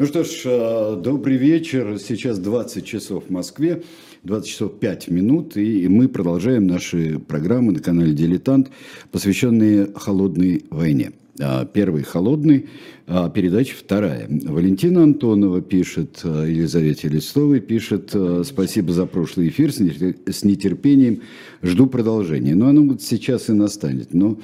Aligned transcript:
Ну 0.00 0.06
что 0.06 0.24
ж, 0.24 0.30
э, 0.46 0.96
добрый 0.96 1.36
вечер. 1.36 1.98
Сейчас 1.98 2.38
20 2.38 2.86
часов 2.86 3.24
в 3.26 3.30
Москве, 3.30 3.82
20 4.22 4.48
часов 4.48 4.78
5 4.80 5.08
минут, 5.08 5.58
и 5.58 5.88
мы 5.88 6.08
продолжаем 6.08 6.66
наши 6.66 7.18
программы 7.18 7.72
на 7.72 7.80
канале 7.80 8.14
«Дилетант», 8.14 8.70
посвященные 9.12 9.90
холодной 9.94 10.64
войне. 10.70 11.12
А, 11.38 11.64
первый 11.64 12.02
холодный, 12.02 12.68
а 13.06 13.30
передача 13.30 13.74
вторая. 13.76 14.26
Валентина 14.28 15.04
Антонова 15.04 15.62
пишет, 15.62 16.20
а, 16.24 16.44
Елизавете 16.44 17.08
Листовой 17.08 17.60
пишет, 17.60 18.14
спасибо 18.44 18.92
за 18.92 19.06
прошлый 19.06 19.48
эфир, 19.48 19.72
с 19.72 20.44
нетерпением 20.44 21.22
жду 21.62 21.86
продолжения. 21.86 22.54
Но 22.54 22.68
оно 22.68 22.82
вот 22.82 23.02
сейчас 23.02 23.48
и 23.48 23.52
настанет. 23.52 24.12
Но 24.12 24.38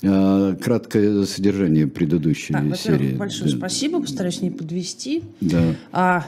краткое 0.00 1.24
содержание 1.24 1.86
предыдущей 1.86 2.52
так, 2.52 2.76
серии. 2.76 3.14
Большое 3.14 3.50
да. 3.50 3.56
спасибо, 3.56 4.00
постараюсь 4.00 4.42
не 4.42 4.50
подвести. 4.50 5.22
Да. 5.40 5.74
А, 5.92 6.26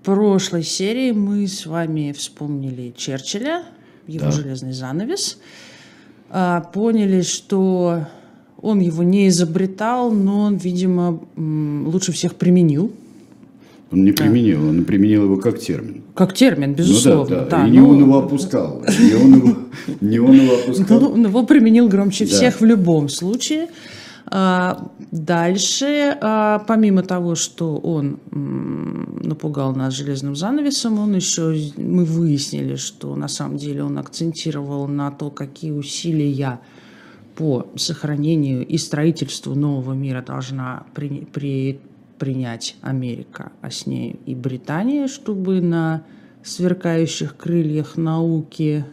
в 0.00 0.04
прошлой 0.04 0.62
серии 0.62 1.10
мы 1.10 1.46
с 1.48 1.66
вами 1.66 2.12
вспомнили 2.16 2.94
Черчилля, 2.96 3.64
его 4.06 4.26
да. 4.26 4.30
железный 4.30 4.72
занавес. 4.72 5.38
Поняли, 6.72 7.22
что 7.22 8.06
он 8.66 8.80
его 8.80 9.02
не 9.02 9.28
изобретал, 9.28 10.10
но 10.10 10.40
он, 10.40 10.56
видимо, 10.56 11.20
лучше 11.36 12.12
всех 12.12 12.34
применил. 12.34 12.90
Он 13.92 14.04
не 14.04 14.10
применил, 14.10 14.62
да. 14.62 14.68
он 14.68 14.84
применил 14.84 15.24
его 15.24 15.36
как 15.36 15.60
термин. 15.60 16.02
Как 16.14 16.34
термин, 16.34 16.74
безусловно. 16.74 17.22
Ну, 17.22 17.28
да, 17.28 17.44
да. 17.44 17.58
да. 17.58 17.66
И 17.68 17.70
не 17.70 17.78
но... 17.78 17.88
он 17.90 17.98
его 18.00 18.18
опускал. 18.18 18.82
Не 19.00 19.14
он 19.14 19.34
его, 19.36 19.56
не 20.00 20.18
он 20.18 20.32
его 20.32 20.54
опускал. 20.54 21.00
Ну, 21.00 21.10
он 21.10 21.26
его 21.26 21.46
применил 21.46 21.88
громче 21.88 22.24
да. 22.24 22.30
всех 22.30 22.60
в 22.60 22.64
любом 22.64 23.08
случае. 23.08 23.68
А, 24.28 24.90
дальше, 25.12 26.18
а, 26.20 26.64
помимо 26.66 27.02
того, 27.02 27.36
что 27.36 27.76
он 27.76 28.18
напугал 29.22 29.76
нас 29.76 29.94
железным 29.94 30.34
занавесом, 30.34 30.98
он 30.98 31.14
еще, 31.14 31.56
мы 31.76 32.04
выяснили, 32.04 32.74
что 32.74 33.14
на 33.14 33.28
самом 33.28 33.56
деле 33.56 33.84
он 33.84 33.98
акцентировал 33.98 34.88
на 34.88 35.12
то, 35.12 35.30
какие 35.30 35.70
усилия 35.70 36.58
по 37.36 37.66
сохранению 37.76 38.66
и 38.66 38.78
строительству 38.78 39.54
нового 39.54 39.92
мира 39.92 40.22
должна 40.22 40.84
при, 40.94 41.26
при, 41.32 41.78
принять 42.18 42.76
Америка, 42.82 43.52
а 43.60 43.70
с 43.70 43.86
ней 43.86 44.18
и 44.26 44.34
Британия, 44.34 45.06
чтобы 45.06 45.60
на 45.60 46.02
сверкающих 46.42 47.36
крыльях 47.36 47.96
науки 47.96 48.84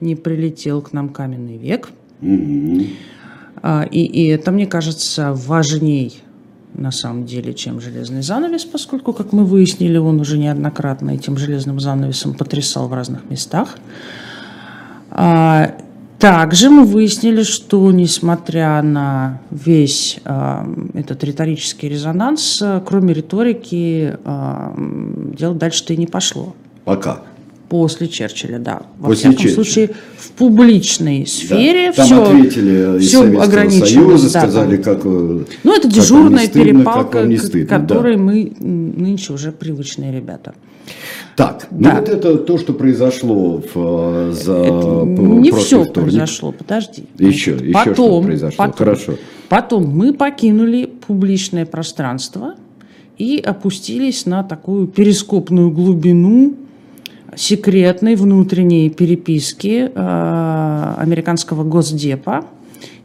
не 0.00 0.16
прилетел 0.16 0.82
к 0.82 0.92
нам 0.92 1.10
каменный 1.10 1.56
век. 1.56 1.90
Mm-hmm. 2.20 2.88
И, 3.90 4.04
и 4.04 4.26
это, 4.28 4.50
мне 4.52 4.66
кажется, 4.66 5.32
важней 5.32 6.20
на 6.74 6.90
самом 6.90 7.26
деле, 7.26 7.54
чем 7.54 7.80
железный 7.80 8.22
занавес, 8.22 8.64
поскольку, 8.64 9.12
как 9.12 9.32
мы 9.32 9.44
выяснили, 9.44 9.98
он 9.98 10.20
уже 10.20 10.38
неоднократно 10.38 11.10
этим 11.10 11.36
железным 11.36 11.80
занавесом 11.80 12.34
потрясал 12.34 12.88
в 12.88 12.94
разных 12.94 13.28
местах. 13.30 13.76
Также 16.18 16.68
мы 16.68 16.84
выяснили, 16.84 17.44
что 17.44 17.92
несмотря 17.92 18.82
на 18.82 19.40
весь 19.52 20.18
э, 20.24 20.64
этот 20.94 21.22
риторический 21.22 21.88
резонанс, 21.88 22.60
э, 22.60 22.80
кроме 22.84 23.14
риторики, 23.14 24.16
э, 24.24 24.70
дело 25.38 25.54
дальше-то 25.54 25.94
и 25.94 25.96
не 25.96 26.08
пошло. 26.08 26.56
Пока. 26.84 27.20
После 27.68 28.08
Черчилля, 28.08 28.58
да. 28.58 28.82
Во 28.98 29.10
После 29.10 29.30
всяком 29.30 29.36
Черчилля. 29.36 29.54
случае, 29.54 29.90
в 30.16 30.30
публичной 30.32 31.24
сфере 31.24 31.92
да. 31.96 31.96
Там 31.96 32.06
все, 32.06 32.22
ответили 32.24 32.98
все 32.98 33.32
из 33.32 33.40
ограничено. 33.40 33.86
Союза, 33.86 34.32
да, 34.32 34.40
сказали, 34.40 34.76
как 34.78 35.04
Ну, 35.04 35.76
это 35.76 35.88
дежурная 35.88 36.46
стыдно, 36.46 36.64
перепалка, 36.64 37.28
к 37.28 37.68
которой 37.68 38.16
да. 38.16 38.22
мы 38.22 38.52
нынче 38.58 39.32
уже 39.32 39.52
привычные 39.52 40.12
ребята. 40.12 40.54
Так, 41.38 41.68
ну 41.70 41.78
да. 41.78 41.92
ну 41.92 42.00
вот 42.00 42.08
это 42.08 42.36
то, 42.36 42.58
что 42.58 42.72
произошло 42.72 43.62
в, 43.72 44.32
за 44.32 44.56
это 44.56 45.04
Не 45.04 45.52
все 45.52 45.84
вторник. 45.84 45.92
произошло, 45.92 46.50
подожди. 46.50 47.04
Еще, 47.16 47.52
еще 47.52 47.72
потом, 47.72 47.94
что 47.94 48.22
произошло, 48.22 48.56
потом, 48.56 48.76
хорошо. 48.76 49.12
Потом 49.48 49.84
мы 49.84 50.12
покинули 50.12 50.86
публичное 51.06 51.64
пространство 51.64 52.56
и 53.18 53.38
опустились 53.38 54.26
на 54.26 54.42
такую 54.42 54.88
перископную 54.88 55.70
глубину 55.70 56.56
секретной 57.36 58.16
внутренней 58.16 58.90
переписки 58.90 59.92
э, 59.94 60.94
американского 60.98 61.62
госдепа. 61.62 62.46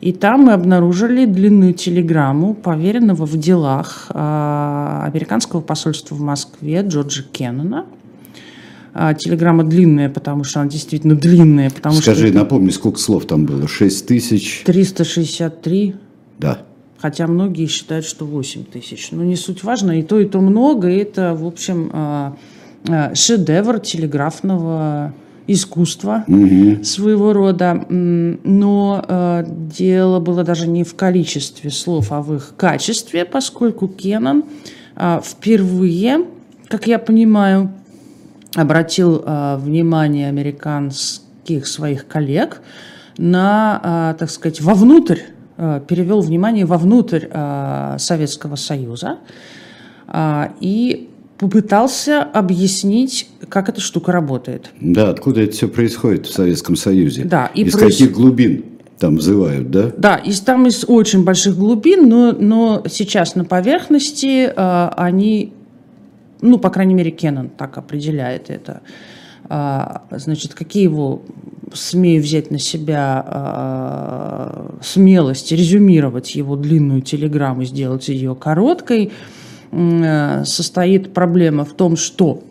И 0.02 0.12
там 0.12 0.46
мы 0.46 0.54
обнаружили 0.54 1.26
длинную 1.26 1.76
телеграмму 1.76 2.56
поверенного 2.56 3.28
в 3.28 3.38
делах 3.38 4.08
э, 4.10 5.02
американского 5.04 5.62
посольства 5.62 6.16
в 6.16 6.22
Москве 6.22 6.82
Джорджа 6.82 7.22
Кеннона– 7.32 7.86
а, 8.94 9.14
телеграмма 9.16 9.64
длинная, 9.64 10.10
потому 10.10 10.44
что 10.44 10.62
она 10.62 10.70
действительно 10.70 11.16
длинная. 11.16 11.70
Потому 11.72 11.96
Скажи, 11.96 12.28
что 12.28 12.38
напомни, 12.38 12.70
сколько 12.70 13.00
слов 13.00 13.26
там 13.26 13.46
было? 13.46 13.68
6 13.68 14.06
тысяч? 14.06 14.64
363. 14.66 15.96
Да. 16.38 16.60
Хотя 17.00 17.28
многие 17.28 17.66
считают, 17.66 18.06
что 18.06 18.26
8 18.26 18.66
тысяч. 18.66 19.10
Но 19.12 19.24
не 19.24 19.36
суть 19.36 19.64
важно, 19.64 20.00
и 20.00 20.04
то, 20.04 20.20
и 20.20 20.26
то 20.26 20.40
много. 20.42 20.90
И 20.90 20.98
это, 20.98 21.34
в 21.34 21.46
общем, 21.46 21.90
а, 21.92 22.38
а, 22.88 23.16
шедевр 23.16 23.80
телеграфного 23.80 25.14
искусства 25.48 26.24
угу. 26.28 26.84
своего 26.84 27.34
рода. 27.34 27.86
Но 27.90 29.04
э, 29.06 29.44
дело 29.48 30.20
было 30.22 30.44
даже 30.46 30.70
не 30.70 30.86
в 30.86 30.96
количестве 30.96 31.70
слов, 31.70 32.12
а 32.12 32.22
в 32.22 32.34
их 32.36 32.54
качестве, 32.56 33.26
поскольку 33.26 33.90
Кеннон 33.90 34.46
э, 34.96 35.20
впервые, 35.22 36.26
как 36.70 36.88
я 36.88 36.98
понимаю, 36.98 37.74
обратил 38.56 39.24
э, 39.26 39.58
внимание 39.58 40.30
американских 40.30 41.68
своих 41.68 42.08
коллег 42.08 42.62
на, 43.18 44.14
э, 44.14 44.20
так 44.20 44.30
сказать, 44.30 44.62
вовнутрь, 44.62 45.20
э, 45.58 45.82
перевел 45.88 46.22
внимание 46.22 46.66
вовнутрь 46.66 47.28
Советского 47.98 48.56
Союза 48.56 49.20
и 50.60 51.10
попытался 51.38 52.22
объяснить, 52.22 53.30
как 53.50 53.70
эта 53.70 53.82
штука 53.82 54.12
работает. 54.12 54.70
Да, 54.80 55.10
откуда 55.10 55.42
это 55.42 55.54
все 55.54 55.68
происходит 55.68 56.28
в 56.28 56.34
Советском 56.34 56.76
Союзе? 56.76 57.24
Да, 57.24 57.50
и 57.54 57.64
из 57.64 57.74
проис... 57.74 57.98
каких 57.98 58.14
глубин? 58.14 58.66
там 59.00 59.18
взывают, 59.18 59.70
да? 59.70 59.92
Да, 59.98 60.16
из, 60.16 60.40
там 60.40 60.66
из 60.66 60.86
очень 60.88 61.26
больших 61.26 61.58
глубин, 61.58 62.08
но, 62.08 62.32
но 62.32 62.84
сейчас 62.90 63.36
на 63.36 63.44
поверхности 63.44 64.46
э, 64.46 64.90
они 64.96 65.52
ну, 66.44 66.60
по 66.60 66.70
крайней 66.70 66.94
мере, 66.94 67.10
Кеннон 67.10 67.50
так 67.50 67.78
определяет 67.78 68.50
это. 68.50 68.82
А, 69.46 70.04
значит, 70.12 70.54
какие 70.54 70.84
его, 70.84 71.22
смею 71.74 72.22
взять 72.22 72.52
на 72.52 72.60
себя 72.60 73.24
а, 73.26 74.76
смелость 74.82 75.52
резюмировать 75.52 76.36
его 76.36 76.56
длинную 76.56 77.02
телеграмму, 77.02 77.64
сделать 77.64 78.10
ее 78.10 78.36
короткой, 78.36 79.12
состоит 80.46 81.14
проблема 81.14 81.66
в 81.66 81.74
том, 81.74 81.96
что 81.96 82.44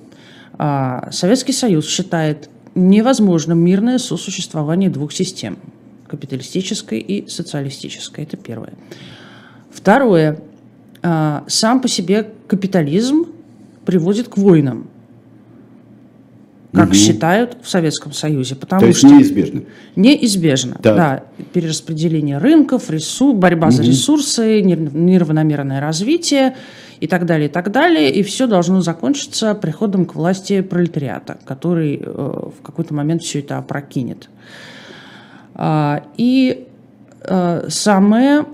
а, 0.54 1.10
Советский 1.12 1.53
Союз 1.53 1.86
считает 1.86 2.48
невозможным 2.74 3.59
мирное 3.59 3.98
сосуществование 3.98 4.88
двух 4.91 5.12
систем– 5.12 5.59
капиталистической 6.09 6.98
и 6.98 7.28
социалистической. 7.28 8.24
Это 8.24 8.36
первое. 8.38 8.72
Второе. 9.70 10.41
Сам 11.03 11.80
по 11.80 11.88
себе 11.88 12.30
капитализм 12.47 13.26
приводит 13.84 14.28
к 14.28 14.37
войнам, 14.37 14.88
как 16.72 16.88
угу. 16.88 16.94
считают 16.94 17.59
в 17.62 17.69
Советском 17.69 18.12
Союзе. 18.12 18.54
Потому 18.56 18.81
То 18.81 18.87
есть 18.87 18.98
что 18.98 19.09
неизбежно? 19.09 19.62
Неизбежно, 19.94 20.75
так. 20.82 20.97
да. 20.97 21.25
Перераспределение 21.53 22.38
рынков, 22.38 22.91
ресурс, 22.91 23.37
борьба 23.37 23.69
угу. 23.69 23.76
за 23.76 23.82
ресурсы, 23.82 24.62
неравномерное 24.62 25.81
развитие 25.81 26.56
и 27.00 27.06
так 27.06 27.26
далее, 27.26 27.48
и 27.48 27.53
так 27.53 27.71
далее. 27.71 28.10
И 28.10 28.22
все 28.22 28.47
должно 28.47 28.80
закончиться 28.80 29.54
приходом 29.54 30.06
к 30.06 30.15
власти 30.15 30.62
пролетариата, 30.62 31.39
который 31.45 32.01
э, 32.03 32.06
в 32.06 32.62
какой-то 32.62 32.95
момент 32.95 33.22
все 33.22 33.41
это 33.41 33.59
опрокинет. 33.59 34.30
А, 35.54 36.04
и 36.16 36.68
самое 37.69 38.45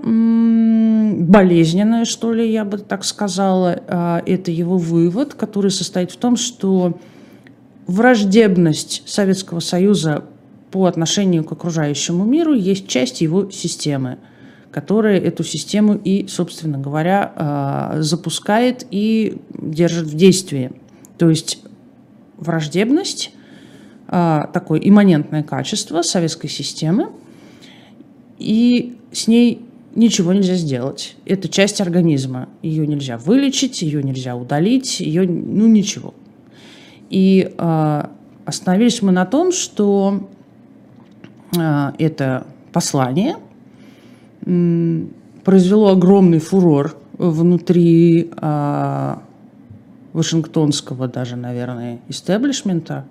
болезненное, 1.19 2.05
что 2.05 2.33
ли, 2.33 2.51
я 2.51 2.65
бы 2.65 2.79
так 2.79 3.05
сказала, 3.05 3.83
э, 3.87 4.21
это 4.27 4.51
его 4.51 4.79
вывод, 4.79 5.35
который 5.35 5.71
состоит 5.71 6.11
в 6.11 6.17
том, 6.17 6.37
что 6.37 6.99
враждебность 7.87 9.03
Советского 9.07 9.61
Союза 9.61 10.25
по 10.71 10.87
отношению 10.87 11.45
к 11.45 11.53
окружающему 11.53 12.25
миру 12.25 12.55
есть 12.55 12.89
часть 12.89 13.21
его 13.21 13.51
системы, 13.51 14.19
которая 14.71 15.19
эту 15.19 15.45
систему 15.45 15.95
и, 15.95 16.27
собственно 16.29 16.79
говоря, 16.79 17.33
э, 17.35 18.03
запускает 18.03 18.87
и 18.91 19.41
держит 19.51 20.07
в 20.07 20.15
действии. 20.15 20.73
То 21.17 21.29
есть 21.29 21.63
враждебность, 22.37 23.33
такое 24.07 24.81
имманентное 24.81 25.43
качество 25.43 26.03
советской 26.03 26.49
системы– 26.49 27.09
и 28.39 28.97
с 29.13 29.29
ней 29.29 29.63
ничего 29.95 30.33
нельзя 30.33 30.55
сделать. 30.55 31.17
Это 31.25 31.49
часть 31.49 31.81
организма. 31.81 32.49
Ее 32.63 32.87
нельзя 32.87 33.19
вылечить, 33.19 33.83
ее 33.83 34.03
нельзя 34.03 34.37
удалить, 34.37 35.01
ее, 35.01 35.29
ну, 35.29 35.67
ничего. 35.67 36.15
И 37.11 37.55
э, 37.57 38.05
остановились 38.45 39.03
мы 39.03 39.13
на 39.13 39.27
том, 39.27 39.51
что 39.53 40.29
э, 41.57 41.93
это 41.99 42.47
послание 42.73 43.37
э, 44.45 45.07
произвело 45.45 45.89
огромный 45.89 46.39
фурор 46.39 46.97
внутри 47.15 48.31
э, 48.31 49.15
вашингтонского 50.13 51.09
даже, 51.09 51.37
наверное, 51.37 52.01
истеблишмента 52.09 53.07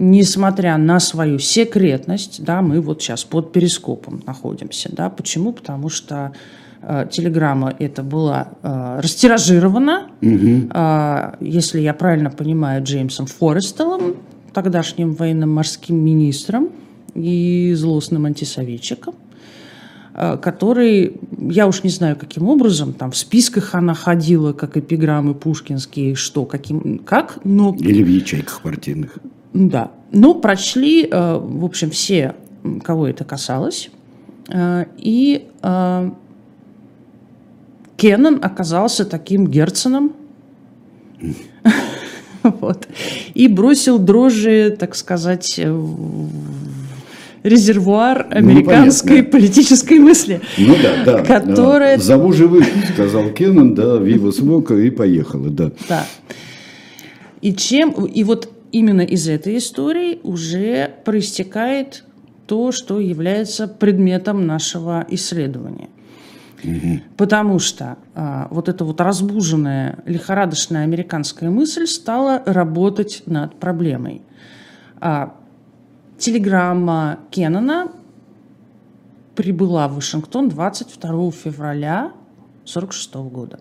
несмотря 0.00 0.78
на 0.78 0.98
свою 0.98 1.38
секретность, 1.38 2.42
да, 2.42 2.62
мы 2.62 2.80
вот 2.80 3.02
сейчас 3.02 3.24
под 3.24 3.52
перископом 3.52 4.22
находимся, 4.26 4.88
да, 4.90 5.10
почему? 5.10 5.52
Потому 5.52 5.90
что 5.90 6.32
э, 6.80 7.06
телеграмма 7.10 7.74
эта 7.78 8.02
была 8.02 8.48
э, 8.62 9.00
растиражирована, 9.02 10.08
угу. 10.22 10.70
э, 10.72 11.32
если 11.40 11.80
я 11.80 11.92
правильно 11.92 12.30
понимаю, 12.30 12.82
Джеймсом 12.82 13.26
Форестелом, 13.26 14.16
тогдашним 14.54 15.12
военным 15.14 15.52
морским 15.52 15.96
министром 15.96 16.70
и 17.14 17.74
злостным 17.76 18.24
антисоветчиком, 18.24 19.14
э, 20.14 20.38
который, 20.38 21.20
я 21.38 21.66
уж 21.66 21.82
не 21.82 21.90
знаю, 21.90 22.16
каким 22.16 22.48
образом, 22.48 22.94
там 22.94 23.10
в 23.10 23.18
списках 23.18 23.74
она 23.74 23.92
ходила, 23.92 24.54
как 24.54 24.78
эпиграммы 24.78 25.34
пушкинские, 25.34 26.14
что, 26.14 26.46
каким, 26.46 27.00
как, 27.00 27.38
но... 27.44 27.76
Или 27.78 28.02
в 28.02 28.08
ячейках 28.08 28.62
партийных. 28.62 29.18
Да. 29.52 29.90
Ну, 30.12 30.34
прочли, 30.34 31.08
э, 31.10 31.38
в 31.38 31.64
общем, 31.64 31.90
все, 31.90 32.34
кого 32.82 33.08
это 33.08 33.24
касалось. 33.24 33.90
Э, 34.48 34.86
и 34.96 35.46
э, 35.62 36.10
Кеннон 37.96 38.38
оказался 38.42 39.04
таким 39.04 39.46
Герценом. 39.46 40.12
Вот. 42.42 42.88
И 43.34 43.48
бросил 43.48 43.98
дрожжи, 43.98 44.74
так 44.80 44.94
сказать, 44.94 45.60
в 45.62 46.30
резервуар 47.42 48.28
ну, 48.30 48.36
американской 48.36 49.20
ну, 49.20 49.28
политической 49.28 49.98
мысли. 49.98 50.40
Ну 50.56 50.74
да, 50.82 51.04
да. 51.04 51.22
Которая... 51.22 51.98
Зову 51.98 52.32
живых, 52.32 52.66
сказал 52.94 53.28
Кеннон, 53.28 53.74
да, 53.74 53.98
Вива 53.98 54.30
Смока 54.30 54.74
и 54.74 54.88
поехала, 54.88 55.50
да. 55.50 55.70
Да. 55.86 56.06
И 57.42 57.54
чем, 57.54 57.90
и 58.06 58.24
вот 58.24 58.50
именно 58.72 59.02
из 59.02 59.28
этой 59.28 59.58
истории 59.58 60.20
уже 60.22 60.90
проистекает 61.04 62.04
то, 62.46 62.72
что 62.72 62.98
является 63.00 63.68
предметом 63.68 64.46
нашего 64.46 65.06
исследования. 65.08 65.88
Угу. 66.62 67.00
Потому 67.16 67.58
что 67.58 67.96
а, 68.14 68.48
вот 68.50 68.68
эта 68.68 68.84
вот 68.84 69.00
разбуженная, 69.00 69.98
лихорадочная 70.04 70.82
американская 70.82 71.50
мысль 71.50 71.86
стала 71.86 72.42
работать 72.44 73.22
над 73.26 73.54
проблемой. 73.54 74.22
А, 75.00 75.34
телеграмма 76.18 77.20
Кеннона 77.30 77.92
прибыла 79.34 79.88
в 79.88 79.94
Вашингтон 79.94 80.48
22 80.48 81.30
февраля 81.30 82.12
1946 82.64 83.14
года. 83.32 83.58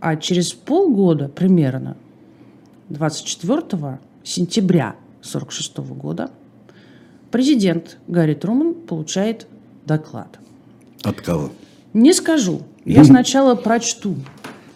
А 0.00 0.16
через 0.16 0.52
полгода 0.52 1.28
примерно 1.28 1.96
24 2.90 4.00
сентября 4.24 4.96
1946 5.20 5.78
года 5.96 6.30
президент 7.30 7.98
Гарри 8.08 8.34
Труман 8.34 8.74
получает 8.74 9.46
доклад. 9.86 10.38
От 11.02 11.20
кого? 11.20 11.50
Не 11.94 12.12
скажу. 12.12 12.62
Я 12.84 13.04
сначала 13.04 13.54
прочту. 13.54 14.16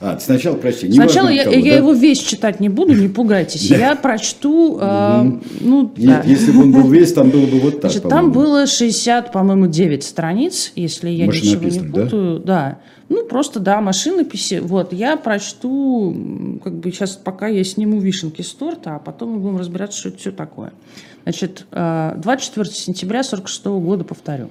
А, 0.05 0.19
сначала 0.21 0.57
прочти. 0.57 0.87
Не 0.87 0.97
Сначала 0.97 1.31
я, 1.31 1.45
кого, 1.45 1.57
я 1.57 1.73
да? 1.73 1.79
его 1.79 1.93
весь 1.95 2.19
читать 2.19 2.61
не 2.61 2.69
буду, 2.69 2.95
не 2.95 3.09
пугайтесь. 3.09 3.63
Я 3.71 3.97
прочту, 3.97 4.79
э, 4.79 5.33
ну, 5.61 5.93
да. 5.97 6.23
Если 6.27 6.53
бы 6.53 6.65
он 6.65 6.73
был 6.73 6.91
весь, 6.91 7.15
там 7.15 7.31
было 7.31 7.47
бы 7.47 7.59
вот 7.59 7.81
так, 7.81 7.91
Значит, 7.91 8.11
Там 8.11 8.31
было 8.31 8.67
60, 8.67 9.33
по-моему, 9.33 9.67
9 9.67 10.05
страниц, 10.05 10.73
если 10.77 11.09
я 11.09 11.27
ничего 11.27 11.65
не 11.65 11.81
путаю. 11.91 12.39
Да? 12.41 12.45
да. 12.45 12.79
Ну, 13.09 13.25
просто, 13.25 13.61
да, 13.61 13.81
машинописи. 13.81 14.61
Вот, 14.63 14.93
я 14.93 15.17
прочту, 15.17 16.61
как 16.63 16.75
бы 16.75 16.91
сейчас 16.91 17.13
пока 17.13 17.49
я 17.49 17.65
сниму 17.65 17.99
вишенки 17.99 18.43
с 18.43 18.53
торта, 18.53 18.97
а 18.97 18.99
потом 18.99 19.31
мы 19.31 19.39
будем 19.39 19.57
разбираться, 19.57 19.99
что 19.99 20.11
это 20.11 20.19
все 20.19 20.33
такое. 20.33 20.75
Значит, 21.23 21.65
24 21.71 22.69
э, 22.69 22.73
сентября 22.73 23.21
1946 23.21 23.65
года, 23.83 24.05
повторю. 24.05 24.51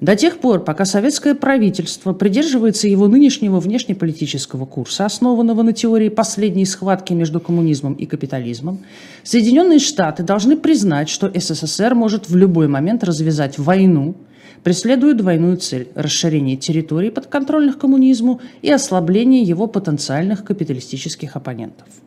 До 0.00 0.14
тех 0.14 0.38
пор, 0.38 0.62
пока 0.62 0.84
советское 0.84 1.34
правительство 1.34 2.12
придерживается 2.12 2.86
его 2.86 3.08
нынешнего 3.08 3.60
внешнеполитического 3.60 4.66
курса, 4.66 5.06
основанного 5.06 5.62
на 5.62 5.72
теории 5.72 6.10
последней 6.10 6.66
схватки 6.66 7.14
между 7.14 7.40
коммунизмом 7.40 7.94
и 7.94 8.04
капитализмом, 8.04 8.80
Соединенные 9.22 9.78
Штаты 9.78 10.22
должны 10.22 10.58
признать, 10.58 11.08
что 11.08 11.32
СССР 11.34 11.94
может 11.94 12.28
в 12.28 12.36
любой 12.36 12.68
момент 12.68 13.04
развязать 13.04 13.58
войну, 13.58 14.16
преследуя 14.62 15.14
двойную 15.14 15.56
цель– 15.56 15.88
расширение 15.94 16.58
территорий 16.58 17.10
подконтрольных 17.10 17.78
коммунизму 17.78 18.42
и 18.60 18.70
ослабление 18.70 19.42
его 19.42 19.66
потенциальных 19.66 20.44
капиталистических 20.44 21.36
оппонентов– 21.36 21.88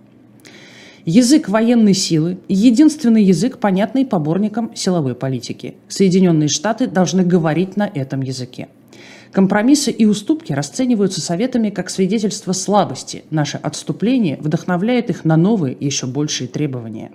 Язык 1.12 1.50
военной 1.50 1.96
силы– 1.96 2.38
единственный 2.48 3.24
язык, 3.24 3.58
понятный 3.58 4.06
поборникам 4.06 4.76
силовой 4.76 5.16
политики. 5.16 5.74
Соединенные 5.88 6.50
Штаты 6.50 6.86
должны 6.86 7.24
говорить 7.24 7.76
на 7.78 7.90
этом 7.92 8.22
языке. 8.22 8.68
Компромиссы 9.32 9.90
и 9.90 10.06
уступки 10.06 10.54
расцениваются 10.54 11.20
Советами 11.20 11.72
как 11.72 11.90
свидетельство 11.90 12.52
слабости. 12.52 13.24
Наше 13.32 13.58
отступление 13.58 14.38
вдохновляет 14.40 15.10
их 15.10 15.26
на 15.26 15.36
новые, 15.36 15.76
еще 15.80 16.06
большие 16.06 16.48
требования. 16.48 17.10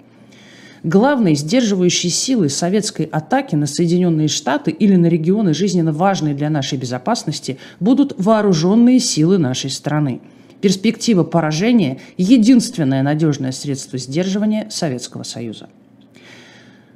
Главной 0.82 1.36
сдерживающей 1.36 2.10
силой 2.10 2.50
советской 2.50 3.06
атаки 3.06 3.54
на 3.54 3.68
Соединенные 3.68 4.26
Штаты 4.26 4.72
или 4.72 4.96
на 4.96 5.06
регионы, 5.06 5.54
жизненно 5.54 5.92
важные 5.92 6.34
для 6.34 6.50
нашей 6.50 6.78
безопасности, 6.78 7.58
будут 7.78 8.16
вооруженные 8.18 8.98
силы 8.98 9.38
нашей 9.38 9.70
страны– 9.70 10.20
Перспектива 10.64 11.24
поражения– 11.24 12.00
единственное 12.16 13.02
надежное 13.02 13.52
средство 13.52 13.98
сдерживания 13.98 14.68
Советского 14.70 15.22
Союза. 15.22 15.68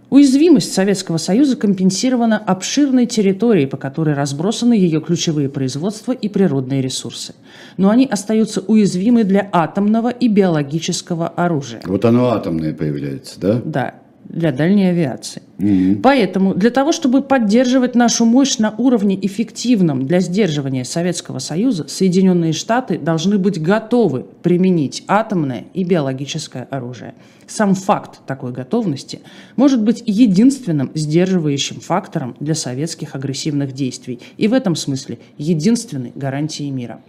Уязвимость 0.09 0.73
Советского 0.73 1.19
Союза 1.19 1.55
компенсирована 1.55 2.39
обширной 2.39 3.05
территорией, 3.05 3.67
по 3.67 3.77
которой 3.77 4.15
разбросаны 4.15 4.73
ее 4.73 5.03
ключевые 5.03 5.51
производства 5.51 6.13
и 6.13 6.31
природные 6.31 6.81
ресурсы. 6.81 7.35
Но 7.77 7.91
они 7.91 8.07
остаются 8.07 8.63
уязвимы 8.63 9.25
для 9.25 9.47
атомного 9.53 10.09
и 10.09 10.29
биологического 10.29 11.29
оружия. 11.29 11.83
Вот 11.85 12.07
оно 12.07 12.31
атомное 12.31 12.73
появляется, 12.73 13.39
да? 13.39 13.61
Да 13.63 13.95
для 14.29 14.53
дальней 14.53 14.91
авиации. 14.91 15.43
Mm-hmm. 15.59 16.01
Поэтому 16.03 16.55
для 16.55 16.71
того, 16.71 16.93
чтобы 16.93 17.23
поддерживать 17.23 17.95
нашу 17.95 18.25
мощь 18.25 18.59
на 18.59 18.75
уровне 18.77 19.19
эффективном 19.21 20.07
для 20.07 20.21
сдерживания 20.21 20.85
Советского 20.85 21.39
Союза, 21.39 21.89
Соединенные 21.89 22.53
Штаты 22.53 22.99
должны 22.99 23.39
быть 23.39 23.61
готовы 23.61 24.27
применить 24.43 25.05
атомное 25.09 25.65
и 25.75 25.85
биологическое 25.85 26.69
оружие. 26.71 27.15
Сам 27.47 27.75
факт 27.75 28.21
такой 28.27 28.53
готовности 28.53 29.21
может 29.57 29.83
быть 29.83 30.03
единственным 30.07 30.91
сдерживающим 30.95 31.81
фактором 31.81 32.37
для 32.41 32.55
советских 32.55 33.15
агрессивных 33.15 33.73
действий 33.73 34.21
и 34.37 34.49
в 34.49 34.53
этом 34.53 34.77
смысле 34.77 35.19
единственной 35.39 36.13
гарантией 36.15 36.71
мира. 36.71 37.01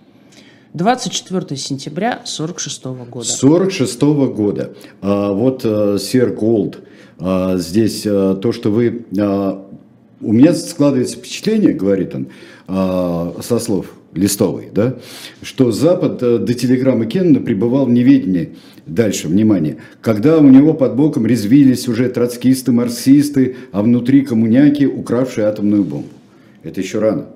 24 0.74 1.58
сентября 1.58 2.12
1946 2.12 2.84
года. 2.86 3.28
1946 3.28 4.02
года. 4.36 4.74
А, 5.02 5.32
вот 5.32 5.62
а, 5.66 5.98
Сер 5.98 6.32
Голд 6.32 6.80
а, 7.18 7.58
здесь 7.58 8.04
а, 8.06 8.36
то, 8.36 8.52
что 8.52 8.72
вы... 8.72 9.06
А, 9.20 9.66
у 10.22 10.34
меня 10.34 10.54
складывается 10.54 11.18
впечатление, 11.18 11.74
говорит 11.74 12.14
он, 12.14 12.28
со 13.42 13.58
слов 13.60 13.94
Листовой, 14.14 14.70
да, 14.74 14.98
что 15.42 15.72
Запад 15.72 16.18
до 16.18 16.54
телеграммы 16.54 17.06
Кеннона 17.06 17.40
пребывал 17.40 17.86
в 17.86 17.90
неведении. 17.90 18.58
Дальше, 18.86 19.30
внимание. 19.30 19.78
Когда 20.02 20.40
у 20.40 20.50
него 20.50 20.74
под 20.74 20.98
боком 20.98 21.26
резвились 21.26 21.88
уже 21.88 22.10
троцкисты, 22.10 22.74
марксисты, 22.74 23.56
а 23.72 23.82
внутри 23.82 24.22
коммуняки, 24.22 24.86
укравшие 24.86 25.48
атомную 25.48 25.86
бомбу. 25.86 26.10
Это 26.64 26.82
еще 26.82 27.00
рано. 27.00 27.28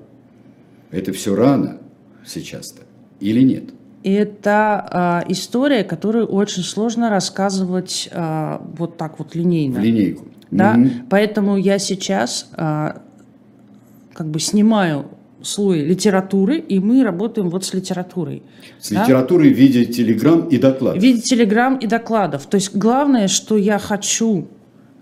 Это 0.90 1.12
все 1.12 1.34
рано 1.34 1.78
сейчас-то. 2.26 2.83
Или 3.24 3.42
нет? 3.42 3.64
это 4.04 5.22
э, 5.26 5.32
история, 5.32 5.82
которую 5.82 6.26
очень 6.26 6.62
сложно 6.62 7.08
рассказывать 7.08 8.08
э, 8.12 8.58
вот 8.76 8.98
так 8.98 9.18
вот 9.18 9.34
линейно. 9.34 9.80
В 9.80 9.82
линейку. 9.82 10.26
Да, 10.50 10.76
угу. 10.78 10.90
поэтому 11.08 11.56
я 11.56 11.78
сейчас 11.78 12.50
э, 12.56 12.92
как 14.12 14.28
бы 14.28 14.38
снимаю 14.38 15.06
слой 15.42 15.80
литературы, 15.80 16.58
и 16.58 16.78
мы 16.78 17.02
работаем 17.02 17.48
вот 17.48 17.64
с 17.64 17.72
литературой. 17.74 18.42
С 18.78 18.90
да? 18.90 19.02
литературой 19.02 19.52
в 19.52 19.56
виде 19.56 19.86
телеграмм 19.86 20.48
и 20.48 20.58
докладов. 20.58 21.00
В 21.00 21.02
виде 21.02 21.20
телеграмм 21.20 21.76
и 21.78 21.86
докладов. 21.86 22.46
То 22.46 22.56
есть 22.56 22.76
главное, 22.76 23.28
что 23.28 23.56
я 23.56 23.78
хочу 23.78 24.48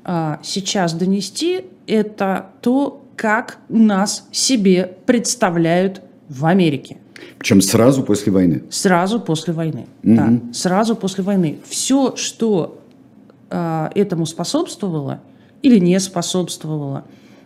а, 0.05 0.41
сейчас 0.43 0.95
донести, 0.95 1.67
это 1.87 2.47
то, 2.61 3.05
как 3.15 3.59
нас 3.69 4.27
себе 4.33 4.97
представляют 5.07 6.03
в 6.29 6.45
Америке. 6.47 6.99
Причем 7.43 7.61
сразу 7.61 8.05
после 8.05 8.31
войны. 8.31 8.63
Сразу 8.71 9.19
после 9.19 9.53
войны. 9.53 9.87
Угу. 10.05 10.15
Да, 10.15 10.33
сразу 10.53 10.95
после 10.95 11.25
войны. 11.25 11.59
Все, 11.67 12.15
что 12.15 12.79
э, 13.51 13.89
этому 13.97 14.27
способствовало 14.27 15.19
или 15.61 15.81
не 15.81 15.99
способствовало, 15.99 17.03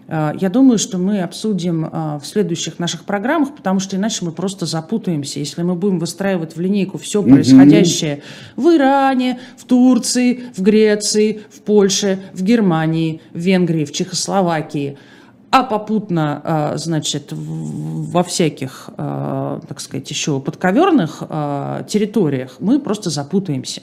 э, 0.07 0.33
я 0.39 0.51
думаю, 0.51 0.77
что 0.77 0.99
мы 0.99 1.23
обсудим 1.23 1.87
э, 1.87 2.19
в 2.23 2.27
следующих 2.27 2.79
наших 2.79 3.05
программах, 3.05 3.57
потому 3.57 3.81
что 3.81 3.97
иначе 3.97 4.27
мы 4.27 4.33
просто 4.33 4.67
запутаемся. 4.67 5.39
Если 5.39 5.63
мы 5.63 5.75
будем 5.75 5.99
выстраивать 5.99 6.57
в 6.57 6.61
линейку 6.61 6.99
все 6.99 7.23
происходящее 7.23 8.21
угу. 8.55 8.69
в 8.69 8.77
Иране, 8.77 9.41
в 9.57 9.65
Турции, 9.65 10.43
в 10.55 10.61
Греции, 10.61 11.41
в 11.49 11.63
Польше, 11.63 12.19
в 12.35 12.43
Германии, 12.43 13.23
в 13.33 13.39
Венгрии, 13.39 13.87
в 13.87 13.93
Чехословакии– 13.93 14.99
а 15.51 15.63
попутно, 15.63 16.41
а, 16.45 16.77
значит, 16.77 17.33
во 17.33 18.23
всяких, 18.23 18.91
а, 18.97 19.61
так 19.67 19.81
сказать, 19.81 20.09
еще 20.11 20.41
подковерных 20.41 21.23
а, 21.29 21.85
территориях 21.85 22.57
мы 22.59 22.79
просто 22.81 23.11
запутаемся. 23.11 23.83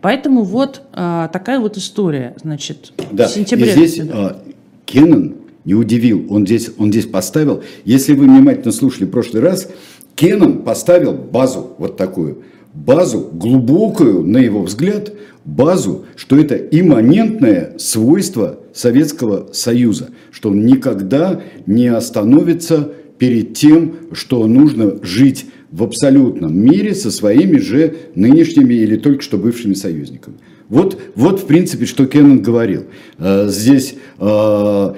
Поэтому 0.00 0.44
вот 0.44 0.82
такая 0.92 1.58
вот 1.58 1.76
история, 1.76 2.36
значит, 2.40 2.92
да. 3.10 3.26
в 3.26 3.30
сентябре. 3.30 3.72
И 3.72 3.86
здесь 3.86 4.08
Кеннон 4.84 5.34
не 5.64 5.74
удивил, 5.74 6.26
он 6.30 6.46
здесь, 6.46 6.70
он 6.78 6.90
здесь 6.90 7.06
поставил, 7.06 7.64
если 7.84 8.12
вы 8.12 8.26
внимательно 8.26 8.70
слушали 8.70 9.06
в 9.06 9.10
прошлый 9.10 9.42
раз, 9.42 9.68
Кеннон 10.14 10.62
поставил 10.62 11.12
базу 11.12 11.74
вот 11.78 11.96
такую, 11.96 12.44
базу 12.74 13.30
глубокую, 13.32 14.22
на 14.22 14.38
его 14.38 14.62
взгляд, 14.62 15.12
базу, 15.44 16.04
что 16.16 16.36
это 16.36 16.56
имманентное 16.56 17.74
свойство 17.78 18.58
Советского 18.72 19.48
Союза, 19.52 20.10
что 20.30 20.50
он 20.50 20.66
никогда 20.66 21.40
не 21.66 21.88
остановится 21.88 22.92
перед 23.18 23.54
тем, 23.54 23.94
что 24.12 24.46
нужно 24.46 25.02
жить 25.02 25.46
в 25.70 25.82
абсолютном 25.82 26.56
мире 26.56 26.94
со 26.94 27.10
своими 27.10 27.58
же 27.58 27.94
нынешними 28.14 28.74
или 28.74 28.96
только 28.96 29.22
что 29.22 29.38
бывшими 29.38 29.74
союзниками. 29.74 30.36
Вот, 30.68 31.00
вот 31.14 31.40
в 31.40 31.46
принципе, 31.46 31.84
что 31.84 32.06
Кеннон 32.06 32.42
говорил. 32.42 32.84
Э, 33.18 33.48
здесь 33.48 33.96
а, 34.18 34.96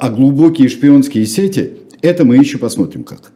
а 0.00 0.10
глубокие 0.10 0.68
шпионские 0.68 1.26
сети, 1.26 1.72
это 2.02 2.24
мы 2.24 2.36
еще 2.36 2.58
посмотрим, 2.58 3.04
как, 3.04 3.32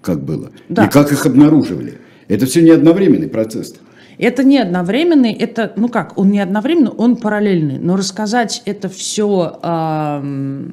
как 0.00 0.24
было. 0.24 0.50
Да. 0.68 0.86
И 0.86 0.90
как 0.90 1.12
их 1.12 1.26
обнаруживали. 1.26 1.94
Это 2.28 2.46
все 2.46 2.62
не 2.62 2.70
одновременный 2.70 3.28
процесс. 3.28 3.74
Это 4.18 4.44
не 4.44 4.58
одновременный, 4.58 5.32
это, 5.32 5.72
ну 5.76 5.88
как, 5.88 6.18
он 6.18 6.30
не 6.30 6.40
одновременный, 6.40 6.90
он 6.90 7.16
параллельный. 7.16 7.78
Но 7.78 7.96
рассказать 7.96 8.62
это 8.64 8.88
все 8.88 9.58
э, 9.62 10.68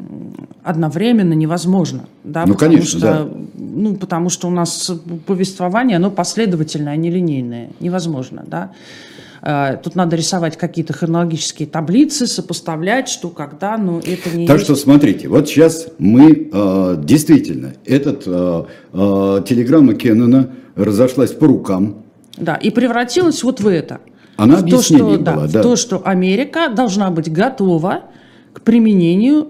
одновременно 0.63 1.33
невозможно. 1.33 2.05
Да, 2.23 2.45
ну, 2.45 2.55
конечно, 2.55 2.87
что, 2.87 2.99
да. 2.99 3.29
Ну, 3.55 3.95
потому 3.95 4.29
что 4.29 4.47
у 4.47 4.51
нас 4.51 4.91
повествование, 5.25 5.97
оно 5.97 6.09
последовательное, 6.09 6.93
а 6.93 6.95
не 6.95 7.11
линейное. 7.11 7.69
Невозможно, 7.81 8.45
да. 8.47 8.71
Э, 9.41 9.75
тут 9.83 9.95
надо 9.95 10.15
рисовать 10.15 10.57
какие-то 10.57 10.93
хронологические 10.93 11.67
таблицы, 11.67 12.27
сопоставлять, 12.27 13.09
что 13.09 13.27
когда, 13.27 13.77
но 13.77 13.99
это 13.99 14.35
не 14.35 14.47
Так 14.47 14.59
есть... 14.59 14.67
что 14.67 14.75
смотрите, 14.77 15.27
вот 15.27 15.49
сейчас 15.49 15.87
мы 15.97 16.49
э, 16.49 16.95
действительно, 17.03 17.73
этот 17.83 18.23
э, 18.25 18.63
э, 18.93 19.43
телеграмма 19.45 19.95
Кеннона 19.95 20.49
разошлась 20.75 21.31
по 21.31 21.47
рукам, 21.47 22.03
да, 22.37 22.55
и 22.55 22.69
превратилась 22.69 23.43
вот 23.43 23.59
в 23.59 23.67
это. 23.67 24.01
Она 24.37 24.57
в 24.57 24.65
то, 24.67 24.81
что, 24.81 24.97
была, 24.97 25.47
да. 25.47 25.59
В 25.59 25.61
то, 25.61 25.75
что 25.75 26.01
Америка 26.03 26.69
должна 26.69 27.11
быть 27.11 27.31
готова 27.31 28.05
к 28.53 28.61
применению 28.61 29.49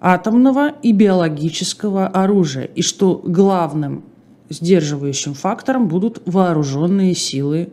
атомного 0.00 0.72
и 0.82 0.92
биологического 0.92 2.08
оружия, 2.08 2.64
и 2.64 2.82
что 2.82 3.22
главным 3.24 4.04
сдерживающим 4.50 5.32
фактором 5.32 5.88
будут 5.88 6.22
вооруженные 6.26 7.14
силы 7.14 7.70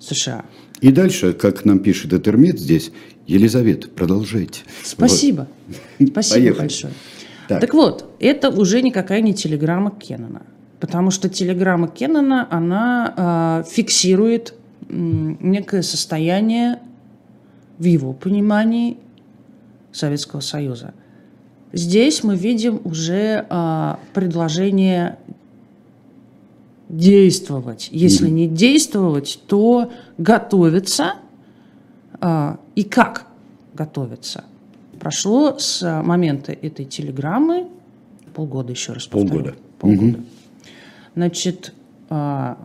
США. 0.00 0.44
И 0.80 0.90
дальше, 0.90 1.32
как 1.32 1.64
нам 1.64 1.78
пишет 1.80 2.12
Этермет 2.12 2.58
здесь, 2.58 2.90
Елизавета, 3.26 3.88
продолжайте. 3.88 4.62
Спасибо. 4.82 5.46
Вот. 5.98 6.08
Спасибо 6.08 6.40
Поехали. 6.40 6.58
большое. 6.60 6.92
Так. 7.46 7.60
так 7.60 7.74
вот, 7.74 8.10
это 8.18 8.50
уже 8.50 8.82
никакая 8.82 9.20
не 9.20 9.34
телеграмма 9.34 9.90
Кеннона. 9.90 10.42
Потому 10.80 11.10
что 11.10 11.28
телеграмма 11.28 11.88
Кеннона, 11.88 12.46
она 12.50 13.64
э, 13.66 13.68
фиксирует 13.68 14.54
э, 14.82 14.84
некое 14.90 15.82
состояние 15.82 16.78
в 17.78 17.84
его 17.84 18.12
понимании 18.12 18.96
Советского 19.90 20.40
Союза. 20.40 20.94
Здесь 21.72 22.22
мы 22.22 22.36
видим 22.36 22.80
уже 22.84 23.44
э, 23.48 23.94
предложение 24.14 25.18
действовать. 26.88 27.88
Если 27.90 28.30
не 28.30 28.46
действовать, 28.46 29.40
то 29.48 29.90
готовиться. 30.16 31.14
Э, 32.20 32.56
и 32.76 32.84
как 32.84 33.26
готовиться? 33.74 34.44
Прошло 35.00 35.58
с 35.58 36.02
момента 36.02 36.52
этой 36.52 36.84
телеграммы 36.84 37.68
полгода, 38.38 38.70
еще 38.70 38.92
раз 38.92 39.06
повторю. 39.06 39.30
Полгода. 39.30 39.54
Полгода. 39.80 40.18
Угу. 40.18 40.24
Значит, 41.18 41.74
а, 42.10 42.58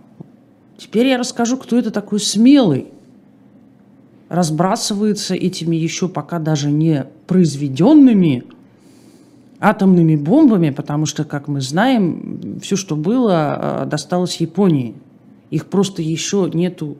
теперь 0.78 1.08
я 1.08 1.18
расскажу, 1.18 1.58
кто 1.58 1.76
это 1.76 1.90
такой 1.90 2.20
смелый. 2.20 2.86
Разбрасывается 4.30 5.34
этими 5.34 5.76
еще 5.76 6.08
пока 6.08 6.38
даже 6.38 6.70
не 6.70 7.08
произведенными 7.26 8.44
атомными 9.60 10.16
бомбами, 10.16 10.70
потому 10.70 11.08
что, 11.08 11.24
как 11.24 11.48
мы 11.48 11.62
знаем, 11.62 12.60
все, 12.62 12.76
что 12.76 12.96
было, 12.96 13.32
а, 13.34 13.86
досталось 13.88 14.36
Японии. 14.36 14.94
Их 15.50 15.66
просто 15.66 16.04
еще 16.04 16.48
нету 16.54 17.00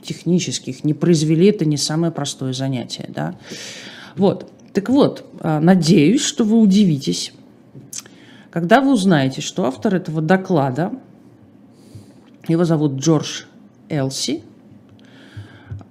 технических, 0.00 0.84
не 0.84 0.94
произвели, 0.94 1.48
это 1.48 1.64
не 1.64 1.76
самое 1.76 2.12
простое 2.12 2.52
занятие. 2.52 3.10
Да? 3.12 3.34
Вот. 4.14 4.48
Так 4.72 4.88
вот, 4.90 5.24
а, 5.40 5.58
надеюсь, 5.58 6.22
что 6.22 6.44
вы 6.44 6.56
удивитесь, 6.60 7.32
когда 8.54 8.80
вы 8.80 8.92
узнаете, 8.92 9.40
что 9.40 9.64
автор 9.64 9.96
этого 9.96 10.22
доклада, 10.22 10.92
его 12.46 12.64
зовут 12.64 13.00
Джордж 13.00 13.46
Элси, 13.88 14.44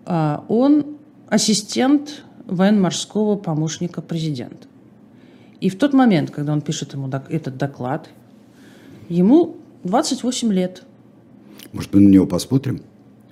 а, 0.05 0.45
он 0.47 0.95
ассистент 1.27 2.23
военно-морского 2.45 3.35
помощника 3.35 4.01
президента. 4.01 4.65
И 5.59 5.69
в 5.69 5.77
тот 5.77 5.91
момент, 5.91 6.31
когда 6.31 6.53
он 6.53 6.61
пишет 6.61 6.93
ему 6.93 7.09
этот 7.27 7.57
доклад, 7.57 8.07
ему 9.09 9.57
28 9.83 10.53
лет. 10.53 10.83
Может, 11.73 11.93
мы 11.93 11.99
на 11.99 12.07
него 12.07 12.25
посмотрим? 12.25 12.81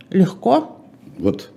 Легко. 0.09 0.77
Вот, 1.17 1.51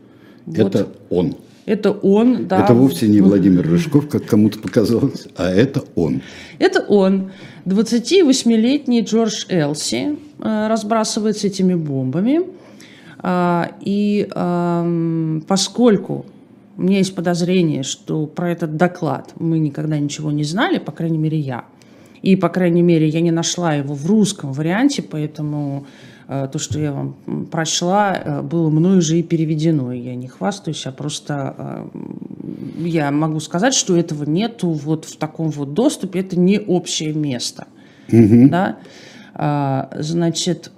вот. 0.46 0.58
это 0.58 0.92
он. 1.10 1.34
Это 1.66 1.92
он, 1.92 2.47
да. 2.47 2.62
Это 2.62 2.75
вовсе 2.75 3.09
не 3.09 3.21
Владимир 3.21 3.66
Рыжков, 3.66 4.09
как 4.09 4.26
кому-то 4.26 4.59
показалось, 4.59 5.26
а 5.37 5.50
это 5.50 5.83
он. 5.94 6.21
Это 6.59 6.80
он. 6.80 7.30
28-летний 7.64 9.00
Джордж 9.00 9.47
Элси 9.49 10.18
э, 10.38 10.68
разбрасывается 10.68 11.47
этими 11.47 11.75
бомбами. 11.75 12.40
А, 13.26 13.71
и 13.80 14.28
поскольку 15.49 16.26
у 16.76 16.83
меня 16.83 16.99
есть 16.99 17.14
подозрение, 17.14 17.83
что 17.83 18.26
про 18.26 18.50
этот 18.50 18.76
доклад 18.76 19.33
мы 19.38 19.59
никогда 19.59 19.99
ничего 19.99 20.30
не 20.30 20.44
знали, 20.44 20.78
по 20.78 20.92
крайней 20.92 21.18
мере, 21.18 21.38
я. 21.38 21.64
И, 22.21 22.37
по 22.37 22.49
крайней 22.49 22.83
мере, 22.83 23.09
я 23.09 23.21
не 23.21 23.30
нашла 23.30 23.75
его 23.75 23.94
в 23.94 24.06
русском 24.06 24.52
варианте, 24.52 25.02
поэтому 25.02 25.87
то, 26.26 26.58
что 26.58 26.78
я 26.78 26.92
вам 26.92 27.46
прочла, 27.50 28.14
э, 28.16 28.42
было 28.42 28.70
мною 28.70 29.02
же 29.02 29.18
и 29.18 29.22
переведено. 29.22 29.92
Я 29.92 30.14
не 30.14 30.28
хвастаюсь, 30.28 30.86
а 30.86 30.92
просто 30.92 31.54
э, 31.58 31.88
я 32.78 33.10
могу 33.10 33.40
сказать, 33.40 33.74
что 33.74 33.96
этого 33.96 34.24
нету 34.24 34.70
вот 34.70 35.04
в 35.04 35.16
таком 35.16 35.50
вот 35.50 35.74
доступе, 35.74 36.20
это 36.20 36.38
не 36.38 36.58
общее 36.58 37.12
место. 37.12 37.66
Угу. 38.10 38.48
Да? 38.48 38.78
А, 39.34 39.90
значит, 39.98 40.70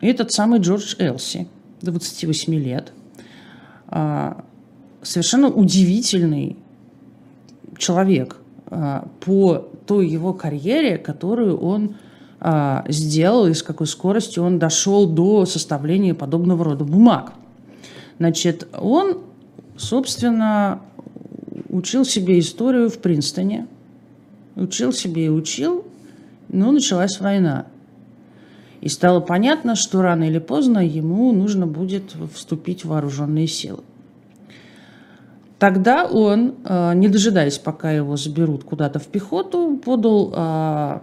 этот 0.00 0.32
самый 0.32 0.60
Джордж 0.60 0.94
Элси, 0.98 1.46
28 1.82 2.54
лет, 2.54 2.92
а, 3.88 4.44
совершенно 5.02 5.48
удивительный 5.48 6.56
человек 7.76 8.36
а, 8.66 9.08
по 9.20 9.68
той 9.86 10.08
его 10.08 10.32
карьере, 10.32 10.96
которую 10.96 11.58
он 11.58 11.96
а, 12.40 12.84
сделал 12.88 13.46
и 13.46 13.54
с 13.54 13.62
какой 13.62 13.86
скоростью 13.86 14.44
он 14.44 14.58
дошел 14.58 15.06
до 15.06 15.44
составления 15.44 16.14
подобного 16.14 16.64
рода 16.64 16.84
бумаг. 16.84 17.34
Значит, 18.18 18.66
он, 18.78 19.18
собственно, 19.76 20.80
учил 21.68 22.06
себе 22.06 22.38
историю 22.38 22.88
в 22.88 22.98
Принстоне, 22.98 23.66
учил 24.56 24.92
себе 24.92 25.26
и 25.26 25.28
учил, 25.28 25.84
но 26.48 26.72
началась 26.72 27.20
война. 27.20 27.66
И 28.80 28.88
стало 28.88 29.20
понятно, 29.20 29.76
что 29.76 30.00
рано 30.00 30.24
или 30.24 30.38
поздно 30.38 30.78
ему 30.78 31.32
нужно 31.32 31.66
будет 31.66 32.14
вступить 32.34 32.84
в 32.84 32.88
вооруженные 32.88 33.46
силы. 33.46 33.80
Тогда 35.58 36.06
он, 36.06 36.54
э, 36.64 36.94
не 36.94 37.08
дожидаясь, 37.08 37.58
пока 37.58 37.92
его 37.92 38.16
заберут 38.16 38.64
куда-то 38.64 38.98
в 38.98 39.06
пехоту, 39.08 39.78
подал 39.84 40.32
э, 40.34 41.00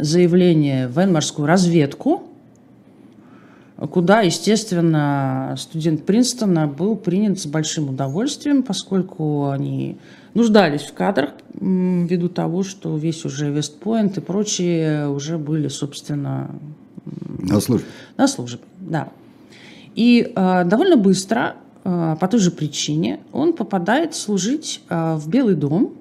заявление 0.00 0.88
в 0.88 0.94
военно-морскую 0.94 1.46
разведку, 1.46 2.22
куда, 3.76 4.20
естественно, 4.22 5.54
студент 5.58 6.04
Принстона 6.04 6.66
был 6.66 6.96
принят 6.96 7.38
с 7.38 7.46
большим 7.46 7.90
удовольствием, 7.90 8.62
поскольку 8.62 9.48
они 9.48 9.98
нуждались 10.34 10.82
в 10.82 10.94
кадрах 10.94 11.30
ввиду 11.54 12.28
того, 12.28 12.62
что 12.62 12.96
весь 12.96 13.24
уже 13.24 13.50
Вестпоинт 13.50 14.18
и 14.18 14.20
прочие 14.20 15.08
уже 15.08 15.38
были, 15.38 15.68
собственно... 15.68 16.50
На 17.38 17.60
службе. 17.60 17.86
На 18.16 18.28
службе, 18.28 18.60
да. 18.80 19.08
И 19.94 20.32
э, 20.34 20.64
довольно 20.64 20.96
быстро, 20.96 21.56
э, 21.84 22.16
по 22.20 22.28
той 22.28 22.40
же 22.40 22.50
причине, 22.50 23.20
он 23.32 23.52
попадает 23.52 24.14
служить 24.14 24.82
э, 24.88 25.14
в 25.16 25.28
Белый 25.28 25.54
дом. 25.54 25.94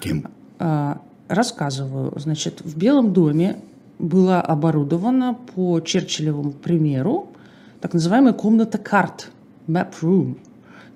Кем? 0.00 0.26
Э, 0.58 0.94
рассказываю. 1.30 2.12
Значит, 2.16 2.60
в 2.62 2.76
Белом 2.76 3.12
доме 3.12 3.56
была 3.98 4.40
оборудована 4.40 5.34
по 5.54 5.80
Черчиллевому 5.80 6.52
примеру 6.52 7.28
так 7.80 7.94
называемая 7.94 8.32
комната 8.32 8.78
карт, 8.78 9.30
map 9.66 9.92
room. 10.02 10.36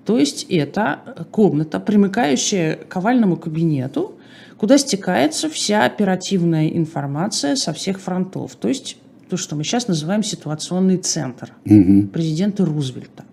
То 0.04 0.18
есть 0.18 0.44
это 0.50 1.26
комната, 1.30 1.80
примыкающая 1.80 2.76
к 2.76 2.96
овальному 2.96 3.36
кабинету, 3.36 4.16
куда 4.58 4.76
стекается 4.76 5.48
вся 5.48 5.84
оперативная 5.84 6.68
информация 6.68 7.56
со 7.56 7.72
всех 7.72 8.00
фронтов. 8.00 8.54
То 8.56 8.68
есть 8.68 8.98
то, 9.30 9.36
что 9.36 9.56
мы 9.56 9.64
сейчас 9.64 9.88
называем 9.88 10.22
ситуационный 10.22 10.98
центр 10.98 11.54
угу. 11.64 12.08
президента 12.08 12.64
Рузвельта. 12.64 13.24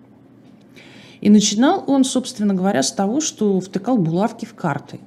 И 1.20 1.30
начинал 1.30 1.84
он, 1.86 2.04
собственно 2.04 2.54
говоря, 2.54 2.82
с 2.82 2.90
того, 2.90 3.20
что 3.20 3.60
втыкал 3.60 3.98
булавки 3.98 4.44
в 4.44 4.54
карты, 4.54 4.98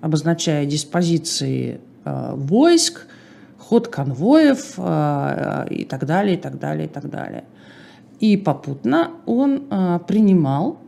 обозначая 0.00 0.66
диспозиции 0.66 1.80
э, 2.04 2.32
войск, 2.34 3.06
ход 3.58 3.88
конвоев 3.88 4.74
э, 4.76 5.66
и 5.70 5.84
так 5.84 6.06
далее, 6.06 6.36
и 6.36 6.40
так 6.40 6.58
далее, 6.58 6.86
и 6.86 6.88
так 6.88 7.08
далее. 7.10 7.44
И 8.20 8.36
попутно 8.36 9.12
он 9.26 9.64
э, 9.70 9.98
принимал 10.06 10.78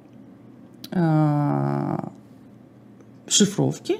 э, 0.90 1.97
шифровки, 3.26 3.97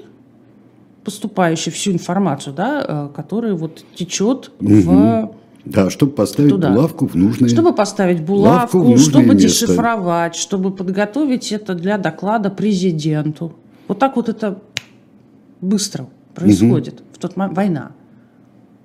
поступающие 1.03 1.73
всю 1.73 1.91
информацию, 1.91 2.53
да, 2.53 2.85
э, 2.87 3.09
которая 3.15 3.53
вот 3.53 3.83
течет 3.95 4.51
угу. 4.59 4.73
в 4.75 5.35
да, 5.65 5.89
чтобы 5.89 6.11
поставить 6.11 6.49
туда. 6.49 6.71
булавку 6.71 7.05
в 7.07 7.15
нужное 7.15 7.47
Чтобы 7.47 7.73
поставить 7.73 8.21
булавку, 8.21 8.97
чтобы 8.97 9.33
место. 9.33 9.47
дешифровать, 9.47 10.35
чтобы 10.35 10.71
подготовить 10.71 11.53
это 11.53 11.73
для 11.73 11.97
доклада 11.97 12.49
президенту. 12.49 13.53
Вот 13.87 13.97
так 13.97 14.17
вот 14.17 14.27
это 14.27 14.59
быстро 15.63 16.07
происходит 16.35 16.95
угу. 16.95 17.03
в 17.13 17.17
тот 17.17 17.35
момент. 17.35 17.57
Война. 17.57 17.91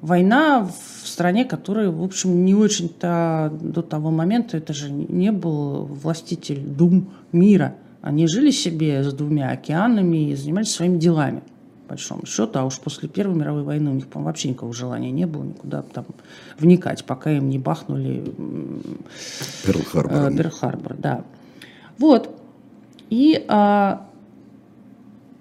Война 0.00 0.64
в 0.64 1.06
стране, 1.06 1.44
которая, 1.44 1.90
в 1.90 2.02
общем, 2.02 2.44
не 2.44 2.54
очень-то 2.54 3.52
до 3.60 3.82
того 3.82 4.10
момента, 4.10 4.56
это 4.56 4.72
же 4.72 4.90
не 4.90 5.32
был 5.32 5.86
властитель 5.86 6.60
дум 6.60 7.10
мира. 7.32 7.74
Они 8.00 8.28
жили 8.28 8.52
себе 8.52 9.02
с 9.02 9.12
двумя 9.12 9.50
океанами 9.50 10.30
и 10.30 10.36
занимались 10.36 10.70
своими 10.70 10.98
делами, 10.98 11.42
по 11.86 11.94
большому 11.94 12.26
счету. 12.26 12.60
А 12.60 12.64
уж 12.64 12.78
после 12.78 13.08
Первой 13.08 13.34
мировой 13.34 13.64
войны 13.64 13.90
у 13.90 13.94
них, 13.94 14.06
по 14.06 14.20
вообще 14.20 14.50
никакого 14.50 14.72
желания 14.72 15.10
не 15.10 15.26
было 15.26 15.42
никуда 15.42 15.82
там 15.82 16.04
вникать, 16.60 17.04
пока 17.04 17.32
им 17.32 17.48
не 17.48 17.58
бахнули 17.58 18.22
Перл-Харбор. 19.66 20.12
Э, 20.12 20.30
Перл-Харбор, 20.30 20.94
да. 20.96 21.24
Вот. 21.98 22.30
И 23.10 23.44
а, 23.48 24.07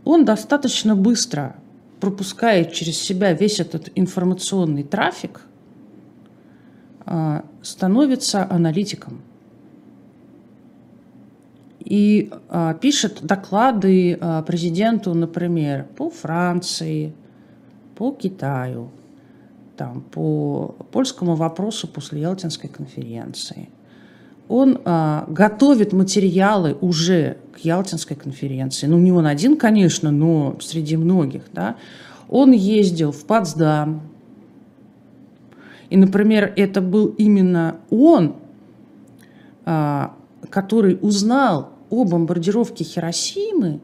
он 0.08 0.24
достаточно 0.24 0.96
быстро 0.96 1.56
пропускает 2.00 2.72
через 2.72 2.98
себя 2.98 3.34
весь 3.34 3.60
этот 3.60 3.90
информационный 3.96 4.84
трафик, 4.84 5.42
а, 7.06 7.43
становится 7.62 8.50
аналитиком. 8.50 9.22
И 11.80 12.32
а, 12.50 12.74
пишет 12.76 13.20
доклады 13.22 14.17
а, 14.22 14.43
президенту, 14.43 15.13
например, 15.13 15.86
по 15.98 16.10
Франции, 16.10 17.13
по 17.96 18.12
Китаю, 18.13 18.91
там, 19.76 20.02
по 20.02 20.76
польскому 20.91 21.36
вопросу 21.36 21.88
после 21.88 22.22
Ялтинской 22.22 22.70
конференции. 22.70 23.70
Он 24.48 24.80
а, 24.86 25.26
готовит 25.28 25.91
материалы 25.91 26.78
уже 26.80 27.38
к 27.58 27.65
Ялтинской 27.65 28.15
конференции. 28.15 28.86
Ну, 28.88 29.00
не 29.00 29.12
он 29.12 29.26
один, 29.26 29.58
конечно, 29.58 30.12
но 30.12 30.58
среди 30.62 30.96
многих. 30.96 31.43
Да? 31.54 31.76
Он 32.30 32.52
ездил 32.52 33.12
в 33.12 33.26
Потсдам. 33.26 34.02
И, 35.89 35.98
например, 35.98 36.54
это 36.56 36.82
был 36.82 37.08
именно 37.08 37.78
он, 37.89 38.36
а, 39.65 40.13
который 40.50 41.00
узнал 41.02 41.70
о 41.89 42.04
бомбардировке 42.04 42.84
Хиросимы 42.84 43.80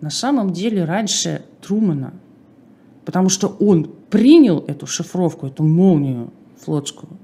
на 0.00 0.10
самом 0.10 0.52
деле 0.52 0.84
раньше 0.84 1.44
Трумана. 1.60 2.14
Потому 3.04 3.28
что 3.28 3.48
он 3.60 3.90
принял 4.10 4.64
эту 4.66 4.86
шифровку, 4.86 5.46
эту 5.46 5.62
молнию 5.62 6.32
флотскую 6.56 7.18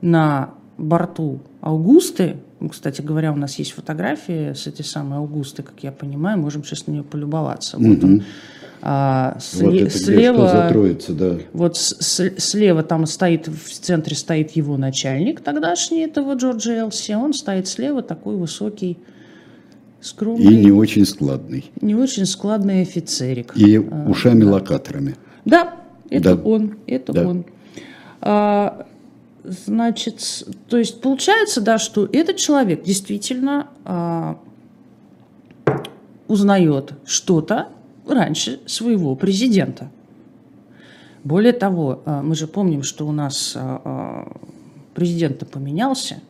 на 0.00 0.54
борту 0.76 1.40
Аугусты, 1.60 2.36
кстати 2.68 3.00
говоря, 3.00 3.32
у 3.32 3.36
нас 3.36 3.58
есть 3.58 3.72
фотографии 3.72 4.52
с 4.52 4.66
этой 4.66 4.84
самой 4.84 5.18
Аугусты, 5.18 5.62
как 5.62 5.74
я 5.82 5.92
понимаю, 5.92 6.38
можем 6.38 6.64
сейчас 6.64 6.86
на 6.86 6.92
нее 6.92 7.02
полюбоваться. 7.02 7.76
Угу. 7.76 7.86
Вот 7.86 8.04
он. 8.04 8.24
А, 8.84 9.36
сле- 9.38 9.64
вот 9.64 9.74
это 9.74 9.98
слева, 9.98 10.48
что 10.48 10.56
затроится, 10.56 11.12
да. 11.12 11.38
Вот 11.52 11.76
с- 11.76 12.34
слева 12.38 12.82
там 12.82 13.06
стоит, 13.06 13.46
в 13.46 13.70
центре 13.80 14.16
стоит 14.16 14.50
его 14.52 14.76
начальник 14.76 15.40
тогдашний, 15.40 16.00
этого 16.00 16.34
Джорджа 16.34 16.72
Элси, 16.72 17.12
он 17.12 17.32
стоит 17.32 17.68
слева, 17.68 18.02
такой 18.02 18.34
высокий, 18.34 18.98
скромный. 20.00 20.52
И 20.52 20.64
не 20.64 20.72
очень 20.72 21.06
складный. 21.06 21.70
Не 21.80 21.94
очень 21.94 22.26
складный 22.26 22.82
офицерик. 22.82 23.56
И 23.56 23.76
а, 23.76 24.08
ушами-локаторами. 24.08 25.14
Да, 25.44 25.76
это 26.10 26.34
да. 26.34 26.42
он, 26.42 26.74
это 26.88 27.12
да. 27.12 27.28
он. 27.28 27.44
А, 28.20 28.86
Значит, 29.44 30.46
то 30.68 30.76
есть 30.76 31.00
получается, 31.00 31.60
да, 31.60 31.78
что 31.78 32.08
этот 32.12 32.36
человек 32.36 32.84
действительно 32.84 33.68
а, 33.84 34.38
узнает 36.28 36.92
что-то 37.04 37.68
раньше 38.06 38.60
своего 38.66 39.16
президента. 39.16 39.90
Более 41.24 41.52
того, 41.52 42.02
а, 42.04 42.22
мы 42.22 42.36
же 42.36 42.46
помним, 42.46 42.84
что 42.84 43.06
у 43.06 43.12
нас 43.12 43.54
а, 43.56 43.82
а, 43.84 44.40
президент 44.94 45.48
поменялся, 45.50 46.20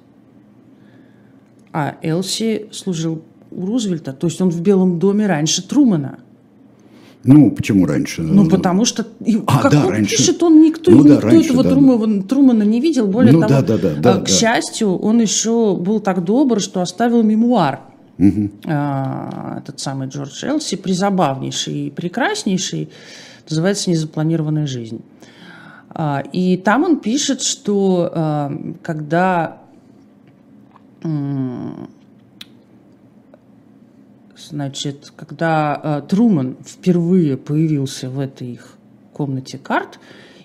а 1.70 1.96
Элси 2.02 2.70
служил 2.72 3.22
у 3.50 3.66
Рузвельта, 3.66 4.14
то 4.14 4.26
есть 4.26 4.40
он 4.40 4.48
в 4.48 4.62
Белом 4.62 4.98
доме 4.98 5.26
раньше 5.26 5.66
Трумана– 5.66 6.18
ну, 7.24 7.50
почему 7.50 7.86
раньше? 7.86 8.22
Ну, 8.22 8.48
потому 8.48 8.84
что, 8.84 9.06
а, 9.46 9.62
как 9.62 9.72
да, 9.72 9.86
он 9.86 9.90
раньше. 9.90 10.16
пишет, 10.16 10.42
он 10.42 10.60
никто, 10.60 10.90
ну, 10.90 11.04
да, 11.04 11.14
никто 11.14 11.28
раньше, 11.28 11.48
этого 11.50 11.62
да. 11.62 11.70
Трумана, 11.70 12.22
Трумана 12.22 12.62
не 12.64 12.80
видел. 12.80 13.06
Более 13.06 13.32
ну, 13.32 13.40
того, 13.40 13.50
да, 13.50 13.62
да, 13.62 13.78
да, 13.78 13.94
да, 13.94 14.14
к 14.18 14.24
да. 14.24 14.30
счастью, 14.30 14.96
он 14.96 15.20
еще 15.20 15.76
был 15.76 16.00
так 16.00 16.24
добр, 16.24 16.60
что 16.60 16.80
оставил 16.80 17.22
мемуар. 17.22 17.80
Угу. 18.18 18.50
А, 18.66 19.58
этот 19.58 19.78
самый 19.78 20.08
Джордж 20.08 20.44
Элси, 20.44 20.76
призабавнейший 20.76 21.86
и 21.86 21.90
прекраснейший, 21.90 22.90
называется 23.48 23.90
«Незапланированная 23.90 24.66
жизнь». 24.66 25.00
А, 25.90 26.22
и 26.32 26.56
там 26.56 26.84
он 26.84 27.00
пишет, 27.00 27.42
что 27.42 28.10
а, 28.12 28.52
когда 28.82 29.58
Значит, 34.52 35.14
когда 35.16 35.80
э, 35.82 36.02
Труман 36.06 36.58
впервые 36.62 37.38
появился 37.38 38.10
в 38.10 38.20
этой 38.20 38.52
их 38.52 38.74
комнате 39.14 39.56
карт, 39.56 39.98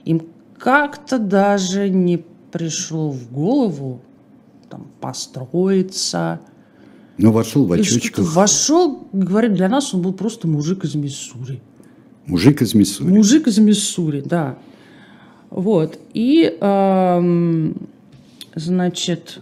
им 0.06 0.22
как-то 0.58 1.20
даже 1.20 1.90
не 1.90 2.24
пришло 2.54 3.12
в 3.12 3.30
голову 3.30 4.02
там, 4.70 4.88
построиться. 5.02 6.40
Но 7.18 7.34
вошел 7.34 7.66
в 7.66 7.72
очочках. 7.74 8.34
Вошел, 8.34 9.10
говорит, 9.12 9.56
для 9.56 9.68
нас 9.68 9.94
он 9.94 10.04
был 10.04 10.14
просто 10.14 10.48
мужик 10.48 10.86
из 10.86 10.96
Миссури. 10.96 11.62
Мужик 12.28 12.62
из 12.62 12.74
Миссури. 12.74 13.10
Мужик 13.10 13.48
из 13.48 13.58
Миссури, 13.58 14.22
да. 14.22 14.58
Вот. 15.50 16.00
И, 16.14 16.58
эм, 16.62 17.90
значит, 18.56 19.42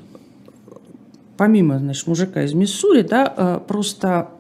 помимо, 1.38 1.78
значит, 1.78 2.08
мужика 2.08 2.42
из 2.42 2.56
Миссури, 2.56 3.04
да, 3.04 3.32
э, 3.38 3.60
просто 3.68 4.32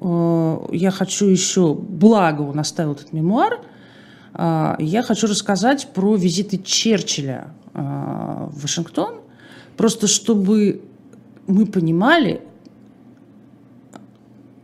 я 0.00 0.90
хочу 0.90 1.26
еще, 1.26 1.74
благо 1.74 2.42
он 2.42 2.58
оставил 2.58 2.92
этот 2.92 3.12
мемуар, 3.12 3.60
э, 4.34 4.76
я 4.78 5.02
хочу 5.02 5.26
рассказать 5.26 5.88
про 5.92 6.16
визиты 6.16 6.58
Черчилля 6.58 7.48
э, 7.74 7.80
в 7.80 8.62
Вашингтон, 8.62 9.16
просто 9.76 10.06
чтобы 10.06 10.80
мы 11.46 11.66
понимали 11.66 12.40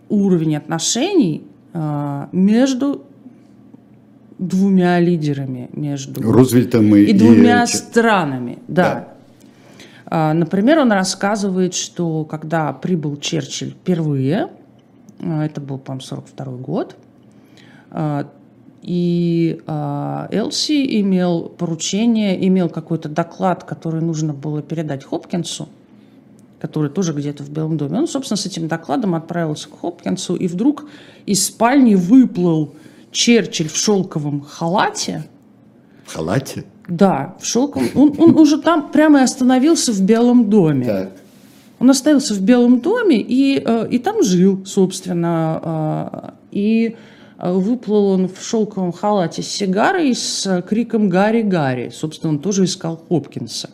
уровень 0.09 0.57
отношений 0.57 1.45
между 2.33 3.05
двумя 4.39 5.01
лидерами, 5.01 5.69
между 5.73 6.23
Рузвельтом 6.23 6.95
и, 6.95 7.03
и 7.03 7.13
двумя 7.13 7.65
и... 7.65 7.67
странами. 7.67 8.61
Да. 8.69 9.09
да. 10.09 10.33
Например, 10.33 10.79
он 10.79 10.93
рассказывает, 10.93 11.75
что 11.75 12.25
когда 12.25 12.73
прибыл 12.73 13.17
Черчилль 13.17 13.71
впервые, 13.71 14.49
это 15.21 15.61
был, 15.61 15.79
по-моему, 15.79 16.03
42 16.03 16.45
год, 16.57 16.97
и 18.87 19.61
э, 19.67 20.27
Элси 20.31 21.01
имел 21.01 21.49
поручение, 21.49 22.47
имел 22.47 22.69
какой-то 22.69 23.09
доклад, 23.09 23.65
который 23.65 24.01
нужно 24.01 24.33
было 24.33 24.63
передать 24.63 25.03
Хопкинсу, 25.03 25.69
который 26.61 26.89
тоже 26.89 27.13
где-то 27.13 27.43
в 27.43 27.51
Белом 27.51 27.79
доме. 27.79 27.99
Он, 27.99 28.07
собственно, 28.07 28.37
с 28.37 28.47
этим 28.47 28.69
докладом 28.69 29.17
отправился 29.17 29.69
к 29.69 29.81
Хопкинсу, 29.81 30.37
и 30.37 30.47
вдруг 30.47 30.85
из 31.27 31.45
спальни 31.45 31.97
выплыл 31.97 32.75
Черчилль 33.11 33.69
в 33.69 33.77
шелковом 33.77 34.43
халате. 34.43 35.25
В 36.05 36.15
халате? 36.15 36.65
Да, 36.87 37.35
в 37.41 37.45
шелковом. 37.45 37.89
Он, 37.97 38.15
он 38.19 38.39
уже 38.39 38.57
там 38.63 38.93
прямо 38.93 39.19
и 39.19 39.23
остановился 39.25 39.93
в 39.93 40.01
Белом 40.01 40.49
доме. 40.49 40.87
Так. 40.87 41.13
Он 41.79 41.91
остановился 41.91 42.35
в 42.35 42.41
Белом 42.41 42.81
доме 42.81 43.21
и, 43.21 43.63
э, 43.65 43.89
и 43.91 43.99
там 43.99 44.23
жил, 44.23 44.65
собственно. 44.65 45.61
Э, 45.63 46.31
и 46.51 46.97
Э, 47.39 47.53
выплыл 47.53 48.07
он 48.07 48.29
в 48.29 48.43
шелковом 48.43 48.93
халате 48.93 49.43
с 49.43 49.49
сигарой 49.49 50.15
с 50.15 50.63
криком 50.63 51.09
«Гарри, 51.09 51.43
Гарри!». 51.43 51.91
Собственно, 51.91 52.33
он 52.33 52.39
тоже 52.39 52.65
искал 52.65 52.97
Хопкинса. 53.09 53.71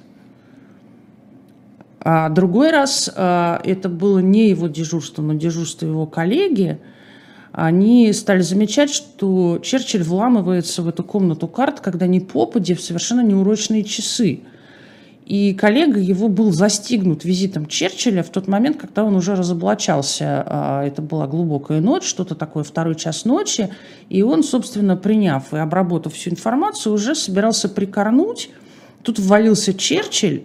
А 2.04 2.30
другой 2.30 2.72
раз, 2.72 3.08
это 3.08 3.88
было 3.88 4.18
не 4.18 4.48
его 4.48 4.66
дежурство, 4.66 5.22
но 5.22 5.34
дежурство 5.34 5.86
его 5.86 6.04
коллеги, 6.04 6.80
они 7.52 8.12
стали 8.12 8.40
замечать, 8.40 8.90
что 8.90 9.60
Черчилль 9.62 10.02
вламывается 10.02 10.82
в 10.82 10.88
эту 10.88 11.04
комнату 11.04 11.46
карт, 11.46 11.78
когда 11.78 12.08
не 12.08 12.18
попади 12.18 12.74
в 12.74 12.80
совершенно 12.80 13.20
неурочные 13.20 13.84
часы– 13.84 14.40
и 15.24 15.54
коллега 15.54 16.00
его 16.00 16.28
был 16.28 16.52
застигнут 16.52 17.24
визитом 17.24 17.66
Черчилля 17.66 18.22
в 18.22 18.30
тот 18.30 18.48
момент, 18.48 18.78
когда 18.78 19.04
он 19.04 19.14
уже 19.14 19.36
разоблачался. 19.36 20.44
А, 20.46 20.84
это 20.84 21.00
была 21.00 21.26
глубокая 21.26 21.80
ночь, 21.80 22.04
что-то 22.04 22.34
такое, 22.34 22.64
второй 22.64 22.96
час 22.96 23.24
ночи. 23.24 23.68
И 24.08 24.22
он, 24.22 24.42
собственно, 24.42 24.96
приняв 24.96 25.54
и 25.54 25.58
обработав 25.58 26.14
всю 26.14 26.30
информацию, 26.30 26.92
уже 26.92 27.14
собирался 27.14 27.68
прикорнуть. 27.68 28.50
Тут 29.02 29.18
ввалился 29.18 29.74
Черчилль, 29.74 30.44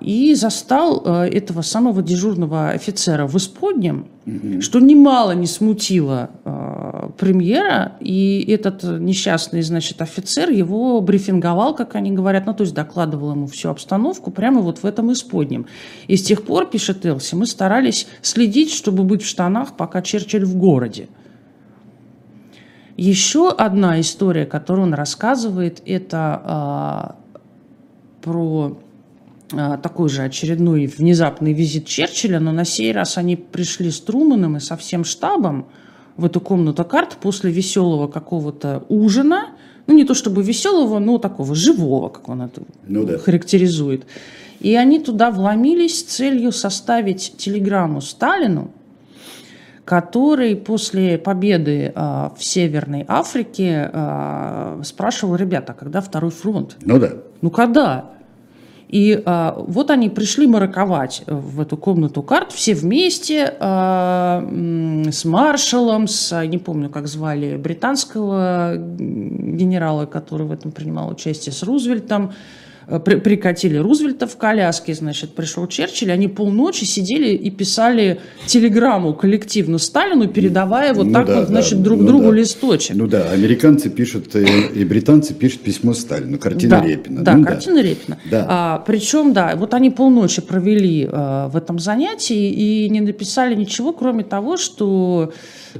и 0.00 0.34
застал 0.34 1.02
а, 1.04 1.26
этого 1.26 1.60
самого 1.60 2.02
дежурного 2.02 2.70
офицера 2.70 3.26
в 3.26 3.36
исподнем, 3.36 4.06
mm 4.24 4.60
что 4.60 4.80
немало 4.80 5.32
не 5.32 5.46
смутило 5.46 6.30
а, 6.44 7.10
премьера, 7.18 7.92
и 8.00 8.44
этот 8.48 8.82
несчастный, 8.82 9.62
значит, 9.62 10.00
офицер 10.00 10.50
его 10.50 11.00
брифинговал, 11.00 11.74
как 11.74 11.94
они 11.94 12.10
говорят, 12.12 12.46
ну, 12.46 12.54
то 12.54 12.62
есть 12.62 12.74
докладывал 12.74 13.32
ему 13.32 13.46
всю 13.46 13.68
обстановку 13.68 14.30
прямо 14.30 14.60
вот 14.60 14.78
в 14.78 14.84
этом 14.86 15.12
исподнем. 15.12 15.66
И 16.06 16.16
с 16.16 16.22
тех 16.22 16.42
пор, 16.44 16.66
пишет 16.66 17.04
Элси, 17.04 17.34
мы 17.34 17.46
старались 17.46 18.06
следить, 18.22 18.72
чтобы 18.72 19.04
быть 19.04 19.22
в 19.22 19.26
штанах, 19.26 19.76
пока 19.76 20.00
Черчилль 20.00 20.44
в 20.44 20.56
городе. 20.56 21.08
Еще 22.96 23.50
одна 23.50 24.00
история, 24.00 24.44
которую 24.44 24.88
он 24.88 24.94
рассказывает, 24.94 25.82
это 25.86 27.14
э, 27.24 27.38
про 28.22 28.66
а, 28.66 28.87
такой 29.48 30.08
же 30.08 30.22
очередной 30.22 30.86
внезапный 30.86 31.52
визит 31.52 31.86
Черчилля, 31.86 32.40
но 32.40 32.52
на 32.52 32.64
сей 32.64 32.92
раз 32.92 33.18
они 33.18 33.36
пришли 33.36 33.90
с 33.90 34.00
Труманом 34.00 34.56
и 34.56 34.60
со 34.60 34.76
всем 34.76 35.04
штабом 35.04 35.68
в 36.16 36.24
эту 36.24 36.40
комнату 36.40 36.84
карт 36.84 37.16
после 37.20 37.50
веселого 37.50 38.08
какого-то 38.08 38.84
ужина, 38.88 39.50
ну 39.86 39.94
не 39.94 40.04
то 40.04 40.14
чтобы 40.14 40.42
веселого, 40.42 40.98
но 40.98 41.18
такого 41.18 41.54
живого, 41.54 42.08
как 42.08 42.28
он 42.28 42.42
это 42.42 42.62
ну, 42.86 43.04
да. 43.04 43.18
характеризует. 43.18 44.04
И 44.60 44.74
они 44.74 44.98
туда 44.98 45.30
вломились 45.30 46.00
с 46.00 46.02
целью 46.02 46.52
составить 46.52 47.34
телеграмму 47.38 48.00
Сталину, 48.00 48.72
который 49.84 50.56
после 50.56 51.16
победы 51.16 51.92
э, 51.94 52.30
в 52.36 52.44
Северной 52.44 53.04
Африке 53.06 53.88
э, 53.90 54.82
спрашивал, 54.84 55.36
ребята, 55.36 55.72
когда 55.72 56.00
второй 56.00 56.32
фронт? 56.32 56.76
Ну 56.84 56.98
да. 56.98 57.12
Ну 57.40 57.50
когда? 57.50 58.10
И 58.88 59.22
а, 59.26 59.54
вот 59.66 59.90
они 59.90 60.08
пришли 60.08 60.46
мараковать 60.46 61.22
в 61.26 61.60
эту 61.60 61.76
комнату. 61.76 62.22
Карт 62.22 62.52
все 62.52 62.74
вместе 62.74 63.54
а, 63.60 64.42
с 65.10 65.24
маршалом, 65.26 66.08
с, 66.08 66.44
не 66.46 66.56
помню, 66.56 66.88
как 66.88 67.06
звали, 67.06 67.56
британского 67.56 68.76
генерала, 68.76 70.06
который 70.06 70.46
в 70.46 70.52
этом 70.52 70.72
принимал 70.72 71.10
участие, 71.10 71.52
с 71.52 71.62
Рузвельтом, 71.62 72.32
при, 73.04 73.16
прикатили 73.16 73.76
Рузвельта 73.76 74.26
в 74.26 74.36
коляске, 74.38 74.94
значит, 74.94 75.34
пришел 75.34 75.66
Черчилль, 75.66 76.10
они 76.10 76.26
полночи 76.26 76.84
сидели 76.84 77.34
и 77.34 77.50
писали 77.50 78.20
телеграмму 78.46 79.12
коллективно 79.12 79.76
Сталину, 79.78 80.28
передавая 80.28 80.94
вот 80.94 81.06
ну, 81.06 81.12
так 81.12 81.26
да, 81.26 81.40
вот, 81.40 81.48
значит, 81.48 81.78
да, 81.78 81.84
друг 81.84 82.00
ну, 82.00 82.06
другу 82.06 82.30
да. 82.30 82.36
листочек. 82.36 82.96
Ну 82.96 83.06
да, 83.06 83.30
американцы 83.30 83.90
пишут, 83.90 84.34
и, 84.34 84.38
э, 84.38 84.72
и 84.74 84.84
британцы 84.84 85.34
пишут 85.34 85.60
письмо 85.60 85.92
Сталину, 85.92 86.38
картина 86.38 86.80
да, 86.80 86.86
Репина. 86.86 87.22
Да, 87.22 87.34
ну, 87.34 87.44
картина 87.44 87.76
да. 87.76 87.82
Репина. 87.82 88.18
Да. 88.30 88.46
А, 88.48 88.84
причем, 88.86 89.34
да, 89.34 89.54
вот 89.54 89.74
они 89.74 89.90
полночи 89.90 90.40
провели 90.40 91.06
а, 91.10 91.48
в 91.48 91.56
этом 91.56 91.78
занятии 91.78 92.50
и 92.50 92.88
не 92.88 93.02
написали 93.02 93.54
ничего, 93.54 93.92
кроме 93.92 94.24
того, 94.24 94.56
что 94.56 95.32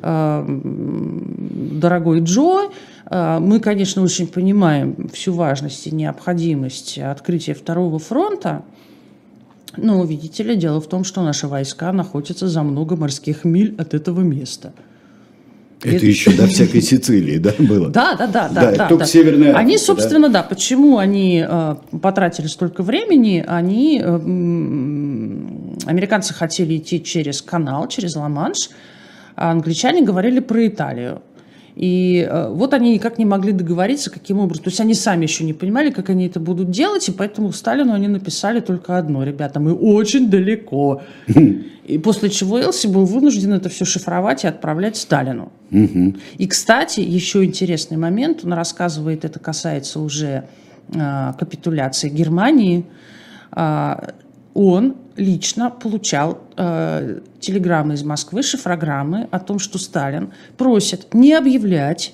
а, 0.03 0.45
дорогой 0.47 2.21
Джо, 2.21 2.71
мы, 3.11 3.61
конечно, 3.61 4.03
очень 4.03 4.27
понимаем 4.27 5.09
всю 5.13 5.33
важность 5.33 5.87
и 5.87 5.91
необходимость 5.91 6.99
открытия 6.99 7.55
второго 7.55 7.99
фронта, 7.99 8.65
но, 9.77 10.05
видите 10.05 10.43
ли, 10.43 10.57
дело 10.57 10.81
в 10.81 10.89
том, 10.89 11.05
что 11.05 11.23
наши 11.23 11.47
войска 11.47 11.93
находятся 11.93 12.49
за 12.49 12.63
много 12.63 12.97
морских 12.97 13.45
миль 13.45 13.75
от 13.79 13.95
этого 13.95 14.21
места. 14.21 14.73
Это, 15.83 15.97
это 15.97 16.07
еще 16.07 16.33
до 16.33 16.49
всякой 16.49 16.83
Сицилии, 16.83 17.39
да, 17.39 17.55
было? 17.59 17.89
Да, 17.91 18.17
да, 18.17 18.27
да, 18.27 18.49
да. 18.49 18.73
да, 18.73 18.89
только 18.89 19.05
да. 19.05 19.11
Северная 19.11 19.51
Африка, 19.51 19.61
Они, 19.61 19.79
собственно, 19.79 20.29
да, 20.29 20.43
да 20.43 20.49
почему 20.49 20.99
они 20.99 21.45
э, 21.49 21.77
потратили 22.03 22.49
столько 22.49 22.83
времени? 22.83 23.45
Они, 23.47 24.03
э, 24.05 24.15
американцы 25.87 26.35
хотели 26.35 26.79
идти 26.79 27.01
через 27.03 27.43
канал, 27.43 27.87
через 27.87 28.17
Ла-Манш, 28.17 28.71
а 29.37 29.53
англичане 29.53 30.03
говорили 30.03 30.41
про 30.41 30.67
Италию. 30.67 31.23
И 31.79 32.27
э, 32.29 32.49
вот 32.51 32.75
они 32.75 32.95
никак 32.95 33.19
не 33.19 33.25
могли 33.25 33.53
договориться, 33.53 34.11
каким 34.11 34.41
образом. 34.41 34.65
То 34.65 34.71
есть 34.71 34.81
они 34.81 34.95
сами 34.95 35.23
еще 35.27 35.45
не 35.45 35.53
понимали, 35.53 35.93
как 35.93 36.11
они 36.11 36.27
это 36.27 36.41
будут 36.41 36.73
делать, 36.73 37.09
и 37.09 37.13
поэтому 37.13 37.53
Сталину 37.53 37.93
они 37.93 38.09
написали 38.09 38.59
только 38.59 38.99
одно. 38.99 39.23
Ребята, 39.23 39.61
мы 39.61 39.73
очень 39.73 40.29
далеко. 40.29 41.03
И 41.87 41.99
после 41.99 42.31
чего 42.31 42.59
Элси 42.59 42.89
был 42.89 43.05
вынужден 43.05 43.53
это 43.53 43.69
все 43.69 43.85
шифровать 43.85 44.43
и 44.43 44.49
отправлять 44.49 44.97
Сталину. 44.97 45.53
И, 45.71 46.49
кстати, 46.49 46.99
еще 46.99 47.45
интересный 47.45 47.97
момент, 47.97 48.45
он 48.45 48.55
рассказывает, 48.55 49.25
это 49.25 49.39
касается 49.39 50.01
уже 50.01 50.49
э, 50.93 51.33
капитуляции 51.39 52.09
Германии, 52.09 52.87
э, 53.55 53.95
он 54.59 54.97
лично 55.15 55.71
получал 55.71 56.41
э, 56.57 57.21
телеграммы 57.39 57.95
из 57.95 58.03
Москвы, 58.03 58.43
шифрограммы 58.43 59.29
о 59.31 59.39
том, 59.39 59.61
что 59.61 59.79
Сталин 59.79 60.33
просит 60.57 61.15
не 61.15 61.33
объявлять 61.33 62.13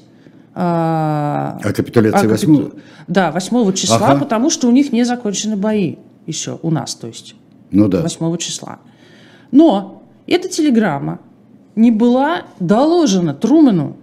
э, 0.54 0.58
о 0.58 1.72
капитуляции 1.74 2.26
8 2.26 2.56
капиту... 2.56 2.78
Да, 3.08 3.32
8 3.32 3.72
числа, 3.72 4.10
ага. 4.10 4.20
потому 4.20 4.50
что 4.50 4.68
у 4.68 4.72
них 4.72 4.92
не 4.92 5.04
закончены 5.04 5.56
бои 5.56 5.96
еще, 6.26 6.58
у 6.60 6.70
нас, 6.70 6.94
то 6.94 7.06
есть. 7.06 7.34
Ну 7.70 7.88
да. 7.88 8.02
8 8.02 8.36
числа. 8.36 8.78
Но 9.50 10.02
эта 10.26 10.50
телеграмма 10.50 11.20
не 11.76 11.90
была 11.90 12.42
доложена 12.60 13.32
Труману. 13.32 13.96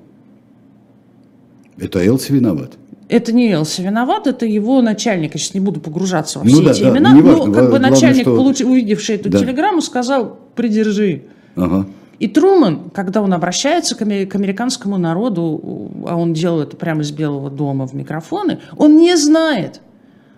Это 1.77 2.03
Элси 2.03 2.31
виноват 2.31 2.80
это 3.11 3.33
не 3.33 3.51
Элси 3.51 3.81
виноват, 3.81 4.25
это 4.25 4.45
его 4.45 4.81
начальник. 4.81 5.33
Я 5.33 5.39
сейчас 5.39 5.53
не 5.53 5.59
буду 5.59 5.81
погружаться 5.81 6.39
во 6.39 6.45
ну 6.45 6.51
все 6.51 6.61
ну, 6.61 6.69
эти 6.69 6.81
да, 6.81 6.89
имена. 6.89 7.13
Да, 7.13 7.21
но 7.21 7.53
как 7.53 7.69
бы 7.69 7.77
начальник, 7.77 8.21
что... 8.21 8.35
получ... 8.35 8.61
увидевший 8.61 9.15
эту 9.15 9.29
да. 9.29 9.39
телеграмму, 9.39 9.81
сказал, 9.81 10.39
придержи. 10.55 11.23
Ага. 11.55 11.85
И 12.19 12.27
Труман, 12.27 12.89
когда 12.93 13.21
он 13.21 13.33
обращается 13.33 13.95
к, 13.95 14.01
американскому 14.01 14.97
народу, 14.97 15.91
а 16.07 16.15
он 16.15 16.33
делал 16.33 16.61
это 16.61 16.77
прямо 16.77 17.01
из 17.01 17.11
Белого 17.11 17.49
дома 17.49 17.85
в 17.85 17.93
микрофоны, 17.93 18.59
он 18.77 18.97
не 18.97 19.17
знает 19.17 19.81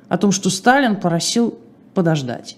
о 0.07 0.17
том, 0.17 0.31
что 0.31 0.49
Сталин 0.49 0.95
просил 0.95 1.59
подождать. 1.93 2.57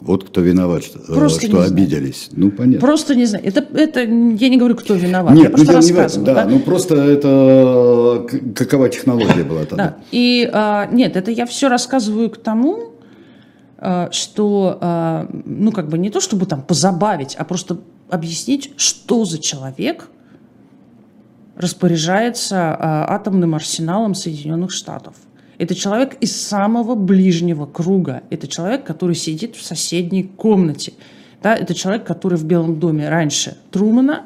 Вот 0.00 0.24
кто 0.24 0.40
виноват, 0.40 0.84
что, 0.84 0.98
э, 0.98 1.14
просто 1.14 1.46
что 1.46 1.62
обиделись. 1.62 2.28
Ну, 2.32 2.50
понятно. 2.50 2.80
Просто 2.80 3.14
не 3.14 3.26
знаю. 3.26 3.44
Это, 3.46 3.64
это 3.74 4.00
я 4.00 4.48
не 4.48 4.56
говорю, 4.58 4.76
кто 4.76 4.94
виноват. 4.94 5.34
Нет, 5.34 5.44
я 5.44 5.50
просто 5.50 5.72
ну, 5.72 5.78
рассказываю. 5.78 6.26
Не 6.26 6.34
да, 6.34 6.44
да, 6.44 6.50
ну 6.50 6.58
просто 6.60 6.96
это 6.96 8.26
какова 8.54 8.88
технология 8.88 9.44
была 9.44 9.64
тогда. 9.64 9.76
Да. 9.76 9.96
И 10.10 10.48
а, 10.52 10.86
нет, 10.92 11.16
это 11.16 11.30
я 11.30 11.46
все 11.46 11.68
рассказываю 11.68 12.28
к 12.28 12.36
тому, 12.38 12.94
э, 13.78 14.08
что, 14.10 14.78
э, 14.80 15.26
ну, 15.44 15.72
как 15.72 15.88
бы 15.88 15.96
не 15.96 16.10
то, 16.10 16.20
чтобы 16.20 16.46
там 16.46 16.62
позабавить, 16.62 17.36
а 17.36 17.44
просто 17.44 17.78
объяснить, 18.10 18.72
что 18.76 19.24
за 19.24 19.38
человек 19.38 20.08
распоряжается 21.56 22.76
атомным 23.08 23.54
арсеналом 23.54 24.14
Соединенных 24.14 24.72
Штатов. 24.72 25.14
Это 25.58 25.74
человек 25.74 26.16
из 26.20 26.34
самого 26.40 26.94
ближнего 26.94 27.66
круга. 27.66 28.22
Это 28.30 28.48
человек, 28.48 28.84
который 28.84 29.14
сидит 29.14 29.56
в 29.56 29.64
соседней 29.64 30.24
комнате. 30.24 30.94
Да, 31.42 31.54
это 31.54 31.74
человек, 31.74 32.04
который 32.04 32.38
в 32.38 32.44
Белом 32.44 32.80
доме 32.80 33.08
раньше 33.08 33.56
Трумана. 33.70 34.22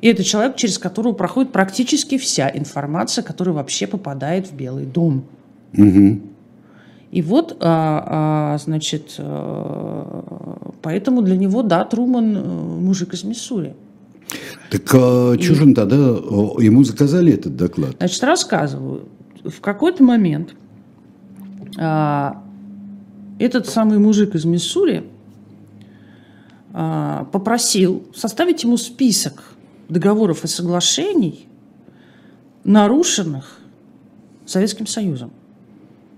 И 0.00 0.08
это 0.08 0.24
человек, 0.24 0.56
через 0.56 0.78
которого 0.78 1.12
проходит 1.12 1.52
практически 1.52 2.18
вся 2.18 2.50
информация, 2.52 3.22
которая 3.22 3.54
вообще 3.54 3.86
попадает 3.86 4.48
в 4.48 4.54
Белый 4.54 4.86
дом. 4.86 5.24
Угу. 5.76 6.20
И 7.12 7.22
вот, 7.22 7.56
а, 7.60 8.54
а, 8.54 8.58
значит, 8.58 9.14
а, 9.18 10.72
поэтому 10.82 11.22
для 11.22 11.36
него, 11.36 11.62
да, 11.62 11.84
Труман 11.84 12.36
э, 12.36 12.40
мужик 12.40 13.14
из 13.14 13.22
Миссури. 13.22 13.74
Так 14.70 14.82
а, 14.94 15.36
Чужин 15.36 15.74
тогда, 15.74 15.96
ему 15.96 16.82
заказали 16.82 17.32
этот 17.32 17.56
доклад? 17.56 17.94
Значит, 17.98 18.24
рассказываю. 18.24 19.08
В 19.44 19.60
какой-то 19.60 20.02
момент 20.02 20.54
этот 21.76 23.66
самый 23.66 23.98
мужик 23.98 24.34
из 24.34 24.44
Миссури 24.44 25.04
а, 26.76 27.24
попросил 27.30 28.02
составить 28.14 28.64
ему 28.64 28.76
список 28.76 29.44
договоров 29.88 30.42
и 30.42 30.48
соглашений, 30.48 31.46
нарушенных 32.64 33.58
Советским 34.44 34.86
Союзом. 34.86 35.30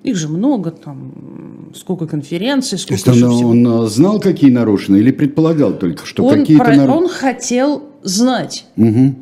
Их 0.03 0.16
же 0.16 0.29
много, 0.29 0.71
там, 0.71 1.73
сколько 1.75 2.07
конференций, 2.07 2.79
сколько 2.79 3.05
То 3.05 3.11
есть 3.11 3.23
он, 3.23 3.37
всего. 3.37 3.51
он 3.51 3.88
знал, 3.88 4.21
какие 4.21 4.51
нарушены, 4.51 4.97
или 4.97 5.11
предполагал 5.11 5.75
только, 5.75 6.07
что 6.07 6.27
какие-то 6.29 6.64
про... 6.64 6.75
нарушены? 6.75 7.05
Он 7.05 7.09
хотел 7.09 7.83
знать, 8.03 8.66
угу. 8.77 9.14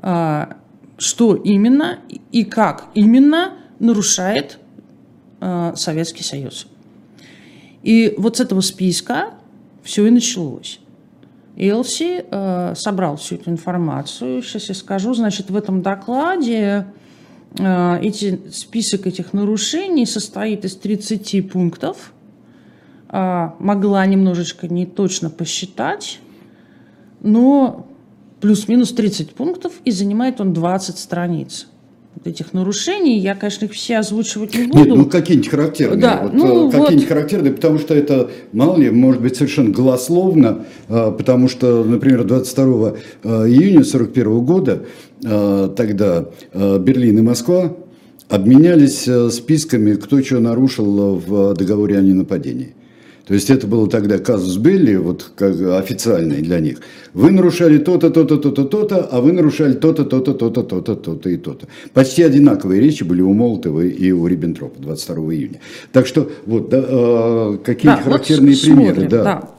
а, 0.00 0.56
что 0.98 1.34
именно 1.34 1.98
и 2.30 2.44
как 2.44 2.86
именно 2.94 3.54
нарушает 3.80 4.60
Советский 5.40 6.22
Союз. 6.22 6.66
И 7.82 8.14
вот 8.18 8.38
с 8.38 8.40
этого 8.40 8.60
списка 8.62 9.34
все 9.82 10.06
и 10.06 10.10
началось. 10.10 10.80
Элси 11.56 12.24
э, 12.28 12.74
собрал 12.74 13.16
всю 13.16 13.36
эту 13.36 13.50
информацию. 13.50 14.42
Сейчас 14.42 14.68
я 14.68 14.74
скажу. 14.74 15.14
Значит, 15.14 15.50
в 15.50 15.56
этом 15.56 15.80
докладе 15.82 16.86
э, 17.58 17.98
эти, 18.02 18.40
список 18.50 19.06
этих 19.06 19.32
нарушений 19.32 20.04
состоит 20.04 20.64
из 20.64 20.76
30 20.76 21.50
пунктов. 21.50 22.12
Э, 23.08 23.50
могла 23.58 24.04
немножечко 24.04 24.68
не 24.68 24.84
точно 24.84 25.30
посчитать, 25.30 26.20
но 27.20 27.86
плюс-минус 28.40 28.92
30 28.92 29.34
пунктов, 29.34 29.72
и 29.84 29.90
занимает 29.90 30.40
он 30.40 30.52
20 30.52 30.98
страниц 30.98 31.68
этих 32.24 32.52
нарушений. 32.52 33.18
Я, 33.18 33.34
конечно, 33.34 33.66
их 33.66 33.72
все 33.72 33.98
озвучивать 33.98 34.54
не 34.54 34.66
буду. 34.66 34.78
Нет, 34.78 34.88
ну 34.96 35.06
какие-нибудь 35.06 35.50
характерные. 35.50 36.00
Да, 36.00 36.20
вот, 36.22 36.32
ну, 36.32 36.70
какие-нибудь 36.70 37.02
вот. 37.02 37.08
характерные, 37.08 37.52
потому 37.52 37.78
что 37.78 37.94
это, 37.94 38.30
мало 38.52 38.76
ли, 38.76 38.90
может 38.90 39.22
быть 39.22 39.36
совершенно 39.36 39.70
голословно, 39.70 40.64
а, 40.88 41.10
потому 41.10 41.48
что, 41.48 41.84
например, 41.84 42.24
22 42.24 42.94
а, 43.24 43.46
июня 43.46 43.80
1941 43.80 44.44
года 44.44 44.82
тогда 45.22 46.26
Берлин 46.52 47.18
и 47.18 47.22
Москва 47.22 47.74
обменялись 48.28 49.08
списками, 49.32 49.94
кто 49.94 50.22
что 50.22 50.40
нарушил 50.40 51.16
в 51.16 51.54
договоре 51.54 51.96
о 51.96 52.02
ненападении. 52.02 52.74
То 53.26 53.34
есть 53.34 53.50
это 53.50 53.66
было 53.66 53.88
тогда 53.88 54.18
казус 54.18 54.56
Белли, 54.56 54.94
вот 54.94 55.32
как 55.34 55.60
официальный 55.60 56.42
для 56.42 56.60
них. 56.60 56.78
Вы 57.12 57.32
нарушали 57.32 57.78
то-то, 57.78 58.10
то-то, 58.10 58.36
то-то, 58.36 58.64
то-то, 58.64 59.08
а 59.10 59.20
вы 59.20 59.32
нарушали 59.32 59.72
то-то, 59.72 60.04
то-то, 60.04 60.32
то-то, 60.32 60.62
то-то, 60.62 60.94
то-то 60.94 61.28
и 61.28 61.36
то-то. 61.36 61.66
Почти 61.92 62.22
одинаковые 62.22 62.80
речи 62.80 63.02
были 63.02 63.22
у 63.22 63.32
Молотова 63.32 63.80
и 63.80 64.12
у 64.12 64.28
Риббентропа 64.28 64.80
22 64.80 65.34
июня. 65.34 65.60
Так 65.90 66.06
что 66.06 66.30
вот 66.46 66.68
да, 66.68 66.84
э, 66.86 67.58
какие 67.64 67.90
да, 67.90 67.96
характерные 67.96 68.54
вот 68.54 68.62
примеры. 68.62 68.94
Смотрим, 68.94 69.08
да. 69.08 69.24
да. 69.24 69.50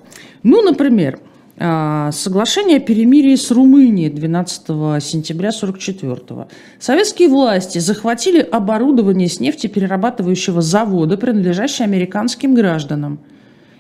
Ну, 0.44 0.62
например, 0.62 1.20
а, 1.58 2.14
Соглашение 2.14 2.78
о 2.78 2.80
перемирии 2.80 3.36
с 3.36 3.52
Румынией 3.52 4.10
12 4.10 4.62
сентября 5.04 5.50
1944 5.50 6.48
Советские 6.80 7.28
власти 7.28 7.80
захватили 7.80 8.40
оборудование 8.40 9.28
с 9.28 9.42
нефтеперерабатывающего 9.42 10.62
завода, 10.62 11.18
принадлежащее 11.18 11.86
американским 11.86 12.56
гражданам– 12.56 13.20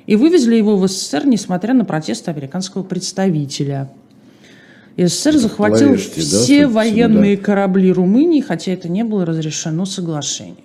и 0.07 0.15
вывезли 0.15 0.55
его 0.55 0.77
в 0.77 0.87
СССР, 0.87 1.27
несмотря 1.27 1.73
на 1.73 1.85
протесты 1.85 2.31
американского 2.31 2.81
представителя. 2.81 3.89
СССР 4.97 5.37
захватил 5.37 5.89
Плавишки, 5.89 6.21
все 6.21 6.63
да, 6.63 6.69
военные 6.73 7.37
да. 7.37 7.43
корабли 7.43 7.91
Румынии, 7.91 8.41
хотя 8.41 8.71
это 8.71 8.89
не 8.89 9.03
было 9.03 9.25
разрешено 9.25 9.85
соглашением. 9.85 10.57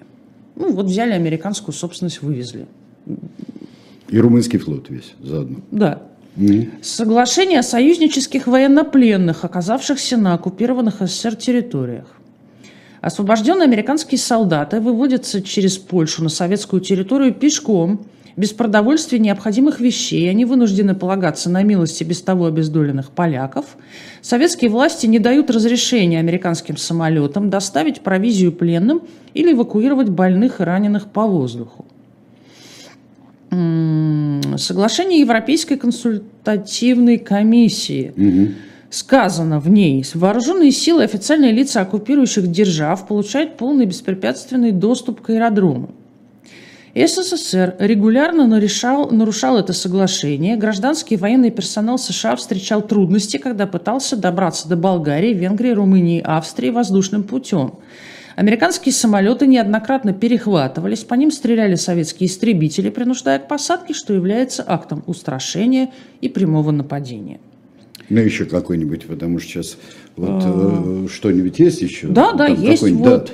Ну, 0.55 0.72
вот 0.72 0.87
взяли 0.87 1.11
американскую 1.11 1.74
собственность, 1.74 2.22
вывезли. 2.22 2.66
И 4.09 4.18
румынский 4.18 4.59
флот 4.59 4.88
весь 4.88 5.14
заодно. 5.20 5.59
Да. 5.70 6.02
Mm. 6.37 6.83
Соглашение 6.83 7.59
о 7.59 7.62
союзнических 7.62 8.46
военнопленных, 8.46 9.44
оказавшихся 9.44 10.16
на 10.16 10.35
оккупированных 10.35 10.96
СССР 11.00 11.37
территориях. 11.37 12.07
Освобожденные 13.02 13.64
американские 13.64 14.18
солдаты 14.18 14.81
выводятся 14.81 15.42
через 15.42 15.76
Польшу 15.76 16.22
на 16.22 16.28
советскую 16.28 16.81
территорию 16.81 17.35
пешком 17.35 18.07
без 18.37 18.53
продовольствия 18.53 19.18
необходимых 19.18 19.81
вещей 19.81 20.31
они 20.31 20.45
вынуждены 20.45 20.95
полагаться 20.95 21.51
на 21.51 21.62
милости 21.62 22.05
без 22.05 22.23
того 22.23 22.47
обездоленных 22.47 23.11
поляков. 23.11 23.77
Советские 24.21 24.71
власти 24.71 25.07
не 25.07 25.18
дают 25.18 25.51
разрешения 25.51 26.18
американским 26.18 26.77
самолетам 26.77 27.51
доставить 27.51 28.01
провизию 28.01 28.53
пленным 28.53 29.03
или 29.35 29.53
эвакуировать 29.53 30.09
больных 30.09 30.61
и 30.61 30.64
раненых 30.64 31.09
по 31.09 31.27
воздуху. 31.27 31.87
Соглашение 34.57 35.21
Европейской 35.21 35.77
консультативной 35.77 37.18
комиссии. 37.18 38.12
Угу. 38.16 38.55
Сказано 38.88 39.61
в 39.61 39.68
ней, 39.68 40.05
вооруженные 40.14 40.71
силы 40.71 41.05
официальные 41.05 41.53
лица 41.53 41.81
оккупирующих 41.81 42.51
держав 42.51 43.07
получают 43.07 43.57
полный 43.57 43.87
беспрепятственный 43.87 44.73
доступ 44.73 45.21
к 45.21 45.31
аэродрому. 45.31 45.95
СССР 46.94 47.76
регулярно 47.78 48.46
нарешал, 48.46 49.11
нарушал 49.11 49.59
это 49.59 49.72
соглашение. 49.72 50.57
Гражданский 50.57 51.14
и 51.14 51.18
военный 51.18 51.50
персонал 51.50 51.98
США 51.98 52.37
встречал 52.37 52.83
трудности, 52.83 53.38
когда 53.38 53.66
пытался 53.66 54.14
добраться 54.14 54.68
до 54.68 54.76
Болгарии, 54.76 55.33
Венгрии, 55.33 55.70
Румынии 55.70 56.20
Австрии 56.22 56.68
воздушным 56.68 57.22
путем. 57.22 57.76
Американские 58.37 58.92
самолеты 58.92 59.46
неоднократно 59.46 60.12
перехватывались, 60.12 61.05
по 61.05 61.14
ним 61.14 61.31
стреляли 61.31 61.76
советские 61.76 62.28
истребители, 62.28 62.90
принуждая 62.90 63.38
к 63.38 63.48
посадке, 63.48 63.94
что 63.94 64.12
является 64.12 64.64
актом 64.66 65.02
устрашения 65.07 65.90
и 66.20 66.28
прямого 66.28 66.70
нападения. 66.70 67.40
Ну, 68.09 68.20
еще 68.20 68.44
какой-нибудь, 68.44 69.07
потому 69.07 69.38
что 69.38 69.48
сейчас 69.48 69.78
вот 70.16 70.42
а... 70.44 71.07
что-нибудь 71.11 71.59
есть 71.59 71.81
еще? 71.81 72.09
Да, 72.09 72.33
да, 72.33 72.46
есть. 72.46 72.83
Вот. 72.83 73.24
Да. 73.26 73.33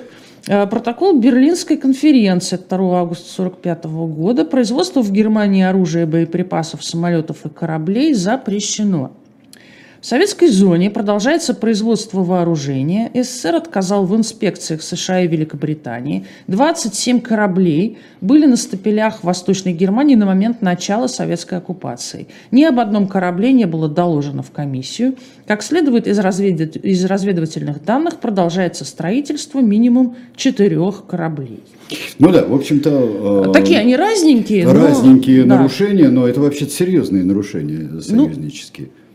Э, 0.49 0.67
протокол 0.67 1.21
Берлинской 1.21 1.77
конференции 1.77 2.57
2 2.57 3.01
августа 3.01 3.43
1945 3.43 3.85
года. 4.17 4.45
Производство 4.47 5.03
в 5.03 5.13
Германии 5.13 5.63
оружия, 5.63 6.07
боеприпасов, 6.07 6.83
самолетов 6.83 7.45
и 7.45 7.51
кораблей 7.51 8.15
запрещено. 8.15 9.13
В 10.01 10.07
советской 10.07 10.47
зоне 10.47 10.91
продолжается 10.91 11.55
производство 11.55 12.23
вооружения. 12.23 13.11
СССР 13.15 13.57
отказал 13.57 14.07
в 14.07 14.15
инспекциях 14.15 14.81
США 14.81 15.23
и 15.23 15.27
Великобритании. 15.27 16.25
27 16.47 17.21
кораблей 17.21 17.99
были 18.21 18.47
на 18.47 18.57
стапелях 18.57 19.25
Восточной 19.25 19.73
Германии 19.73 20.15
на 20.15 20.25
момент 20.25 20.63
начала 20.63 21.09
советской 21.09 21.59
оккупации. 21.59 22.29
Ни 22.53 22.63
об 22.63 22.79
одном 22.79 23.09
корабле 23.09 23.53
не 23.53 23.65
было 23.65 23.89
доложено 23.89 24.45
в 24.45 24.53
комиссию. 24.53 25.17
Как 25.49 25.65
следует 25.65 26.07
из, 26.07 26.21
развед... 26.21 26.77
из 26.77 27.05
разведывательных 27.05 27.85
данных, 27.85 28.19
продолжается 28.19 28.85
строительство 28.85 29.59
минимум 29.59 30.15
четырех 30.37 31.07
кораблей. 31.07 31.59
Ну 32.21 32.31
да, 32.31 32.45
в 32.45 32.55
общем-то... 32.55 33.49
Э, 33.49 33.53
Такие 33.53 33.81
они 33.81 33.97
разненькие. 33.97 34.65
Разненькие 34.71 35.45
но, 35.45 35.57
нарушения, 35.57 36.05
да. 36.05 36.11
но 36.11 36.29
это 36.29 36.41
вообще 36.41 36.67
серьезные 36.67 37.25
нарушения 37.25 37.89
ну, 37.91 38.01
союзнические. 38.01 38.87
Ну, 38.87 39.08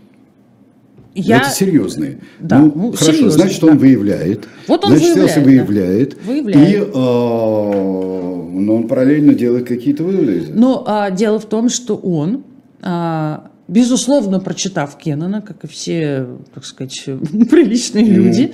я... 1.16 1.38
Это 1.38 1.50
серьезные. 1.50 2.20
Да, 2.40 2.60
ну, 2.60 2.72
ну, 2.76 2.92
хорошо, 2.92 3.12
серьезные, 3.12 3.32
значит, 3.32 3.62
да. 3.62 3.68
он 3.68 3.78
выявляет. 3.78 4.48
Вот 4.68 4.84
он 4.84 4.98
значит, 4.98 5.16
выявляет. 5.16 5.46
выявляет. 5.46 6.10
Да. 6.10 6.18
выявляет. 6.26 6.70
И, 6.70 6.78
э, 6.78 8.34
но 8.54 8.76
он 8.76 8.88
параллельно 8.88 9.34
делает 9.34 9.68
какие-то 9.68 10.04
выводы. 10.04 10.48
Но 10.54 10.84
а, 10.88 11.12
дело 11.12 11.40
в 11.40 11.46
том, 11.46 11.70
что 11.70 11.96
он, 11.96 12.44
а, 12.82 13.52
безусловно, 13.68 14.40
прочитав 14.40 14.98
Кеннона, 14.98 15.42
как 15.42 15.64
и 15.64 15.68
все, 15.68 16.28
так 16.54 16.66
сказать, 16.66 17.04
приличные 17.06 18.06
mm-hmm. 18.06 18.14
люди, 18.14 18.54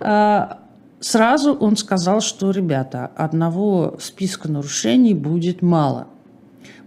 а, 0.00 0.58
сразу 1.00 1.52
он 1.52 1.76
сказал, 1.76 2.20
что, 2.20 2.50
ребята, 2.50 3.10
одного 3.14 3.96
списка 4.00 4.50
нарушений 4.50 5.14
будет 5.14 5.62
мало. 5.62 6.08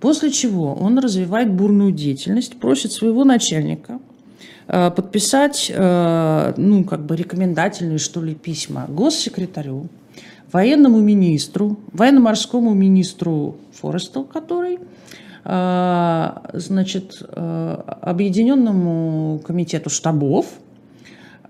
После 0.02 0.32
чего 0.32 0.74
он 0.74 1.00
развивает 1.00 1.52
бурную 1.52 1.91
деятельность, 1.91 2.60
просит 2.60 2.91
своего 2.91 3.24
начальника 3.24 4.00
подписать, 4.67 5.71
э, 5.73 6.53
ну, 6.58 6.84
как 6.84 7.06
бы 7.06 7.15
рекомендательные, 7.15 7.97
что 7.97 8.21
ли, 8.21 8.36
письма 8.36 8.86
госсекретарю, 8.89 9.88
военному 10.51 10.99
министру, 10.99 11.80
военно-морскому 11.93 12.73
министру 12.73 13.58
Форестел, 13.73 14.25
который, 14.25 14.80
э, 15.45 16.30
значит, 16.53 17.21
объединенному 17.32 19.41
комитету 19.45 19.89
штабов 19.89 20.47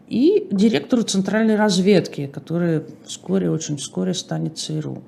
и 0.07 0.47
директору 0.51 1.01
центральной 1.01 1.55
разведки, 1.55 2.27
который 2.27 2.83
вскоре, 3.05 3.49
очень 3.49 3.77
вскоре 3.77 4.13
станет 4.13 4.57
ЦРУ. 4.57 5.01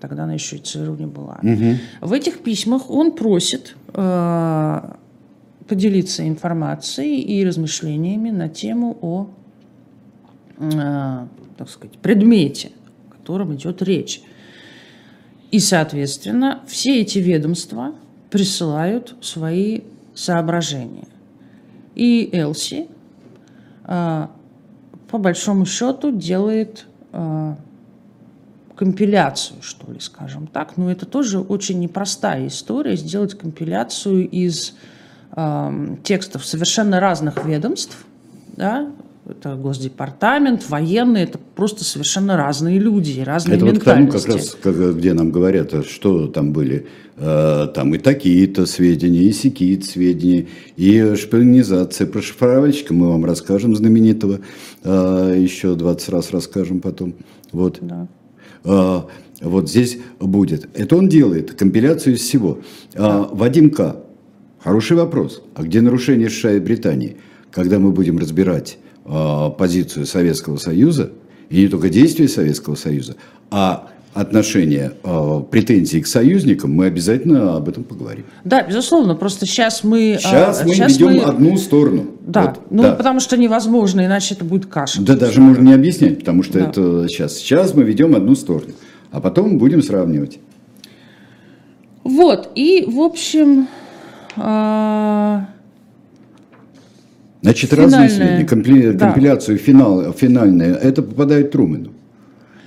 Тогда 0.00 0.24
она 0.24 0.34
еще 0.34 0.56
и 0.56 0.60
ЦРУ 0.60 0.96
не 0.96 1.06
была. 1.06 1.38
Угу. 1.42 2.08
В 2.08 2.12
этих 2.12 2.40
письмах 2.40 2.90
он 2.90 3.12
просит 3.12 3.76
э, 3.92 4.80
поделиться 5.70 6.26
информацией 6.26 7.22
и 7.22 7.44
размышлениями 7.46 8.30
на 8.30 8.48
тему 8.48 8.98
о, 9.00 9.30
э, 10.58 11.26
так 11.56 11.70
сказать, 11.70 11.96
предмете, 11.98 12.72
о 13.08 13.12
котором 13.12 13.54
идет 13.54 13.80
речь. 13.80 14.20
И, 15.52 15.60
соответственно, 15.60 16.62
все 16.66 17.00
эти 17.00 17.18
ведомства 17.18 17.94
присылают 18.30 19.14
свои 19.20 19.82
соображения. 20.12 21.06
И 21.94 22.28
Элси, 22.32 22.88
э, 23.84 24.26
по 25.06 25.18
большому 25.18 25.66
счету, 25.66 26.10
делает 26.10 26.86
э, 27.12 27.54
компиляцию, 28.74 29.62
что 29.62 29.92
ли, 29.92 30.00
скажем 30.00 30.48
так. 30.48 30.76
Но 30.76 30.90
это 30.90 31.06
тоже 31.06 31.38
очень 31.38 31.78
непростая 31.78 32.48
история, 32.48 32.96
сделать 32.96 33.38
компиляцию 33.38 34.28
из 34.28 34.74
э, 35.36 35.96
текстов 36.02 36.44
совершенно 36.44 37.00
разных 37.00 37.44
ведомств, 37.44 37.96
да, 38.56 38.90
это 39.28 39.54
Госдепартамент, 39.54 40.68
военные, 40.68 41.24
это 41.24 41.38
просто 41.38 41.84
совершенно 41.84 42.36
разные 42.36 42.78
люди, 42.78 43.20
разные 43.20 43.56
это 43.56 43.66
ментальности. 43.66 44.28
Это 44.28 44.36
вот 44.36 44.46
к 44.46 44.62
тому, 44.62 44.74
как 44.74 44.82
раз, 44.82 44.96
где 44.96 45.12
нам 45.12 45.30
говорят, 45.30 45.74
а 45.74 45.82
что 45.82 46.26
там 46.26 46.52
были, 46.52 46.86
э, 47.16 47.68
там 47.74 47.94
и 47.94 47.98
такие-то 47.98 48.66
сведения, 48.66 49.22
и 49.22 49.32
сякие-то 49.32 49.86
сведения, 49.86 50.48
и 50.76 51.14
шпионизация. 51.16 52.06
Про 52.06 52.22
шифровальщика 52.22 52.92
мы 52.92 53.08
вам 53.10 53.24
расскажем 53.24 53.76
знаменитого, 53.76 54.40
э, 54.82 55.34
еще 55.38 55.74
20 55.74 56.08
раз 56.08 56.30
расскажем 56.30 56.80
потом. 56.80 57.14
Вот. 57.52 57.78
Да. 57.80 58.08
А, 58.64 59.06
вот 59.40 59.70
здесь 59.70 59.98
будет. 60.18 60.68
Это 60.74 60.96
он 60.96 61.08
делает, 61.08 61.54
компиляцию 61.54 62.14
из 62.14 62.20
всего. 62.20 62.58
А, 62.94 63.28
Вадим 63.32 63.70
К. 63.70 63.96
Хороший 64.62 64.96
вопрос. 64.96 65.42
А 65.54 65.62
где 65.62 65.80
нарушение 65.80 66.28
США 66.28 66.52
и 66.52 66.60
Британии? 66.60 67.16
Когда 67.50 67.78
мы 67.78 67.92
будем 67.92 68.18
разбирать 68.18 68.78
а, 69.04 69.50
позицию 69.50 70.06
Советского 70.06 70.58
Союза, 70.58 71.12
и 71.48 71.62
не 71.62 71.68
только 71.68 71.88
действия 71.88 72.28
Советского 72.28 72.74
Союза, 72.74 73.16
а 73.50 73.88
отношения, 74.12 74.92
претензии 75.50 75.98
к 76.00 76.06
союзникам, 76.06 76.72
мы 76.72 76.86
обязательно 76.86 77.56
об 77.56 77.68
этом 77.68 77.84
поговорим. 77.84 78.24
Да, 78.44 78.62
безусловно. 78.62 79.14
Просто 79.14 79.46
сейчас 79.46 79.84
мы... 79.84 80.18
Сейчас 80.20 80.64
мы 80.64 80.74
сейчас 80.74 80.98
ведем 80.98 81.12
мы... 81.12 81.22
одну 81.22 81.56
сторону. 81.56 82.06
Да, 82.20 82.46
вот, 82.46 82.60
ну 82.70 82.82
да. 82.82 82.94
потому 82.96 83.20
что 83.20 83.36
невозможно, 83.36 84.04
иначе 84.04 84.34
это 84.34 84.44
будет 84.44 84.66
каша. 84.66 85.00
Да, 85.02 85.14
даже 85.14 85.40
можно 85.40 85.62
не 85.62 85.72
объяснять, 85.72 86.18
потому 86.18 86.42
что 86.42 86.58
да. 86.58 86.68
это 86.68 87.06
сейчас. 87.08 87.36
Сейчас 87.36 87.74
мы 87.74 87.84
ведем 87.84 88.16
одну 88.16 88.34
сторону, 88.34 88.72
а 89.12 89.20
потом 89.20 89.58
будем 89.58 89.80
сравнивать. 89.80 90.38
Вот, 92.02 92.50
и 92.56 92.84
в 92.88 93.00
общем... 93.00 93.68
А... 94.36 95.46
Значит, 97.42 97.70
Финальная... 97.70 98.00
разные 98.00 98.44
компи... 98.44 98.92
да. 98.92 99.06
компиляцию 99.06 99.58
финал, 99.58 100.12
финальная, 100.12 100.74
это 100.74 101.02
попадает 101.02 101.50
Трумэну. 101.52 101.92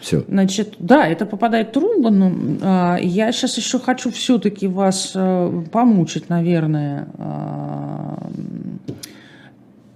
Все. 0.01 0.25
Значит, 0.27 0.75
да, 0.79 1.07
это 1.07 1.25
попадает 1.25 1.71
Труману. 1.71 2.57
А, 2.61 2.97
я 3.01 3.31
сейчас 3.31 3.57
еще 3.57 3.79
хочу 3.79 4.11
все-таки 4.11 4.67
вас 4.67 5.13
э, 5.15 5.63
помучить, 5.71 6.27
наверное, 6.27 7.07
а, 7.17 8.29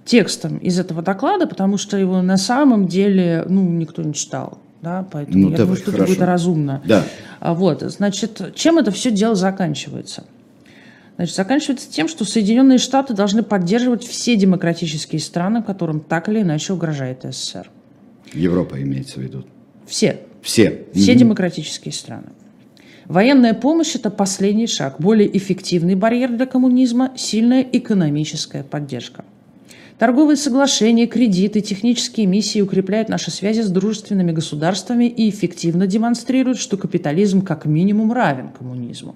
текстом 0.05 0.57
из 0.59 0.79
этого 0.79 1.01
доклада, 1.01 1.45
потому 1.45 1.77
что 1.77 1.97
его 1.97 2.21
на 2.21 2.37
самом 2.37 2.87
деле 2.87 3.43
ну, 3.49 3.63
никто 3.69 4.01
не 4.01 4.13
читал. 4.13 4.59
Да, 4.81 5.05
поэтому 5.11 5.45
ну, 5.45 5.51
я 5.51 5.57
думаю, 5.57 5.75
что 5.75 5.91
хорошо. 5.91 6.03
это 6.03 6.13
будет 6.13 6.25
разумно. 6.25 6.81
Да. 6.85 7.03
А, 7.41 7.53
вот, 7.53 7.81
значит, 7.81 8.53
чем 8.55 8.77
это 8.77 8.91
все 8.91 9.11
дело 9.11 9.35
заканчивается? 9.35 10.23
Значит, 11.17 11.35
заканчивается 11.35 11.91
тем, 11.91 12.07
что 12.07 12.25
Соединенные 12.25 12.77
Штаты 12.77 13.13
должны 13.13 13.43
поддерживать 13.43 14.05
все 14.05 14.35
демократические 14.35 15.19
страны, 15.19 15.61
которым 15.61 15.99
так 15.99 16.29
или 16.29 16.41
иначе 16.41 16.73
угрожает 16.73 17.23
СССР. 17.23 17.69
Европа 18.33 18.81
имеется 18.81 19.19
в 19.19 19.23
виду. 19.23 19.45
Все. 19.85 20.21
Все. 20.41 20.85
Все 20.93 21.11
угу. 21.11 21.19
демократические 21.19 21.93
страны. 21.93 22.27
Военная 23.05 23.53
помощь– 23.53 23.95
это 23.95 24.09
последний 24.09 24.67
шаг, 24.67 24.97
более 24.99 25.35
эффективный 25.35 25.95
барьер 25.95 26.29
для 26.29 26.45
коммунизма, 26.45 27.11
сильная 27.15 27.61
экономическая 27.61 28.63
поддержка– 28.63 29.25
Торговые 29.97 30.37
соглашения, 30.37 31.07
кредиты, 31.07 31.59
технические 31.61 32.27
миссии 32.27 32.61
укрепляют 32.61 33.09
наши 33.09 33.31
связи 33.31 33.61
с 33.61 33.69
дружественными 33.69 34.31
государствами 34.31 35.05
и 35.05 35.27
эффективно 35.27 35.87
демонстрируют, 35.87 36.59
что 36.59 36.77
капитализм 36.77 37.41
как 37.41 37.65
минимум 37.65 38.13
равен 38.13 38.49
коммунизму. 38.49 39.15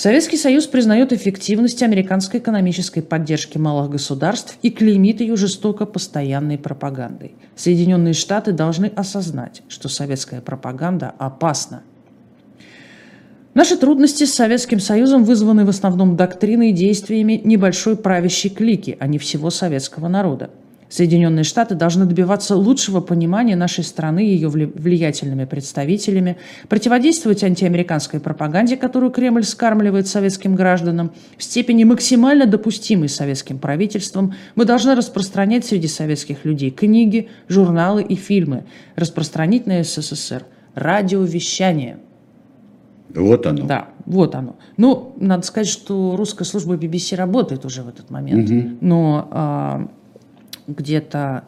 Советский 0.00 0.38
Союз 0.38 0.66
признает 0.66 1.12
эффективность 1.12 1.82
американской 1.82 2.40
экономической 2.40 3.02
поддержки 3.02 3.58
малых 3.58 3.90
государств 3.90 4.56
и 4.62 4.70
клеймит 4.70 5.20
ее 5.20 5.36
жестоко 5.36 5.84
постоянной 5.84 6.56
пропагандой. 6.56 7.34
Соединенные 7.54 8.14
Штаты 8.14 8.52
должны 8.52 8.86
осознать, 8.86 9.60
что 9.68 9.90
советская 9.90 10.40
пропаганда 10.40 11.12
опасна 11.18 11.82
Наши 13.52 13.76
трудности 13.76 14.24
с 14.24 14.32
Советским 14.32 14.80
Союзом 14.80 15.24
вызваны 15.24 15.66
в 15.66 15.68
основном 15.68 16.16
доктриной 16.16 16.70
и 16.70 16.72
действиями 16.72 17.38
небольшой 17.44 17.96
правящей 17.96 18.48
клики, 18.48 18.96
а 19.00 19.06
не 19.06 19.18
всего 19.18 19.50
советского 19.50 20.08
народа. 20.08 20.50
Соединенные 20.90 21.44
Штаты 21.44 21.76
должны 21.76 22.04
добиваться 22.04 22.56
лучшего 22.56 23.00
понимания 23.00 23.54
нашей 23.54 23.84
страны 23.84 24.26
и 24.26 24.34
ее 24.34 24.48
влиятельными 24.48 25.44
представителями, 25.44 26.36
противодействовать 26.68 27.44
антиамериканской 27.44 28.18
пропаганде, 28.18 28.76
которую 28.76 29.12
Кремль 29.12 29.44
скармливает 29.44 30.08
советским 30.08 30.56
гражданам, 30.56 31.12
в 31.38 31.44
степени 31.44 31.84
максимально 31.84 32.46
допустимой 32.46 33.08
советским 33.08 33.58
правительством, 33.58 34.34
мы 34.56 34.64
должны 34.64 34.96
распространять 34.96 35.64
среди 35.64 35.86
советских 35.86 36.44
людей 36.44 36.70
книги, 36.70 37.28
журналы 37.48 38.02
и 38.02 38.16
фильмы, 38.16 38.64
распространить 38.96 39.66
на 39.66 39.82
СССР 39.84 40.44
радиовещание– 40.74 41.98
вот 43.14 43.46
оно. 43.46 43.66
Да, 43.66 43.88
вот 44.06 44.34
оно. 44.34 44.56
Ну, 44.76 45.14
надо 45.18 45.44
сказать, 45.44 45.68
что 45.68 46.14
русская 46.16 46.44
служба 46.44 46.76
BBC 46.76 47.16
работает 47.16 47.64
уже 47.64 47.82
в 47.82 47.88
этот 47.88 48.10
момент, 48.10 48.50
угу. 48.50 48.76
но 48.80 49.28
а, 49.30 49.88
где-то, 50.74 51.44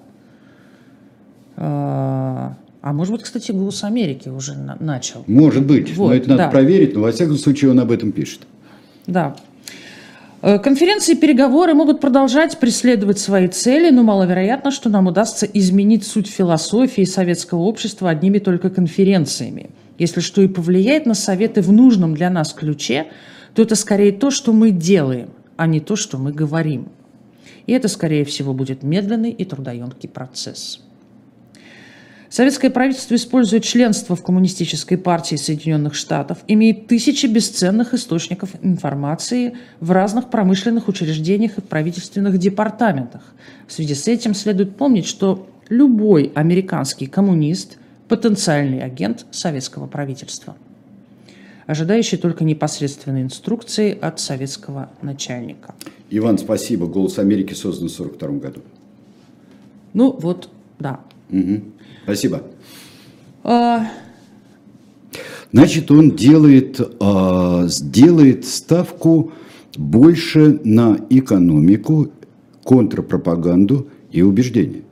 а, 1.57 2.57
а 2.81 2.93
может 2.93 3.13
быть, 3.13 3.23
кстати, 3.23 3.53
«Голос 3.53 3.85
Америки» 3.85 4.29
уже 4.29 4.55
на, 4.55 4.77
начал. 4.81 5.25
Может 5.27 5.67
быть, 5.67 5.95
вот, 5.97 6.09
но 6.09 6.15
это 6.15 6.29
надо 6.31 6.43
да. 6.45 6.51
проверить, 6.51 6.95
но 6.95 7.03
во 7.03 7.13
всяком 7.13 7.37
случае 7.37 7.71
он 7.71 7.81
об 7.81 7.91
этом 7.91 8.13
пишет. 8.13 8.41
Да. 9.07 9.37
Э, 10.43 10.59
конференции 10.59 11.13
и 11.13 11.17
переговоры 11.17 11.75
могут 11.75 12.01
продолжать 12.01 12.59
преследовать 12.59 13.19
свои 13.19 13.49
цели, 13.49 13.91
но 13.91 14.03
маловероятно, 14.03 14.71
что 14.71 14.89
нам 14.89 15.07
удастся 15.07 15.47
изменить 15.47 16.05
суть 16.07 16.29
философии 16.29 17.05
советского 17.05 17.61
общества 17.61 18.11
одними 18.11 18.39
только 18.39 18.71
конференциями– 18.71 19.71
если 20.03 20.21
что 20.21 20.43
и 20.43 20.49
повлияет 20.49 21.07
на 21.07 21.15
советы 21.15 21.63
в 21.63 21.71
нужном 21.71 22.15
для 22.15 22.29
нас 22.31 22.53
ключе, 22.53 23.07
то 23.55 23.63
это 23.63 23.77
скорее 23.77 24.13
то, 24.13 24.31
что 24.31 24.53
мы 24.53 24.71
делаем, 24.71 25.31
а 25.57 25.67
не 25.67 25.79
то, 25.81 25.97
что 25.97 26.19
мы 26.19 26.33
говорим. 26.33 26.89
И 27.67 27.73
это, 27.73 27.89
скорее 27.89 28.25
всего, 28.25 28.55
будет 28.55 28.83
медленный 28.83 29.31
и 29.31 29.45
трудоемкий 29.45 30.09
процесс. 30.09 30.81
Советское 32.33 32.71
правительство 32.71 33.15
использует 33.15 33.63
членство 33.63 34.17
в 34.17 34.23
Коммунистической 34.23 34.97
партии 34.97 35.37
Соединенных 35.37 35.95
Штатов, 35.95 36.39
имеет 36.49 36.87
тысячи 36.87 37.27
бесценных 37.27 37.93
источников 37.93 38.53
информации 38.63 39.59
в 39.81 39.91
разных 39.91 40.31
промышленных 40.31 40.89
учреждениях 40.89 41.59
и 41.59 41.61
правительственных 41.61 42.39
департаментах. 42.39 43.35
В 43.69 43.73
связи 43.75 43.95
с 43.95 44.09
этим 44.09 44.35
следует 44.35 44.77
помнить, 44.77 45.05
что 45.05 45.47
любой 45.69 46.33
американский 46.35 47.07
коммунист 47.07 47.77
потенциальный 48.09 48.83
агент 48.83 49.27
советского 49.31 49.87
правительства, 49.87 50.57
ожидающий 51.67 52.19
только 52.19 52.45
непосредственной 52.45 53.23
инструкции 53.23 53.97
от 53.99 54.21
советского 54.21 54.91
начальника. 55.03 55.75
Иван, 56.11 56.39
спасибо. 56.39 56.87
«Голос 56.87 57.19
Америки» 57.19 57.55
создан 57.55 57.89
в 57.89 57.93
1942 57.93 58.39
году. 58.39 58.61
Ну 59.95 60.17
вот, 60.19 60.49
да. 60.79 61.01
Угу. 61.31 61.63
Спасибо. 62.05 62.43
А... 63.45 63.89
Значит, 65.53 65.91
он 65.91 66.13
делает, 66.13 66.81
э, 66.81 67.65
сделает 67.69 68.47
ставку 68.47 69.33
больше 69.77 70.61
на 70.65 70.99
экономику, 71.11 72.11
контрпропаганду 72.65 73.89
и 74.11 74.23
убеждение. 74.23 74.83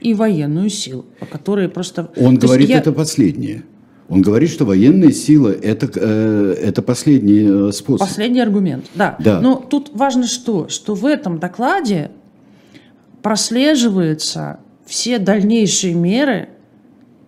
И 0.00 0.14
военную 0.14 0.70
силу, 0.70 1.04
по 1.20 1.26
которой 1.26 1.68
просто... 1.68 2.10
Он 2.16 2.38
То 2.38 2.46
говорит, 2.46 2.68
я... 2.70 2.78
это 2.78 2.92
последнее. 2.92 3.64
Он 4.08 4.22
говорит, 4.22 4.50
что 4.50 4.64
военная 4.64 5.10
сила 5.10 5.48
это, 5.48 5.90
э, 5.94 6.56
это 6.62 6.82
последний 6.82 7.68
э, 7.68 7.72
способ. 7.72 8.06
Последний 8.06 8.40
аргумент, 8.40 8.86
да. 8.94 9.16
да. 9.18 9.40
Но 9.40 9.56
тут 9.56 9.90
важно 9.94 10.26
что? 10.26 10.68
Что 10.68 10.94
в 10.94 11.04
этом 11.04 11.38
докладе 11.38 12.10
прослеживаются 13.22 14.60
все 14.84 15.18
дальнейшие 15.18 15.94
меры, 15.94 16.50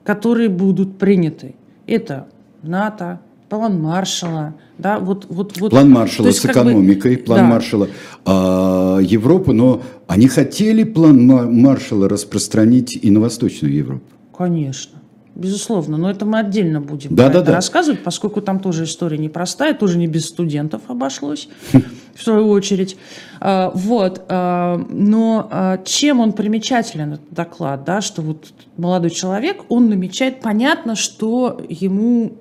которые 0.04 0.48
будут 0.48 0.98
приняты. 0.98 1.56
Это 1.86 2.28
НАТО, 2.62 3.20
план 3.48 3.80
Маршала, 3.80 4.54
да, 4.78 5.00
вот, 5.00 5.26
вот, 5.28 5.58
вот. 5.58 5.70
План 5.70 5.90
Маршала 5.90 6.30
с 6.30 6.44
экономикой, 6.44 7.16
бы, 7.16 7.22
план 7.22 7.40
да. 7.40 7.44
Маршала 7.46 7.88
а, 8.24 8.98
Европы, 8.98 9.52
но 9.52 9.82
они 10.06 10.28
хотели 10.28 10.84
план 10.84 11.26
Маршала 11.26 12.08
распространить 12.08 12.96
и 13.00 13.10
на 13.10 13.20
Восточную 13.20 13.74
Европу. 13.74 14.04
Конечно. 14.36 14.97
Безусловно, 15.38 15.96
но 15.96 16.10
это 16.10 16.26
мы 16.26 16.40
отдельно 16.40 16.80
будем 16.80 17.14
да, 17.14 17.28
да, 17.28 17.42
да. 17.42 17.52
рассказывать, 17.52 18.02
поскольку 18.02 18.42
там 18.42 18.58
тоже 18.58 18.84
история 18.84 19.18
непростая, 19.18 19.72
тоже 19.72 19.96
не 19.96 20.08
без 20.08 20.26
студентов 20.26 20.82
обошлось, 20.88 21.48
в 22.16 22.22
свою 22.24 22.48
очередь. 22.48 22.96
А, 23.38 23.70
вот. 23.72 24.20
А, 24.28 24.84
но 24.90 25.48
а, 25.48 25.78
чем 25.84 26.18
он 26.18 26.32
примечателен, 26.32 27.12
этот 27.12 27.30
доклад, 27.30 27.84
да, 27.84 28.00
что 28.00 28.20
вот 28.20 28.48
молодой 28.76 29.10
человек, 29.10 29.62
он 29.68 29.88
намечает, 29.88 30.40
понятно, 30.40 30.96
что 30.96 31.60
ему, 31.68 32.32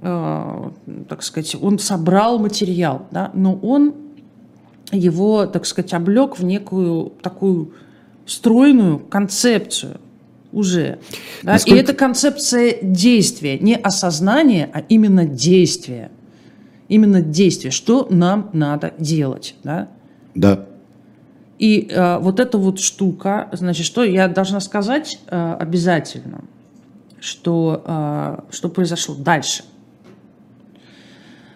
так 0.00 1.22
сказать, 1.22 1.56
он 1.60 1.80
собрал 1.80 2.38
материал, 2.38 3.06
да, 3.10 3.32
но 3.34 3.56
он 3.56 3.94
его, 4.92 5.46
так 5.46 5.66
сказать, 5.66 5.92
облег 5.94 6.38
в 6.38 6.44
некую 6.44 7.12
такую 7.22 7.72
стройную 8.24 9.00
концепцию 9.00 9.98
уже. 10.54 10.98
Да? 11.42 11.52
Насколько... 11.52 11.76
И 11.76 11.82
это 11.82 11.92
концепция 11.94 12.76
действия, 12.80 13.58
не 13.58 13.74
осознания, 13.74 14.70
а 14.72 14.80
именно 14.80 15.26
действия. 15.26 16.10
Именно 16.88 17.20
действия, 17.20 17.70
что 17.70 18.06
нам 18.10 18.50
надо 18.52 18.92
делать. 18.98 19.54
Да. 19.64 19.88
да. 20.34 20.66
И 21.58 21.88
э, 21.90 22.18
вот 22.18 22.40
эта 22.40 22.58
вот 22.58 22.80
штука, 22.80 23.48
значит, 23.52 23.86
что 23.86 24.04
я 24.04 24.28
должна 24.28 24.60
сказать 24.60 25.18
э, 25.28 25.56
обязательно, 25.58 26.44
что, 27.20 27.82
э, 27.86 28.38
что 28.50 28.68
произошло 28.68 29.14
дальше. 29.14 29.64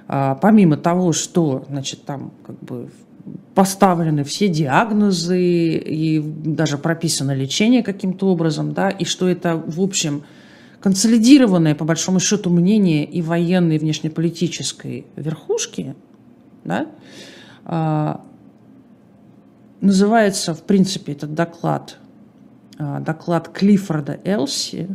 Э, 0.08 0.36
помимо 0.40 0.76
того, 0.76 1.12
что, 1.12 1.64
значит, 1.68 2.04
там 2.04 2.32
как 2.46 2.58
бы 2.60 2.90
поставлены 3.54 4.24
все 4.24 4.48
диагнозы 4.48 5.40
и 5.40 6.20
даже 6.20 6.78
прописано 6.78 7.32
лечение 7.34 7.82
каким-то 7.82 8.28
образом, 8.28 8.72
да, 8.72 8.90
и 8.90 9.04
что 9.04 9.28
это, 9.28 9.56
в 9.56 9.80
общем, 9.80 10.24
консолидированное, 10.80 11.74
по 11.74 11.84
большому 11.84 12.20
счету, 12.20 12.50
мнение 12.50 13.04
и 13.04 13.22
военной, 13.22 13.76
и 13.76 13.78
внешнеполитической 13.78 15.06
верхушки, 15.16 15.94
да, 16.64 16.86
а, 17.64 18.24
называется, 19.80 20.54
в 20.54 20.62
принципе, 20.62 21.12
этот 21.12 21.34
доклад, 21.34 21.98
а, 22.78 23.00
доклад 23.00 23.48
Клиффорда 23.48 24.20
Элси, 24.24 24.88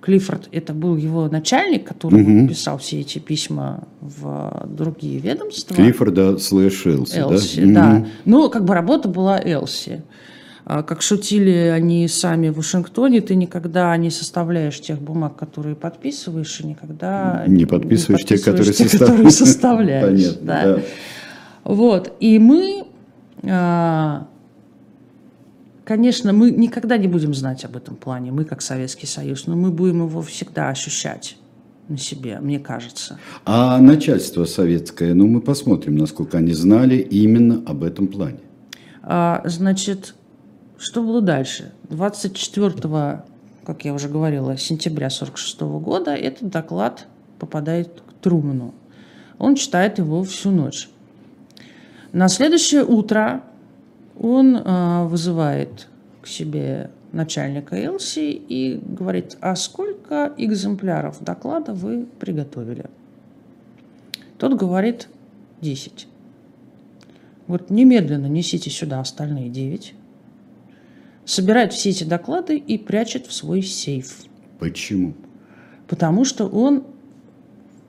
Клиффорд 0.00 0.48
это 0.50 0.72
был 0.72 0.96
его 0.96 1.28
начальник, 1.28 1.86
который 1.86 2.22
угу. 2.22 2.48
писал 2.48 2.78
все 2.78 3.00
эти 3.00 3.18
письма 3.18 3.84
в 4.00 4.66
другие 4.66 5.18
ведомства. 5.18 5.76
Клиффорда 5.76 6.38
слэш 6.38 6.86
Элси, 6.86 7.18
Элси, 7.18 7.64
да? 7.66 7.90
да. 7.92 7.96
Угу. 7.96 8.06
Ну, 8.24 8.50
как 8.50 8.64
бы 8.64 8.74
работа 8.74 9.08
была 9.08 9.38
Элси. 9.38 10.02
А, 10.64 10.82
как 10.82 11.02
шутили 11.02 11.50
они 11.50 12.06
сами 12.08 12.48
в 12.48 12.56
Вашингтоне, 12.56 13.20
ты 13.20 13.34
никогда 13.34 13.96
не 13.96 14.10
составляешь 14.10 14.80
тех 14.80 15.00
бумаг, 15.00 15.36
которые 15.36 15.74
подписываешь, 15.74 16.60
и 16.60 16.66
никогда 16.66 17.44
не 17.46 17.64
подписываешь, 17.64 18.20
не 18.20 18.24
подписываешь 18.24 18.24
те, 18.24 18.38
которые, 18.38 18.72
те, 18.72 18.84
состав... 18.84 19.00
которые 19.00 19.30
составляешь. 19.30 20.24
Понятно, 20.24 20.46
да. 20.46 20.76
да. 20.76 20.82
Вот. 21.64 22.12
И 22.20 22.38
мы 22.38 22.84
а, 23.42 24.28
Конечно, 25.90 26.32
мы 26.32 26.52
никогда 26.52 26.96
не 26.98 27.08
будем 27.08 27.34
знать 27.34 27.64
об 27.64 27.76
этом 27.76 27.96
плане, 27.96 28.30
мы 28.30 28.44
как 28.44 28.62
Советский 28.62 29.08
Союз, 29.08 29.48
но 29.48 29.56
мы 29.56 29.72
будем 29.72 30.06
его 30.06 30.22
всегда 30.22 30.68
ощущать 30.68 31.36
на 31.88 31.98
себе, 31.98 32.38
мне 32.38 32.60
кажется. 32.60 33.18
А 33.44 33.76
начальство 33.80 34.44
советское, 34.44 35.14
ну 35.14 35.26
мы 35.26 35.40
посмотрим, 35.40 35.96
насколько 35.96 36.38
они 36.38 36.52
знали 36.52 36.94
именно 36.94 37.64
об 37.66 37.82
этом 37.82 38.06
плане. 38.06 38.38
А, 39.02 39.42
значит, 39.44 40.14
что 40.78 41.02
было 41.02 41.20
дальше? 41.20 41.72
24, 41.88 43.24
как 43.64 43.84
я 43.84 43.92
уже 43.92 44.08
говорила, 44.08 44.56
сентября 44.56 45.10
46 45.10 45.60
года 45.62 46.14
этот 46.14 46.50
доклад 46.50 47.08
попадает 47.40 48.00
к 48.06 48.12
Труману. 48.22 48.74
Он 49.38 49.56
читает 49.56 49.98
его 49.98 50.22
всю 50.22 50.52
ночь. 50.52 50.88
На 52.12 52.28
следующее 52.28 52.84
утро 52.84 53.42
он 54.20 54.54
э, 54.54 55.06
вызывает 55.06 55.88
к 56.20 56.26
себе 56.26 56.90
начальника 57.12 57.74
Элси 57.74 58.30
и 58.32 58.76
говорит, 58.76 59.38
а 59.40 59.56
сколько 59.56 60.34
экземпляров 60.36 61.24
доклада 61.24 61.72
вы 61.72 62.06
приготовили? 62.18 62.84
Тот 64.36 64.54
говорит, 64.54 65.08
10. 65.62 66.06
Вот 67.46 67.70
немедленно 67.70 68.26
несите 68.26 68.68
сюда 68.68 69.00
остальные 69.00 69.48
9. 69.48 69.94
Собирает 71.24 71.72
все 71.72 71.90
эти 71.90 72.04
доклады 72.04 72.58
и 72.58 72.76
прячет 72.76 73.26
в 73.26 73.32
свой 73.32 73.62
сейф. 73.62 74.24
Почему? 74.58 75.14
Потому 75.88 76.26
что 76.26 76.46
он 76.46 76.84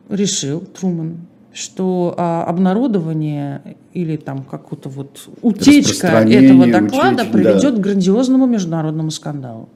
решил, 0.08 0.62
Труман, 0.62 1.28
что 1.54 2.16
а, 2.18 2.46
обнародование 2.46 3.76
или 3.94 4.16
там 4.16 4.44
какую-то 4.44 4.90
вот 4.90 5.30
утечка 5.42 6.08
этого 6.08 6.68
доклада 6.68 7.24
утечь, 7.24 7.32
приведет 7.32 7.76
да. 7.76 7.80
к 7.80 7.80
грандиозному 7.80 8.46
международному 8.46 9.12
скандалу. 9.12 9.70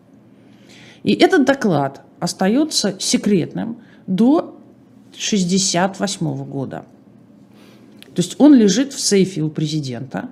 И 1.03 1.13
этот 1.13 1.45
доклад 1.45 2.01
остается 2.19 2.95
секретным 2.99 3.77
до 4.07 4.55
1968 5.11 6.45
года. 6.45 6.85
То 8.15 8.21
есть 8.21 8.35
он 8.39 8.53
лежит 8.53 8.93
в 8.93 8.99
сейфе 8.99 9.41
у 9.41 9.49
президента, 9.49 10.29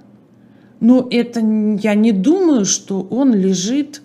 но 0.80 1.08
это 1.12 1.42
я 1.42 1.96
не 1.96 2.12
думаю, 2.14 2.66
что 2.66 3.02
он 3.02 3.34
лежит 3.34 4.02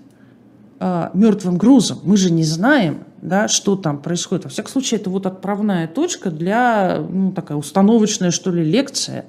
э, 0.81 1.11
мертвым 1.15 1.57
грузом. 1.57 2.01
Мы 2.03 2.17
же 2.17 2.33
не 2.33 2.45
знаем, 2.45 3.05
да, 3.23 3.49
что 3.49 3.77
там 3.77 4.01
происходит. 4.01 4.45
Во 4.45 4.51
всяком 4.51 4.73
случае, 4.73 5.01
это 5.01 5.11
вот 5.11 5.27
отправная 5.27 5.89
точка 5.89 6.31
для, 6.31 6.99
ну, 6.99 7.33
такая 7.33 7.59
установочная, 7.59 8.31
что 8.31 8.51
ли, 8.51 8.65
лекция 8.65 9.25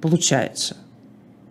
получается. 0.00 0.76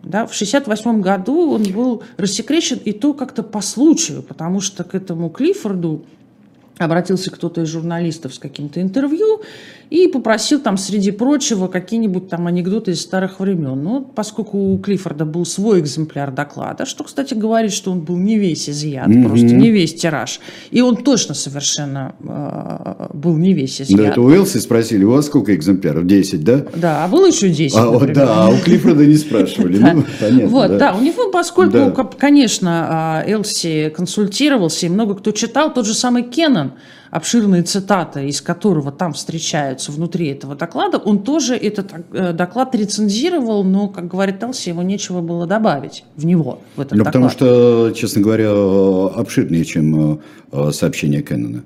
Да, 0.02 0.26
в 0.26 0.32
1968 0.32 1.00
году 1.00 1.52
он 1.52 1.64
был 1.64 2.02
рассекречен, 2.16 2.78
и 2.78 2.92
то 2.92 3.14
как-то 3.14 3.42
по 3.42 3.60
случаю, 3.60 4.22
потому 4.22 4.60
что 4.60 4.84
к 4.84 4.94
этому 4.94 5.28
Клиффорду 5.28 6.06
обратился 6.78 7.30
кто-то 7.30 7.62
из 7.62 7.68
журналистов 7.68 8.34
с 8.34 8.38
каким-то 8.38 8.80
интервью 8.80 9.42
и 9.90 10.06
попросил 10.06 10.60
там, 10.60 10.76
среди 10.76 11.10
прочего, 11.10 11.66
какие-нибудь 11.66 12.28
там 12.28 12.46
анекдоты 12.46 12.92
из 12.92 13.00
старых 13.00 13.40
времен. 13.40 13.82
Ну, 13.82 14.02
поскольку 14.02 14.58
у 14.58 14.78
Клиффорда 14.78 15.24
был 15.24 15.46
свой 15.46 15.80
экземпляр 15.80 16.30
доклада, 16.30 16.84
что, 16.84 17.04
кстати, 17.04 17.34
говорит, 17.34 17.72
что 17.72 17.90
он 17.90 18.00
был 18.00 18.16
не 18.16 18.38
весь 18.38 18.68
изъят, 18.68 19.08
mm-hmm. 19.08 19.24
просто 19.24 19.46
не 19.46 19.70
весь 19.70 19.94
тираж. 19.94 20.40
И 20.70 20.82
он 20.82 20.96
точно 20.96 21.34
совершенно 21.34 22.14
э, 22.20 23.08
был 23.14 23.36
не 23.36 23.54
весь 23.54 23.80
изъят. 23.80 23.98
Да, 23.98 24.08
это 24.08 24.20
у 24.20 24.24
Уэлси 24.24 24.58
спросили, 24.58 25.04
у 25.04 25.12
вас 25.12 25.26
сколько 25.26 25.54
экземпляров? 25.54 26.06
10, 26.06 26.44
да? 26.44 26.64
Да, 26.74 27.04
а 27.04 27.08
было 27.08 27.26
еще 27.26 27.48
10, 27.48 27.76
а, 27.76 28.06
Да, 28.06 28.44
а 28.44 28.48
у 28.50 28.58
Клиффорда 28.58 29.06
не 29.06 29.14
спрашивали. 29.16 29.78
Ну, 29.78 30.04
понятно, 30.20 30.48
вот, 30.48 30.78
да. 30.78 30.94
у 30.94 31.00
него, 31.02 31.30
поскольку, 31.30 31.92
конечно, 32.18 32.86
а, 32.90 33.24
Элси 33.26 33.92
консультировался, 33.96 34.86
и 34.86 34.88
много 34.90 35.14
кто 35.14 35.30
читал, 35.30 35.72
тот 35.72 35.86
же 35.86 35.94
самый 35.94 36.24
Кеннон, 36.24 36.67
обширные 37.10 37.62
цитаты, 37.62 38.26
из 38.28 38.40
которого 38.40 38.92
там 38.92 39.12
встречаются 39.12 39.92
внутри 39.92 40.28
этого 40.28 40.54
доклада, 40.54 40.98
он 40.98 41.22
тоже 41.22 41.56
этот 41.56 41.92
э, 42.12 42.32
доклад 42.32 42.74
рецензировал, 42.74 43.64
но, 43.64 43.88
как 43.88 44.08
говорит 44.08 44.42
Элси, 44.42 44.70
его 44.70 44.82
нечего 44.82 45.20
было 45.20 45.46
добавить 45.46 46.04
в 46.16 46.24
него, 46.24 46.60
в 46.76 46.80
этот 46.80 46.92
ну, 46.92 47.04
доклад. 47.04 47.12
Потому 47.12 47.30
что, 47.30 47.92
честно 47.94 48.22
говоря, 48.22 48.50
обширнее, 48.50 49.64
чем 49.64 50.20
э, 50.52 50.72
сообщение 50.72 51.22
Кеннона. 51.22 51.64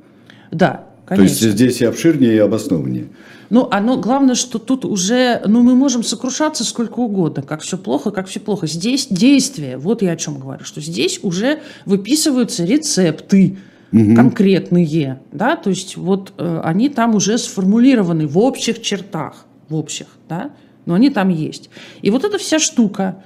Да, 0.50 0.84
конечно. 1.06 1.38
То 1.38 1.44
есть 1.44 1.56
здесь 1.56 1.80
и 1.80 1.84
обширнее, 1.84 2.34
и 2.34 2.38
обоснованнее. 2.38 3.08
Ну, 3.52 3.68
оно, 3.70 3.98
главное, 3.98 4.34
что 4.34 4.58
тут 4.58 4.86
уже, 4.86 5.42
ну, 5.46 5.62
мы 5.62 5.74
можем 5.74 6.02
сокрушаться 6.02 6.64
сколько 6.64 7.00
угодно, 7.00 7.42
как 7.42 7.60
все 7.60 7.76
плохо, 7.76 8.10
как 8.10 8.26
все 8.26 8.40
плохо. 8.40 8.66
Здесь 8.66 9.08
действие, 9.10 9.76
вот 9.76 10.00
я 10.00 10.12
о 10.12 10.16
чем 10.16 10.38
говорю, 10.38 10.64
что 10.64 10.80
здесь 10.80 11.20
уже 11.22 11.60
выписываются 11.84 12.64
рецепты, 12.64 13.58
угу. 13.92 14.14
конкретные, 14.14 15.20
да, 15.30 15.56
то 15.56 15.70
есть 15.70 15.96
вот 15.96 16.32
э, 16.38 16.60
они 16.64 16.88
там 16.88 17.14
уже 17.14 17.38
сформулированы 17.38 18.26
в 18.26 18.38
общих 18.38 18.80
чертах, 18.82 19.46
в 19.68 19.74
общих, 19.74 20.06
да, 20.28 20.50
но 20.86 20.94
они 20.94 21.10
там 21.10 21.28
есть. 21.28 21.70
И 22.00 22.10
вот 22.10 22.24
эта 22.24 22.38
вся 22.38 22.58
штука 22.58 23.22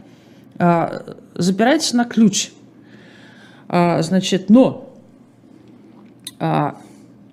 э, 0.59 1.15
запирается 1.35 1.97
на 1.97 2.05
ключ. 2.05 2.51
А, 3.69 4.03
значит, 4.03 4.49
но 4.49 4.95
а, 6.39 6.77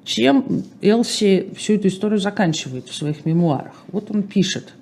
чем 0.04 0.64
Элси 0.82 1.54
всю 1.56 1.74
эту 1.74 1.88
историю 1.88 2.20
заканчивает 2.20 2.88
в 2.88 2.96
своих 2.96 3.26
мемуарах? 3.26 3.74
Вот 3.92 4.12
он 4.12 4.24
пишет. 4.24 4.74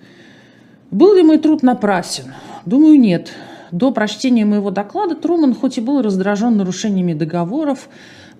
«Был 0.89 1.15
ли 1.15 1.23
мой 1.23 1.37
труд 1.37 1.63
напрасен? 1.63 2.33
Думаю, 2.65 2.99
нет. 2.99 3.31
До 3.71 3.91
прочтения 3.91 4.45
моего 4.45 4.71
доклада 4.71 5.15
Труман, 5.15 5.55
хоть 5.55 5.77
и 5.77 5.81
был 5.81 6.01
раздражен 6.01 6.57
нарушениями 6.57 7.13
договоров, 7.13 7.87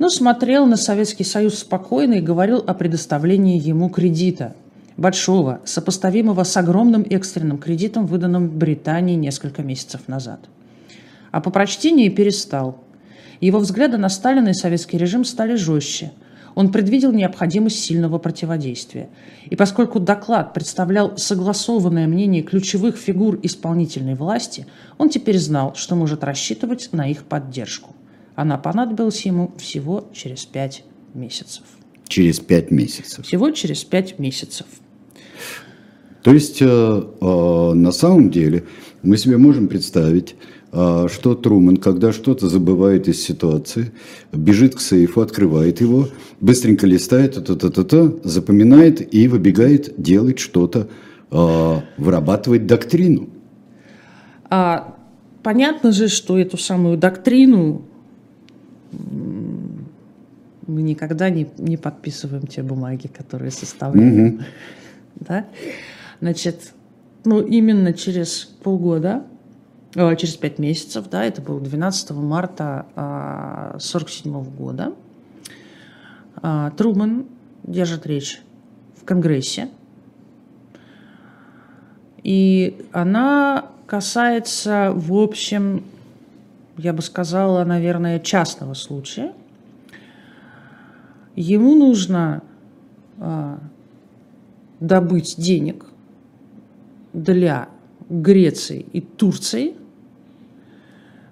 но 0.02 0.10
смотрел 0.10 0.66
на 0.66 0.78
Советский 0.78 1.24
Союз 1.24 1.60
спокойно 1.60 2.16
и 2.16 2.22
говорил 2.22 2.64
о 2.66 2.74
предоставлении 2.74 3.62
ему 3.62 3.88
кредита. 3.88 4.56
Большого, 4.98 5.62
сопоставимого 5.64 6.44
с 6.44 6.58
огромным 6.58 7.06
экстренным 7.08 7.60
кредитом, 7.60 8.08
выданным 8.08 8.50
Британии 8.50 9.14
несколько 9.14 9.62
месяцев 9.62 10.08
назад. 10.08 10.40
А 11.32 11.40
по 11.40 11.52
прочтении 11.52 12.10
перестал. 12.10 12.84
Его 13.42 13.60
взгляды 13.60 13.98
на 13.98 14.10
Сталина 14.10 14.50
и 14.50 14.54
советский 14.54 14.98
режим 14.98 15.24
стали 15.24 15.54
жестче. 15.54 16.14
Он 16.56 16.72
предвидел 16.72 17.12
необходимость 17.12 17.84
сильного 17.84 18.18
противодействия. 18.18 19.08
И 19.52 19.56
поскольку 19.56 20.00
доклад 20.00 20.56
представлял 20.56 21.16
согласованное 21.16 22.08
мнение 22.08 22.42
ключевых 22.42 22.98
фигур 22.98 23.38
исполнительной 23.44 24.16
власти, 24.16 24.66
он 24.98 25.10
теперь 25.10 25.38
знал, 25.38 25.76
что 25.76 25.96
может 25.96 26.24
рассчитывать 26.24 26.90
на 26.92 27.08
их 27.08 27.24
поддержку. 27.26 27.94
Она 28.36 28.58
понадобилась 28.58 29.26
ему 29.26 29.52
всего 29.58 30.10
через 30.14 30.46
пять 30.46 30.84
месяцев. 31.14 31.64
Через 32.08 32.40
пять 32.40 32.72
месяцев. 32.72 33.26
Всего 33.26 33.52
через 33.52 33.84
пять 33.84 34.20
месяцев. 34.20 34.66
То 36.24 36.34
есть, 36.34 36.62
э, 36.62 36.66
э, 36.66 37.74
на 37.74 37.92
самом 37.92 38.30
деле, 38.30 38.66
мы 39.02 39.18
себе 39.18 39.38
можем 39.38 39.68
представить, 39.68 40.36
э, 40.72 41.08
что 41.12 41.36
Труман, 41.36 41.78
когда 41.78 42.12
что-то 42.12 42.48
забывает 42.48 43.08
из 43.08 43.24
ситуации, 43.24 43.92
бежит 44.32 44.76
к 44.76 44.82
сейфу, 44.82 45.22
открывает 45.22 45.82
его, 45.82 46.08
быстренько 46.40 46.86
листает, 46.86 47.34
та 47.34 47.54
-та 47.54 47.70
-та 47.70 47.84
-та, 47.84 48.20
запоминает 48.24 49.14
и 49.14 49.28
выбегает 49.28 49.94
делать 49.98 50.40
что-то, 50.40 50.88
э, 51.32 51.82
вырабатывать 51.98 52.68
доктрину. 52.68 53.30
А, 54.50 54.96
понятно 55.44 55.92
же, 55.92 56.08
что 56.08 56.38
эту 56.38 56.58
самую 56.58 56.98
доктрину 56.98 57.86
мы 58.92 60.82
никогда 60.82 61.30
не, 61.30 61.48
не 61.58 61.78
подписываем 61.78 62.48
те 62.48 62.64
бумаги, 62.64 63.08
которые 63.08 63.52
составляем. 63.52 64.36
Угу. 64.36 64.44
Да? 65.16 65.46
Значит, 66.20 66.74
ну, 67.26 67.42
именно 67.42 67.94
через 67.94 68.46
полгода, 68.64 69.24
э, 69.96 70.16
через 70.16 70.36
пять 70.36 70.60
месяцев, 70.60 71.10
да, 71.10 71.24
это 71.24 71.42
было 71.42 71.60
12 71.60 72.12
марта 72.12 72.86
1947 72.96 74.34
э, 74.34 74.44
года, 74.58 74.94
э, 76.42 76.72
Труман 76.78 77.26
держит 77.64 78.06
речь 78.06 78.42
в 78.96 79.04
Конгрессе, 79.04 79.70
и 82.24 82.86
она 82.92 83.66
касается, 83.88 84.92
в 84.96 85.14
общем, 85.14 85.84
я 86.78 86.94
бы 86.94 87.02
сказала, 87.02 87.64
наверное, 87.64 88.20
частного 88.20 88.74
случая. 88.74 89.34
Ему 91.36 91.76
нужно 91.76 92.44
а, 93.20 93.60
добыть 94.80 95.36
денег 95.38 95.86
для 97.14 97.70
Греции 98.10 98.86
и 98.92 99.02
Турции, 99.02 99.76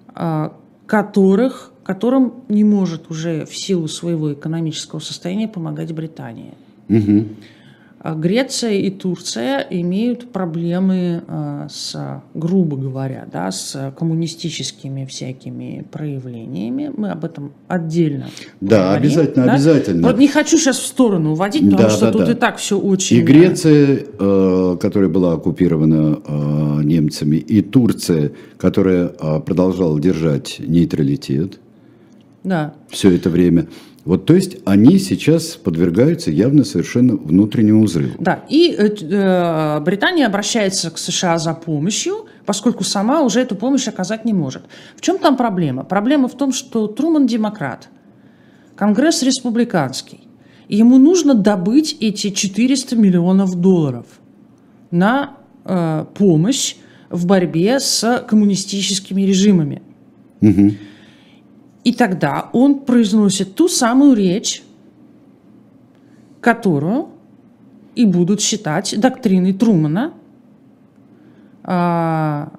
а, 0.08 0.56
которых, 0.86 1.72
которым 1.84 2.34
не 2.48 2.64
может 2.64 3.10
уже 3.10 3.44
в 3.44 3.56
силу 3.56 3.88
своего 3.88 4.32
экономического 4.32 5.00
состояния 5.00 5.48
помогать 5.48 5.92
Британия. 5.92 6.54
Угу. 6.88 7.26
А 8.02 8.14
Греция 8.14 8.72
и 8.72 8.88
Турция 8.88 9.66
имеют 9.68 10.32
проблемы 10.32 11.22
а, 11.28 11.66
с, 11.68 12.22
грубо 12.32 12.78
говоря, 12.78 13.28
да, 13.30 13.50
с 13.50 13.92
коммунистическими 13.98 15.04
всякими 15.04 15.84
проявлениями. 15.92 16.90
Мы 16.96 17.10
об 17.10 17.26
этом 17.26 17.52
отдельно 17.68 18.30
Да, 18.62 18.94
поговорим, 18.94 19.02
обязательно, 19.02 19.44
да? 19.44 19.52
обязательно. 19.52 20.08
Вот 20.08 20.18
не 20.18 20.28
хочу 20.28 20.56
сейчас 20.56 20.78
в 20.78 20.86
сторону 20.86 21.32
уводить, 21.32 21.64
потому 21.70 21.82
да, 21.82 21.90
что 21.90 22.06
да, 22.06 22.12
тут 22.12 22.24
да. 22.24 22.32
и 22.32 22.34
так 22.34 22.56
все 22.56 22.78
очень... 22.78 23.18
И 23.18 23.20
Греция, 23.20 24.06
э, 24.18 24.76
которая 24.80 25.10
была 25.10 25.34
оккупирована 25.34 26.20
э, 26.26 26.82
немцами, 26.82 27.36
и 27.36 27.60
Турция, 27.60 28.32
которая 28.56 29.08
э, 29.20 29.40
продолжала 29.40 30.00
держать 30.00 30.56
нейтралитет 30.58 31.60
да. 32.44 32.72
все 32.88 33.14
это 33.14 33.28
время– 33.28 33.66
вот, 34.10 34.26
то 34.26 34.34
есть 34.34 34.56
они 34.64 34.98
сейчас 34.98 35.50
подвергаются 35.50 36.32
явно 36.32 36.64
совершенно 36.64 37.14
внутреннему 37.14 37.84
взрыву. 37.84 38.16
Да, 38.18 38.42
и 38.48 38.74
э, 38.76 38.88
э, 38.88 39.80
Британия 39.82 40.26
обращается 40.26 40.90
к 40.90 40.98
США 40.98 41.38
за 41.38 41.54
помощью, 41.54 42.26
поскольку 42.44 42.82
сама 42.82 43.22
уже 43.22 43.38
эту 43.38 43.54
помощь 43.54 43.86
оказать 43.86 44.24
не 44.24 44.32
может. 44.32 44.64
В 44.96 45.00
чем 45.00 45.18
там 45.18 45.36
проблема? 45.36 45.84
Проблема 45.84 46.26
в 46.26 46.36
том, 46.36 46.52
что 46.52 46.88
Труман 46.88 47.28
демократ, 47.28 47.88
Конгресс 48.74 49.22
республиканский. 49.22 50.26
И 50.66 50.78
ему 50.78 50.98
нужно 50.98 51.34
добыть 51.34 51.96
эти 52.00 52.30
400 52.30 52.96
миллионов 52.96 53.54
долларов 53.54 54.06
на 54.90 55.36
э, 55.64 56.04
помощь 56.14 56.74
в 57.10 57.26
борьбе 57.26 57.78
с 57.78 58.24
коммунистическими 58.26 59.22
режимами. 59.22 59.82
Угу. 60.40 60.72
И 61.84 61.92
тогда 61.92 62.50
он 62.52 62.80
произносит 62.80 63.54
ту 63.54 63.68
самую 63.68 64.14
речь, 64.14 64.62
которую 66.40 67.08
и 67.94 68.04
будут 68.04 68.40
считать 68.40 68.94
доктриной 68.98 69.52
Трумана, 69.52 70.14
а, 71.62 72.52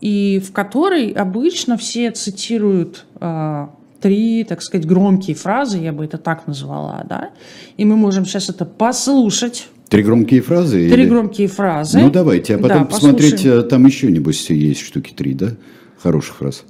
и 0.00 0.42
в 0.44 0.52
которой 0.52 1.10
обычно 1.10 1.76
все 1.76 2.10
цитируют 2.10 3.06
а, 3.20 3.70
три, 4.00 4.44
так 4.44 4.62
сказать, 4.62 4.86
громкие 4.86 5.36
фразы, 5.36 5.78
я 5.78 5.92
бы 5.92 6.04
это 6.04 6.18
так 6.18 6.46
назвала, 6.46 7.04
да, 7.08 7.30
и 7.76 7.84
мы 7.84 7.96
можем 7.96 8.26
сейчас 8.26 8.48
это 8.50 8.64
послушать. 8.64 9.68
Три 9.88 10.02
громкие 10.02 10.40
фразы? 10.40 10.90
Три 10.90 11.02
или... 11.02 11.08
громкие 11.08 11.48
фразы. 11.48 12.00
Ну, 12.00 12.10
давайте, 12.10 12.56
а 12.56 12.58
потом 12.58 12.78
да, 12.78 12.84
посмотреть, 12.86 13.32
послушаем. 13.32 13.60
Э, 13.60 13.68
там 13.68 13.86
еще, 13.86 14.10
небось, 14.10 14.50
есть 14.50 14.80
штуки 14.80 15.12
три, 15.14 15.34
да, 15.34 15.50
хороших 15.98 16.36
фраз. 16.36 16.64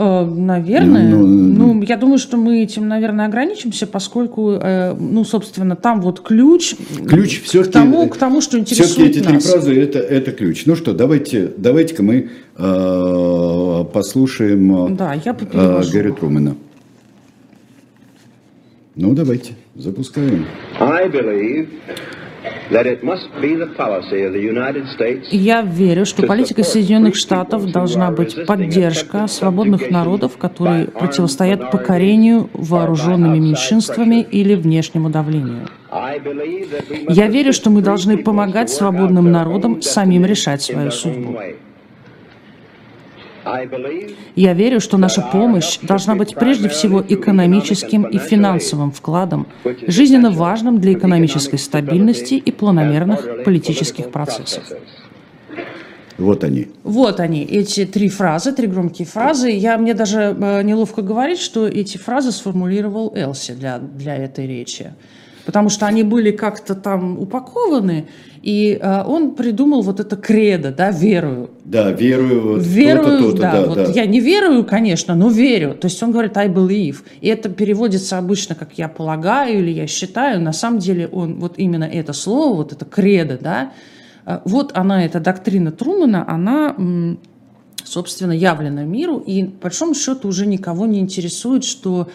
Э, 0.00 0.24
наверное. 0.24 1.08
Ну, 1.08 1.26
ну, 1.26 1.74
ну, 1.74 1.82
я 1.82 1.96
думаю, 1.96 2.18
что 2.18 2.36
мы 2.36 2.62
этим, 2.62 2.86
наверное, 2.86 3.26
ограничимся, 3.26 3.84
поскольку, 3.84 4.52
э, 4.52 4.94
ну, 4.94 5.24
собственно, 5.24 5.74
там 5.74 6.00
вот 6.00 6.20
ключ, 6.20 6.76
ключ 7.08 7.40
к, 7.40 7.66
тому, 7.66 8.08
к 8.08 8.16
тому, 8.16 8.40
что 8.40 8.60
интересует 8.60 8.90
все-таки 8.90 9.18
эти 9.18 9.28
нас. 9.28 9.42
три 9.42 9.52
фразы 9.52 9.80
это, 9.80 9.98
это 9.98 10.30
ключ. 10.30 10.66
Ну 10.66 10.76
что, 10.76 10.94
давайте, 10.94 11.50
давайте-ка 11.56 12.04
мы 12.04 12.30
э, 12.56 13.84
послушаем 13.92 14.94
да, 14.94 15.14
я 15.14 15.36
э, 15.36 15.82
Гарри 15.92 16.12
Трумэна. 16.12 16.54
Ну, 18.94 19.14
давайте, 19.14 19.54
запускаем. 19.74 20.46
I 20.78 21.08
believe 21.08 21.68
я 25.30 25.62
верю, 25.62 26.06
что 26.06 26.26
политика 26.26 26.62
Соединенных 26.62 27.16
Штатов 27.16 27.70
должна 27.70 28.10
быть 28.10 28.46
поддержка 28.46 29.26
свободных 29.26 29.90
народов, 29.90 30.36
которые 30.36 30.86
противостоят 30.86 31.70
покорению 31.70 32.50
вооруженными 32.52 33.38
меньшинствами 33.38 34.20
или 34.22 34.54
внешнему 34.54 35.10
давлению. 35.10 35.68
Я 37.08 37.28
верю, 37.28 37.52
что 37.52 37.70
мы 37.70 37.80
должны 37.80 38.18
помогать 38.18 38.70
свободным 38.70 39.30
народам 39.32 39.80
самим 39.80 40.24
решать 40.24 40.62
свою 40.62 40.90
судьбу. 40.90 41.38
Я 44.36 44.52
верю, 44.54 44.80
что 44.80 44.96
наша 44.98 45.22
помощь 45.22 45.78
должна 45.82 46.14
быть 46.14 46.34
прежде 46.34 46.68
всего 46.68 47.02
экономическим 47.06 48.04
и 48.04 48.18
финансовым 48.18 48.90
вкладом, 48.92 49.46
жизненно 49.86 50.30
важным 50.30 50.80
для 50.80 50.92
экономической 50.92 51.58
стабильности 51.58 52.34
и 52.34 52.50
планомерных 52.50 53.44
политических 53.44 54.10
процессов. 54.10 54.64
Вот 56.18 56.42
они. 56.42 56.66
Вот 56.82 57.20
они, 57.20 57.44
эти 57.44 57.86
три 57.86 58.08
фразы, 58.08 58.52
три 58.52 58.66
громкие 58.66 59.06
фразы. 59.06 59.50
Я, 59.50 59.78
мне 59.78 59.94
даже 59.94 60.36
э, 60.38 60.62
неловко 60.62 61.00
говорить, 61.00 61.38
что 61.38 61.68
эти 61.68 61.96
фразы 61.96 62.32
сформулировал 62.32 63.12
Элси 63.14 63.52
для, 63.52 63.78
для 63.78 64.16
этой 64.16 64.48
речи. 64.48 64.92
Потому 65.48 65.70
что 65.70 65.86
они 65.86 66.02
были 66.02 66.30
как-то 66.30 66.74
там 66.74 67.18
упакованы, 67.18 68.06
и 68.42 68.78
э, 68.78 69.02
он 69.06 69.34
придумал 69.34 69.80
вот 69.80 69.98
это 69.98 70.14
кредо, 70.14 70.72
да, 70.72 70.90
верую, 70.90 71.48
Да, 71.64 71.90
верую. 71.90 72.60
Верую, 72.60 73.18
то-то, 73.18 73.30
то-то, 73.30 73.40
да, 73.40 73.52
да, 73.52 73.66
вот 73.66 73.76
да. 73.76 73.84
Я 73.84 74.04
не 74.04 74.20
верую, 74.20 74.66
конечно, 74.66 75.14
но 75.14 75.30
верю. 75.30 75.72
То 75.72 75.86
есть 75.86 76.02
он 76.02 76.12
говорит 76.12 76.36
I 76.36 76.48
believe. 76.48 76.96
И 77.22 77.28
это 77.28 77.48
переводится 77.48 78.18
обычно 78.18 78.56
как 78.56 78.74
я 78.76 78.88
полагаю 78.88 79.60
или 79.60 79.70
я 79.70 79.86
считаю. 79.86 80.38
На 80.42 80.52
самом 80.52 80.80
деле 80.80 81.08
он 81.08 81.40
вот 81.40 81.54
именно 81.56 81.84
это 81.84 82.12
слово, 82.12 82.54
вот 82.56 82.72
это 82.74 82.84
кредо, 82.84 83.38
да, 83.40 83.72
э, 84.26 84.40
вот 84.44 84.72
она, 84.74 85.02
эта 85.06 85.18
доктрина 85.18 85.72
Трумана, 85.72 86.30
она, 86.30 86.76
собственно, 87.84 88.32
явлена 88.32 88.84
миру. 88.84 89.16
И 89.16 89.44
по 89.44 89.68
большому 89.68 89.94
счету 89.94 90.28
уже 90.28 90.44
никого 90.44 90.84
не 90.84 91.00
интересует, 91.00 91.64
что 91.64 92.08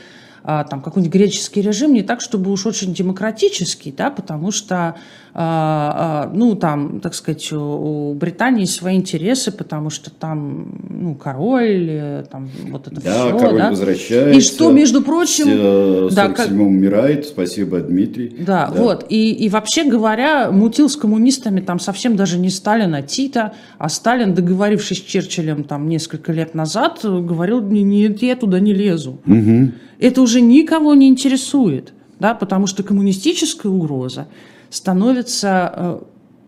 там 0.44 0.82
какой-нибудь 0.82 1.14
греческий 1.14 1.62
режим 1.62 1.94
не 1.94 2.04
так, 2.04 2.22
чтобы 2.22 2.52
уж 2.52 2.66
очень 2.66 2.94
демократический, 2.94 3.92
да, 3.92 4.12
потому 4.12 4.52
что 4.52 4.96
а, 5.36 6.26
а, 6.26 6.32
ну, 6.32 6.56
там, 6.56 7.00
так 7.00 7.16
сказать, 7.16 7.52
у 7.52 8.14
Британии 8.14 8.66
свои 8.66 8.96
интересы, 8.98 9.52
потому 9.52 9.90
что 9.90 10.12
там, 10.12 10.76
ну, 10.88 11.16
король, 11.16 11.88
э, 11.90 12.26
там, 12.32 12.52
вот 12.70 12.86
это 12.86 13.02
да, 13.02 13.30
все. 13.30 13.40
король 13.40 13.58
да, 13.58 13.70
возвращается. 13.72 14.38
И 14.38 14.42
что, 14.42 14.72
между 14.72 15.02
прочим... 15.02 15.46
В 15.46 16.12
47 16.12 16.16
да, 16.16 16.30
как... 16.30 16.52
умирает, 16.52 17.26
спасибо, 17.26 17.80
Дмитрий. 17.80 18.36
Да, 18.46 18.68
да. 18.68 18.80
вот, 18.80 19.08
и, 19.10 19.32
и 19.32 19.50
вообще 19.50 19.86
говоря, 19.86 20.52
мутил 20.52 20.88
с 20.88 20.96
коммунистами 20.96 21.62
там 21.62 21.80
совсем 21.80 22.16
даже 22.16 22.38
не 22.38 22.52
Сталин, 22.52 22.94
а 22.94 23.02
Тита, 23.02 23.56
а 23.80 23.90
Сталин, 23.90 24.36
договорившись 24.36 25.00
с 25.00 25.02
Черчиллем 25.02 25.64
там 25.64 25.90
несколько 25.90 26.32
лет 26.32 26.54
назад, 26.54 27.00
говорил, 27.02 27.60
нет, 27.62 28.22
я 28.22 28.36
туда 28.36 28.60
не 28.60 28.74
лезу. 28.74 29.20
Угу. 29.26 29.72
Это 30.00 30.22
уже 30.22 30.42
никого 30.42 30.94
не 30.94 31.08
интересует, 31.08 31.94
да, 32.20 32.34
потому 32.34 32.68
что 32.68 32.84
коммунистическая 32.84 33.70
угроза 33.70 34.28
становится 34.70 35.74
э, 35.76 36.00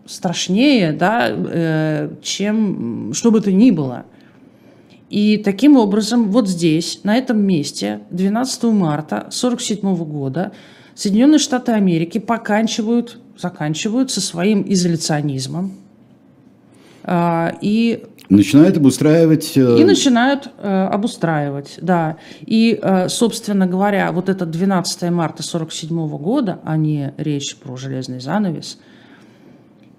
страшнее, 0.06 0.92
да, 0.92 1.28
э, 1.30 2.10
чем 2.22 3.12
что 3.14 3.30
бы 3.30 3.40
то 3.40 3.52
ни 3.52 3.70
было. 3.70 4.06
И 5.08 5.36
таким 5.38 5.76
образом 5.76 6.30
вот 6.30 6.48
здесь, 6.48 7.00
на 7.04 7.16
этом 7.16 7.40
месте, 7.40 8.00
12 8.10 8.64
марта 8.64 9.18
1947 9.18 10.04
года, 10.04 10.52
Соединенные 10.94 11.38
Штаты 11.38 11.72
Америки 11.72 12.18
поканчивают, 12.18 13.20
заканчивают 13.36 14.10
со 14.10 14.20
своим 14.20 14.64
изоляционизмом. 14.66 15.74
Э, 17.04 17.52
и 17.60 18.02
Начинают 18.28 18.76
обустраивать... 18.76 19.56
И 19.56 19.84
начинают 19.84 20.50
э, 20.58 20.88
обустраивать, 20.92 21.78
да. 21.80 22.16
И, 22.40 22.78
э, 22.80 23.08
собственно 23.08 23.66
говоря, 23.66 24.10
вот 24.12 24.28
это 24.28 24.46
12 24.46 25.02
марта 25.10 25.42
1947 25.42 26.08
года, 26.18 26.58
а 26.64 26.76
не 26.76 27.14
речь 27.16 27.56
про 27.56 27.76
железный 27.76 28.20
занавес, 28.20 28.78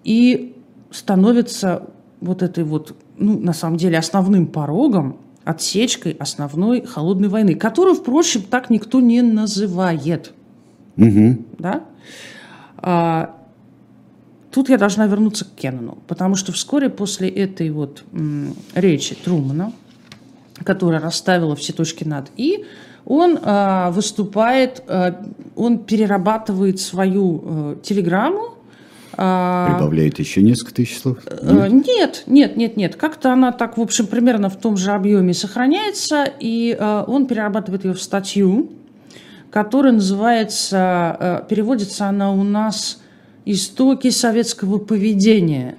и 0.04 0.56
становится 0.92 1.84
вот 2.20 2.44
этой 2.44 2.64
вот, 2.64 2.96
ну, 3.18 3.40
на 3.40 3.54
самом 3.54 3.78
деле, 3.78 3.98
основным 3.98 4.48
порогом, 4.48 5.18
отсечкой 5.44 6.12
основной 6.20 6.86
холодной 6.86 7.30
войны, 7.30 7.56
которую, 7.56 7.96
впрочем, 7.96 8.42
так 8.42 8.70
никто 8.70 9.00
не 9.00 9.22
называет. 9.22 10.34
Угу. 10.98 11.46
Да? 11.60 11.84
А, 12.78 13.37
Тут 14.52 14.70
я 14.70 14.78
должна 14.78 15.08
вернуться 15.08 15.46
к 15.46 15.50
Кеннону, 15.56 15.98
потому 16.08 16.36
что 16.36 16.52
вскоре 16.52 16.90
после 16.90 17.30
этой 17.30 17.70
вот 17.70 18.04
речи 18.74 19.16
Трумана, 19.16 19.74
которая 20.64 21.02
расставила 21.02 21.56
все 21.56 21.74
точки 21.74 22.04
над 22.04 22.32
«и», 22.38 22.66
он 23.08 23.40
э, 23.42 23.90
выступает, 23.92 24.84
э, 24.88 25.14
он 25.56 25.80
перерабатывает 25.80 26.82
свою 26.82 27.42
э, 27.46 27.76
телеграмму. 27.82 28.56
Э, 29.18 29.68
Прибавляет 29.70 30.20
еще 30.20 30.42
несколько 30.42 30.74
тысяч 30.74 31.00
слов? 31.00 31.20
Э, 31.26 31.70
нет, 31.70 32.24
нет, 32.28 32.58
нет, 32.58 32.76
нет. 32.76 32.98
Как-то 32.98 33.32
она 33.32 33.54
так, 33.54 33.78
в 33.78 33.82
общем, 33.82 34.08
примерно 34.08 34.50
в 34.50 34.58
том 34.58 34.76
же 34.76 34.92
объеме 34.92 35.34
сохраняется, 35.34 36.26
и 36.26 36.76
э, 36.78 37.04
он 37.08 37.28
перерабатывает 37.28 37.86
ее 37.86 37.94
в 37.94 38.02
статью, 38.02 38.72
которая 39.52 39.94
называется, 39.94 41.18
э, 41.18 41.42
переводится 41.48 42.08
она 42.08 42.34
у 42.34 42.44
нас 42.44 43.02
истоки 43.52 44.10
советского 44.10 44.78
поведения. 44.78 45.76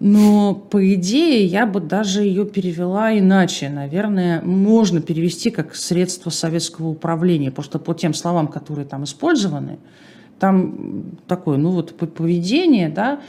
Но, 0.00 0.54
по 0.54 0.94
идее, 0.94 1.44
я 1.44 1.66
бы 1.66 1.80
даже 1.80 2.22
ее 2.22 2.46
перевела 2.46 3.18
иначе. 3.18 3.68
Наверное, 3.68 4.40
можно 4.42 5.00
перевести 5.00 5.50
как 5.50 5.74
средство 5.74 6.30
советского 6.30 6.88
управления, 6.88 7.52
что 7.60 7.80
по 7.80 7.94
тем 7.94 8.14
словам, 8.14 8.46
которые 8.46 8.86
там 8.86 9.04
использованы, 9.04 9.78
там 10.38 11.16
такое, 11.26 11.58
ну 11.58 11.70
вот 11.70 11.96
поведение, 11.96 12.88
да, 12.88 13.20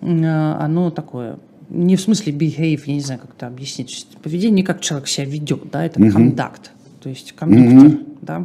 оно 0.00 0.90
такое, 0.90 1.38
не 1.68 1.94
в 1.94 2.00
смысле 2.00 2.32
behave, 2.32 2.80
я 2.86 2.94
не 2.94 3.00
знаю, 3.00 3.20
как 3.20 3.30
это 3.36 3.46
объяснить. 3.46 4.06
Поведение 4.22 4.56
не 4.56 4.62
как 4.64 4.80
человек 4.80 5.06
себя 5.06 5.26
ведет, 5.26 5.70
да, 5.70 5.84
это 5.84 6.00
контакт, 6.00 6.72
uh-huh. 6.72 7.02
то 7.02 7.08
есть 7.08 7.32
кондуктор, 7.32 7.90
uh-huh. 7.90 8.18
да. 8.22 8.44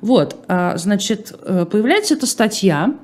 Вот, 0.00 0.36
а, 0.46 0.76
значит, 0.76 1.34
э, 1.42 1.66
появляется 1.68 2.14
эта 2.14 2.26
статья, 2.26 2.94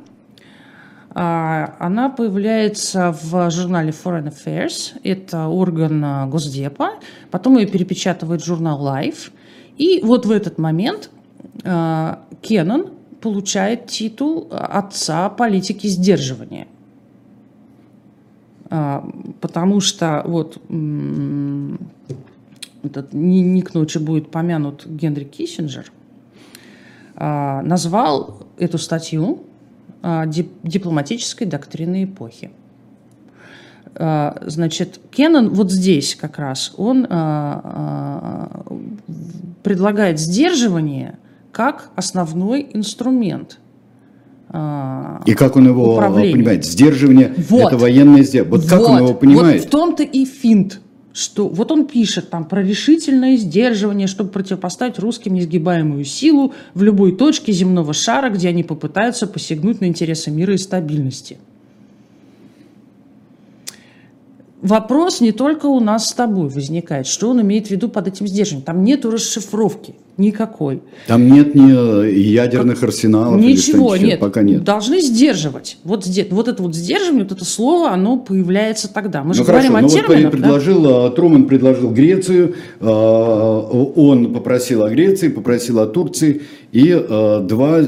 она 1.14 2.08
появляется 2.08 3.16
в 3.22 3.48
журнале 3.50 3.90
Foreign 3.90 4.34
Affairs, 4.34 4.98
это 5.04 5.46
орган 5.46 6.04
а, 6.04 6.26
Госдепа, 6.26 6.94
потом 7.30 7.56
ее 7.56 7.68
перепечатывает 7.68 8.44
журнал 8.44 8.84
Life, 8.84 9.30
и 9.76 10.00
вот 10.02 10.26
в 10.26 10.32
этот 10.32 10.58
момент 10.58 11.10
а, 11.62 12.18
Кеннон 12.42 12.90
получает 13.20 13.86
титул 13.86 14.48
отца 14.50 15.30
политики 15.30 15.86
сдерживания. 15.86 16.66
Потому 18.68 19.80
что 19.80 20.22
вот 20.26 20.60
этот, 22.82 23.12
не, 23.12 23.40
не 23.40 23.62
к 23.62 23.72
ночи 23.72 23.98
будет 23.98 24.30
помянут 24.30 24.84
Генри 24.84 25.24
Киссинджер, 25.24 25.92
назвал 27.16 28.40
эту 28.58 28.78
статью 28.78 29.38
а, 29.38 29.53
дипломатической 30.26 31.46
доктрины 31.46 32.04
эпохи. 32.04 32.50
А, 33.96 34.42
значит, 34.46 35.00
Кеннон 35.10 35.50
вот 35.50 35.70
здесь 35.70 36.14
как 36.14 36.38
раз, 36.38 36.72
он 36.76 37.06
а, 37.08 38.64
предлагает 39.62 40.18
сдерживание 40.18 41.18
как 41.52 41.90
основной 41.94 42.68
инструмент 42.72 43.60
и 45.26 45.34
как 45.34 45.56
он 45.56 45.66
его 45.66 45.96
понимает? 45.96 46.64
Сдерживание 46.64 47.34
вот. 47.48 47.72
это 47.72 47.76
военное 47.76 48.22
сдерживание. 48.22 48.60
Вот 48.60 48.68
как 48.68 48.80
вот. 48.80 48.90
он 48.90 48.98
его 48.98 49.14
понимает? 49.14 49.60
Вот 49.62 49.66
в 49.66 49.70
том-то 49.70 50.02
и 50.04 50.24
финт 50.24 50.80
что 51.14 51.48
вот 51.48 51.70
он 51.70 51.86
пишет 51.86 52.28
там 52.28 52.44
про 52.44 52.62
решительное 52.62 53.36
сдерживание, 53.36 54.08
чтобы 54.08 54.30
противопоставить 54.30 54.98
русским 54.98 55.34
несгибаемую 55.34 56.04
силу 56.04 56.52
в 56.74 56.82
любой 56.82 57.16
точке 57.16 57.52
земного 57.52 57.94
шара, 57.94 58.30
где 58.30 58.48
они 58.48 58.64
попытаются 58.64 59.28
посягнуть 59.28 59.80
на 59.80 59.86
интересы 59.86 60.32
мира 60.32 60.54
и 60.54 60.58
стабильности. 60.58 61.38
Вопрос 64.64 65.20
не 65.20 65.32
только 65.32 65.66
у 65.66 65.78
нас 65.78 66.08
с 66.08 66.14
тобой 66.14 66.48
возникает, 66.48 67.06
что 67.06 67.28
он 67.28 67.42
имеет 67.42 67.66
в 67.66 67.70
виду 67.70 67.90
под 67.90 68.08
этим 68.08 68.26
сдерживанием. 68.26 68.64
Там 68.64 68.82
нет 68.82 69.04
расшифровки 69.04 69.94
никакой. 70.16 70.80
Там 71.06 71.28
нет 71.30 71.54
ни 71.54 72.06
э, 72.06 72.10
ядерных 72.10 72.80
как... 72.80 72.88
арсеналов. 72.88 73.38
Ничего 73.38 73.94
нет. 73.94 74.20
Пока 74.20 74.42
нет. 74.42 74.64
Должны 74.64 75.02
сдерживать. 75.02 75.76
Вот, 75.84 76.06
вот 76.30 76.48
это 76.48 76.62
вот 76.62 76.74
сдерживание, 76.74 77.24
вот 77.24 77.32
это 77.32 77.44
слово, 77.44 77.90
оно 77.90 78.16
появляется 78.16 78.90
тогда. 78.90 79.22
Мы 79.22 79.28
ну, 79.28 79.34
же 79.34 79.44
хорошо, 79.44 79.68
говорим 79.68 79.76
о 79.76 79.80
ну, 79.82 79.88
терминах. 79.90 80.32
Вот 80.32 80.40
предложил, 80.40 80.82
да? 80.82 81.10
Труман 81.10 81.46
предложил 81.46 81.90
Грецию, 81.90 82.54
э, 82.80 82.86
он 82.86 84.32
попросил 84.32 84.82
о 84.84 84.88
Греции, 84.88 85.28
попросил 85.28 85.78
о 85.78 85.86
Турции, 85.86 86.40
и 86.72 86.88
э, 86.88 87.40
два 87.42 87.82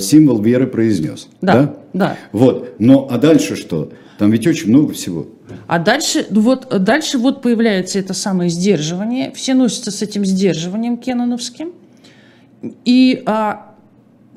символ 0.00 0.42
веры 0.42 0.66
произнес. 0.66 1.28
Да, 1.40 1.54
да. 1.54 1.76
да. 1.94 2.16
Вот. 2.32 2.74
Но 2.78 3.08
а 3.10 3.16
дальше 3.16 3.56
что? 3.56 3.90
Там 4.18 4.30
ведь 4.32 4.46
очень 4.46 4.68
много 4.68 4.92
всего. 4.92 5.26
А 5.66 5.78
дальше, 5.78 6.26
ну 6.30 6.40
вот, 6.40 6.68
дальше 6.82 7.18
вот 7.18 7.42
появляется 7.42 7.98
это 7.98 8.14
самое 8.14 8.50
сдерживание. 8.50 9.32
Все 9.32 9.54
носятся 9.54 9.90
с 9.90 10.02
этим 10.02 10.24
сдерживанием 10.24 10.96
кеноновским. 10.96 11.72
И 12.84 13.22
а, 13.26 13.74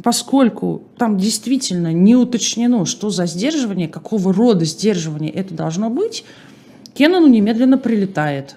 поскольку 0.02 0.84
там 0.98 1.18
действительно 1.18 1.92
не 1.94 2.16
уточнено, 2.16 2.86
что 2.86 3.10
за 3.10 3.26
сдерживание, 3.26 3.88
какого 3.88 4.34
рода 4.34 4.66
сдерживание 4.66 5.32
это 5.32 5.54
должно 5.54 5.90
быть, 5.90 6.24
Кенону 6.94 7.28
немедленно 7.28 7.78
прилетает. 7.78 8.56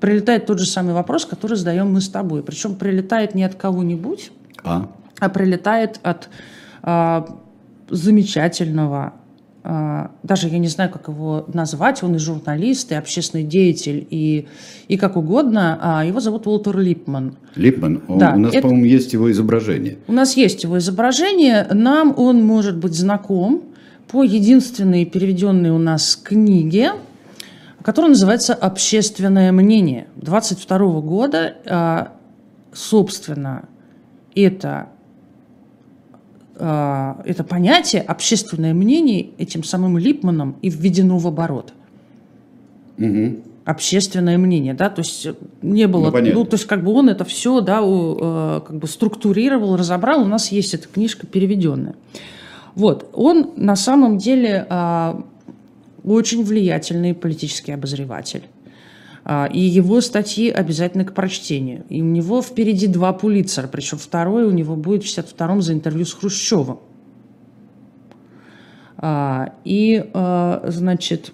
Прилетает 0.00 0.46
тот 0.46 0.58
же 0.58 0.66
самый 0.66 0.94
вопрос, 0.94 1.26
который 1.26 1.56
задаем 1.56 1.92
мы 1.92 2.00
с 2.00 2.08
тобой. 2.08 2.42
Причем 2.42 2.74
прилетает 2.74 3.34
не 3.34 3.44
от 3.44 3.54
кого-нибудь, 3.54 4.32
а, 4.64 4.88
а 5.20 5.28
прилетает 5.28 6.00
от 6.02 6.28
а, 6.82 7.38
замечательного 7.88 9.14
даже 9.64 10.48
я 10.48 10.58
не 10.58 10.68
знаю, 10.68 10.90
как 10.90 11.08
его 11.08 11.44
назвать, 11.52 12.02
он 12.02 12.16
и 12.16 12.18
журналист, 12.18 12.90
и 12.90 12.96
общественный 12.96 13.44
деятель, 13.44 14.06
и, 14.10 14.48
и 14.88 14.96
как 14.96 15.16
угодно. 15.16 15.78
А 15.80 16.04
его 16.04 16.20
зовут 16.20 16.46
Уолтер 16.46 16.78
Липман. 16.78 17.36
Липман? 17.54 18.02
Да, 18.08 18.34
у 18.34 18.38
нас, 18.38 18.54
это... 18.54 18.62
по-моему, 18.62 18.86
есть 18.86 19.12
его 19.12 19.30
изображение. 19.30 19.98
У 20.08 20.12
нас 20.12 20.36
есть 20.36 20.64
его 20.64 20.78
изображение. 20.78 21.68
Нам 21.72 22.12
он 22.16 22.44
может 22.44 22.76
быть 22.76 22.94
знаком 22.94 23.62
по 24.10 24.24
единственной 24.24 25.04
переведенной 25.04 25.70
у 25.70 25.78
нас 25.78 26.16
книге 26.16 26.92
который 27.82 28.08
называется 28.08 28.54
«Общественное 28.54 29.52
мнение». 29.52 30.06
22 30.16 31.00
года, 31.00 31.56
а, 31.66 32.12
собственно, 32.72 33.68
это, 34.34 34.68
а, 34.68 34.91
это 36.54 37.44
понятие 37.48 38.02
«общественное 38.02 38.74
мнение» 38.74 39.30
этим 39.38 39.64
самым 39.64 39.98
Липманом 39.98 40.56
и 40.62 40.68
введено 40.70 41.18
в 41.18 41.26
оборот. 41.26 41.72
Угу. 42.98 43.36
Общественное 43.64 44.38
мнение, 44.38 44.74
да, 44.74 44.90
то 44.90 45.00
есть 45.00 45.28
не 45.62 45.86
было, 45.86 46.10
ну, 46.10 46.32
ну 46.34 46.44
то 46.44 46.54
есть 46.54 46.66
как 46.66 46.82
бы 46.84 46.92
он 46.92 47.08
это 47.08 47.24
все, 47.24 47.60
да, 47.60 47.80
у, 47.80 48.60
как 48.60 48.76
бы 48.76 48.86
структурировал, 48.86 49.76
разобрал, 49.76 50.22
у 50.22 50.26
нас 50.26 50.52
есть 50.52 50.74
эта 50.74 50.88
книжка 50.88 51.26
переведенная. 51.26 51.94
Вот, 52.74 53.08
он 53.12 53.52
на 53.56 53.76
самом 53.76 54.18
деле 54.18 54.66
очень 56.04 56.44
влиятельный 56.44 57.14
политический 57.14 57.72
обозреватель. 57.72 58.42
А, 59.24 59.48
и 59.52 59.60
его 59.60 60.00
статьи 60.00 60.50
обязательно 60.50 61.04
к 61.04 61.14
прочтению. 61.14 61.84
И 61.88 62.02
у 62.02 62.04
него 62.04 62.42
впереди 62.42 62.88
два 62.88 63.12
Пулитцера, 63.12 63.68
причем 63.68 63.98
второй 63.98 64.44
у 64.44 64.50
него 64.50 64.74
будет 64.74 65.04
в 65.04 65.06
62-м 65.06 65.62
за 65.62 65.74
интервью 65.74 66.04
с 66.04 66.12
Хрущевым. 66.12 66.80
А, 68.96 69.54
и, 69.64 70.10
а, 70.12 70.64
значит, 70.66 71.32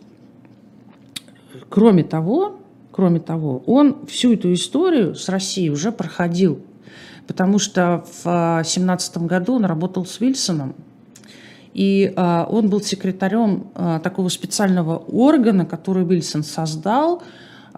кроме 1.71 2.05
того, 2.05 2.61
кроме 2.93 3.21
того, 3.21 3.63
он 3.67 4.05
всю 4.07 4.35
эту 4.35 4.53
историю 4.53 5.15
с 5.15 5.29
Россией 5.29 5.71
уже 5.71 5.91
проходил, 5.91 6.61
потому 7.27 7.59
что 7.59 8.05
в 8.23 8.63
17 8.65 9.19
году 9.19 9.55
он 9.55 9.65
работал 9.65 10.05
с 10.05 10.21
Вильсоном, 10.21 10.75
и 11.75 12.13
он 12.17 12.71
был 12.71 12.81
секретарем 12.81 13.69
такого 14.03 14.31
специального 14.31 14.97
органа, 14.97 15.65
который 15.65 16.05
Вильсон 16.05 16.43
создал. 16.43 17.23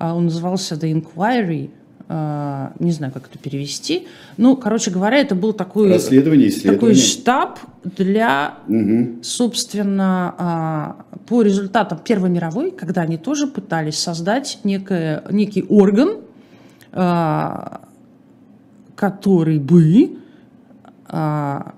А, 0.00 0.14
он 0.14 0.24
назывался 0.24 0.74
The 0.74 0.90
Inquiry. 0.92 1.70
А, 2.08 2.72
не 2.80 2.90
знаю, 2.90 3.12
как 3.12 3.28
это 3.28 3.38
перевести. 3.38 4.08
Ну, 4.36 4.56
короче 4.56 4.90
говоря, 4.90 5.18
это 5.18 5.36
был 5.36 5.52
такой, 5.52 5.92
Расследование, 5.92 6.50
такой 6.50 6.96
штаб 6.96 7.60
для, 7.84 8.54
угу. 8.66 9.22
собственно, 9.22 10.34
а, 10.36 10.96
по 11.28 11.42
результатам 11.42 12.00
Первой 12.02 12.30
мировой, 12.30 12.72
когда 12.72 13.02
они 13.02 13.16
тоже 13.18 13.46
пытались 13.46 13.98
создать 13.98 14.58
некое, 14.64 15.22
некий 15.30 15.62
орган, 15.68 16.16
который 18.96 19.58
бы 19.60 20.16
а, 21.06 21.74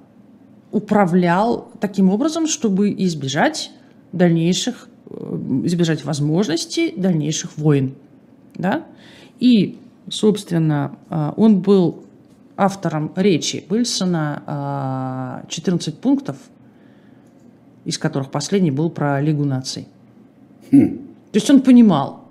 управлял 0.71 1.71
таким 1.81 2.09
образом, 2.09 2.47
чтобы 2.47 2.95
избежать 3.05 3.71
дальнейших, 4.13 4.89
э, 5.11 5.61
избежать 5.65 6.05
возможности 6.05 6.95
дальнейших 6.97 7.59
войн. 7.59 7.95
Да? 8.55 8.85
И, 9.41 9.79
собственно, 10.09 10.97
э, 11.11 11.33
он 11.37 11.61
был 11.61 12.05
автором 12.57 13.13
речи 13.17 13.65
Уильсона 13.69 15.43
14 15.49 15.89
э, 15.89 15.97
пунктов, 15.97 16.37
из 17.85 17.99
которых 17.99 18.31
последний 18.31 18.71
был 18.71 18.91
про 18.91 19.21
Лигу 19.21 19.45
наций. 19.45 19.89
Хм. 20.71 20.99
То 21.33 21.37
есть 21.37 21.51
он 21.51 21.63
понимал, 21.63 22.25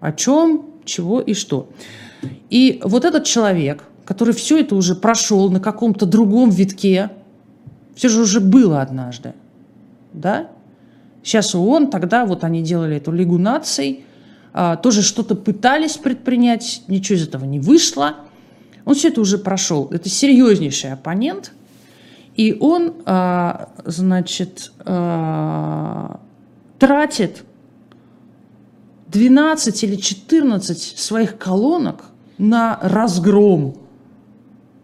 о 0.00 0.12
чем, 0.12 0.66
чего 0.84 1.20
и 1.20 1.34
что. 1.34 1.68
И 2.48 2.80
вот 2.84 3.04
этот 3.04 3.24
человек, 3.24 3.84
который 4.04 4.34
все 4.34 4.58
это 4.58 4.74
уже 4.74 4.94
прошел 4.94 5.50
на 5.50 5.60
каком-то 5.60 6.06
другом 6.06 6.50
витке, 6.50 7.10
все 7.94 8.08
же 8.08 8.22
уже 8.22 8.40
было 8.40 8.80
однажды. 8.80 9.34
Да? 10.12 10.48
Сейчас 11.22 11.54
ООН, 11.54 11.90
тогда 11.90 12.24
вот 12.24 12.44
они 12.44 12.62
делали 12.62 12.96
эту 12.96 13.12
Лигу 13.12 13.38
наций, 13.38 14.04
а, 14.04 14.09
тоже 14.82 15.02
что-то 15.02 15.34
пытались 15.34 15.96
предпринять, 15.96 16.82
ничего 16.88 17.18
из 17.18 17.28
этого 17.28 17.44
не 17.44 17.60
вышло. 17.60 18.16
Он 18.84 18.94
все 18.94 19.08
это 19.08 19.20
уже 19.20 19.38
прошел. 19.38 19.88
Это 19.90 20.08
серьезнейший 20.08 20.92
оппонент. 20.92 21.52
И 22.36 22.56
он, 22.58 22.94
а, 23.04 23.70
значит, 23.84 24.72
а, 24.80 26.20
тратит 26.78 27.44
12 29.08 29.84
или 29.84 29.96
14 29.96 30.98
своих 30.98 31.36
колонок 31.38 32.04
на 32.38 32.78
разгром 32.80 33.76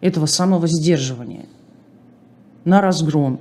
этого 0.00 0.26
самого 0.26 0.66
сдерживания 0.66 1.46
на 2.64 2.80
разгром. 2.80 3.40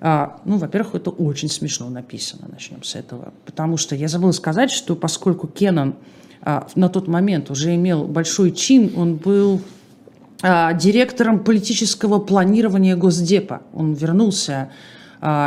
А, 0.00 0.40
ну, 0.44 0.58
во-первых, 0.58 0.94
это 0.94 1.10
очень 1.10 1.48
смешно 1.48 1.88
написано, 1.88 2.48
начнем 2.50 2.82
с 2.82 2.94
этого. 2.94 3.32
Потому 3.44 3.76
что 3.76 3.94
я 3.94 4.08
забыла 4.08 4.32
сказать, 4.32 4.70
что 4.70 4.94
поскольку 4.96 5.46
Кеннон 5.46 5.94
а, 6.42 6.66
на 6.74 6.88
тот 6.88 7.08
момент 7.08 7.50
уже 7.50 7.74
имел 7.74 8.04
большой 8.04 8.52
чин, 8.52 8.92
он 8.96 9.16
был 9.16 9.60
а, 10.42 10.72
директором 10.72 11.42
политического 11.42 12.18
планирования 12.18 12.96
Госдепа. 12.96 13.62
Он 13.72 13.94
вернулся 13.94 14.70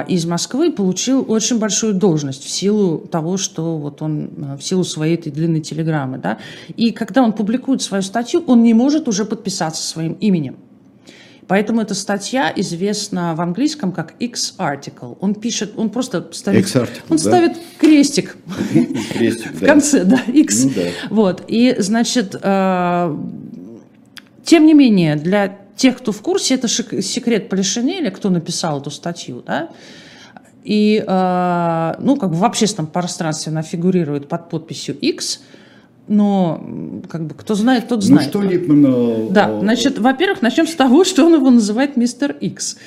из 0.10 0.26
Москвы 0.26 0.70
получил 0.74 1.24
очень 1.30 1.58
большую 1.58 1.94
должность 1.94 2.44
в 2.44 2.50
силу 2.50 2.98
того, 2.98 3.38
что 3.38 3.78
вот 3.78 4.02
он, 4.02 4.58
в 4.60 4.62
силу 4.62 4.84
своей 4.84 5.16
этой 5.16 5.32
длинной 5.32 5.62
телеграммы. 5.62 6.18
Да? 6.18 6.40
И 6.76 6.92
когда 6.92 7.24
он 7.24 7.32
публикует 7.32 7.82
свою 7.82 8.04
статью, 8.04 8.44
он 8.48 8.64
не 8.64 8.74
может 8.74 9.08
уже 9.08 9.24
подписаться 9.24 9.82
своим 9.82 10.12
именем. 10.16 10.58
Поэтому 11.52 11.82
эта 11.82 11.96
статья 11.96 12.50
известна 12.56 13.36
в 13.36 13.42
английском 13.42 13.92
как 13.92 14.14
X-article. 14.20 15.18
Он 15.20 15.36
пишет, 15.36 15.74
он 15.76 15.90
просто 15.90 16.30
ставит, 16.32 16.74
он 16.78 16.88
да? 17.10 17.18
ставит 17.18 17.58
крестик, 17.78 18.38
крестик 19.12 19.52
в 19.56 19.66
конце, 19.66 20.06
да, 20.06 20.22
X. 20.28 20.64
Ну, 20.64 20.72
да. 20.74 20.82
Вот. 21.10 21.44
И, 21.50 21.76
значит, 21.80 22.38
э, 22.42 23.18
тем 24.46 24.66
не 24.66 24.74
менее, 24.74 25.18
для 25.18 25.58
тех, 25.76 25.98
кто 25.98 26.14
в 26.14 26.22
курсе, 26.22 26.56
это 26.56 26.70
секрет 26.70 27.50
Полишинеля, 27.50 28.12
кто 28.12 28.30
написал 28.30 28.80
эту 28.80 28.90
статью, 28.90 29.44
да, 29.46 29.72
и, 30.64 31.04
э, 31.06 31.94
ну, 32.00 32.16
как 32.16 32.30
бы 32.30 32.38
в 32.38 32.46
общественном 32.46 32.90
пространстве 32.90 33.52
она 33.52 33.62
фигурирует 33.62 34.30
под 34.30 34.48
подписью 34.48 34.98
X– 34.98 35.42
но 36.08 37.02
как 37.10 37.26
бы 37.28 37.36
кто 37.36 37.56
знает, 37.56 37.88
тот 37.88 38.00
ну, 38.00 38.06
знает. 38.06 38.34
Ну 38.34 38.42
что 38.42 38.50
Липман... 38.50 39.34
Да, 39.34 39.60
значит, 39.60 40.00
во-первых, 40.00 40.42
начнем 40.42 40.68
с 40.68 40.76
того, 40.76 41.04
что 41.04 41.26
он 41.26 41.36
его 41.36 41.50
называет 41.50 41.98
мистер 41.98 42.36
Икс. 42.40 42.78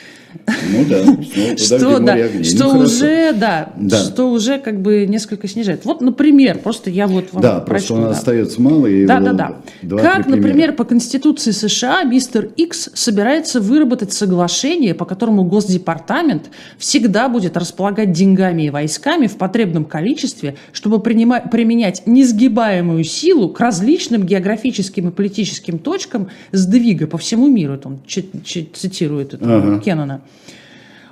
Ну 0.46 0.84
да, 0.88 1.56
что, 1.56 1.98
да, 1.98 2.16
что 2.42 2.74
ну, 2.74 2.80
уже, 2.80 3.32
да, 3.32 3.72
да, 3.76 3.96
что 3.96 4.30
уже 4.30 4.58
как 4.58 4.80
бы 4.80 5.06
несколько 5.06 5.48
снижает. 5.48 5.84
Вот, 5.84 6.00
например, 6.00 6.58
просто 6.58 6.90
я 6.90 7.06
вот 7.06 7.32
вам 7.32 7.42
Да, 7.42 7.60
прочту, 7.60 7.94
просто 7.94 7.94
у 7.94 7.96
нас 7.98 8.12
да. 8.12 8.18
остается 8.18 8.62
мало. 8.62 8.86
И 8.86 9.06
да, 9.06 9.20
да, 9.20 9.56
да. 9.82 9.96
Как, 9.98 10.26
например, 10.26 10.72
по 10.72 10.84
Конституции 10.84 11.50
США 11.50 12.04
мистер 12.04 12.50
Икс 12.56 12.90
собирается 12.94 13.60
выработать 13.60 14.12
соглашение, 14.12 14.94
по 14.94 15.04
которому 15.04 15.44
Госдепартамент 15.44 16.50
всегда 16.78 17.28
будет 17.28 17.56
располагать 17.56 18.12
деньгами 18.12 18.64
и 18.64 18.70
войсками 18.70 19.26
в 19.26 19.36
потребном 19.36 19.84
количестве, 19.84 20.56
чтобы 20.72 21.00
принимать, 21.00 21.50
применять 21.50 22.02
несгибаемую 22.06 23.04
силу 23.04 23.48
к 23.48 23.60
различным 23.60 24.24
географическим 24.24 25.08
и 25.08 25.12
политическим 25.12 25.78
точкам 25.78 26.28
сдвига 26.52 27.06
по 27.06 27.18
всему 27.18 27.48
миру. 27.48 27.74
Это 27.74 27.88
он 27.88 28.00
цитирует 28.06 29.34
это 29.34 29.44
ага. 29.44 29.80
Кеннона. 29.80 30.22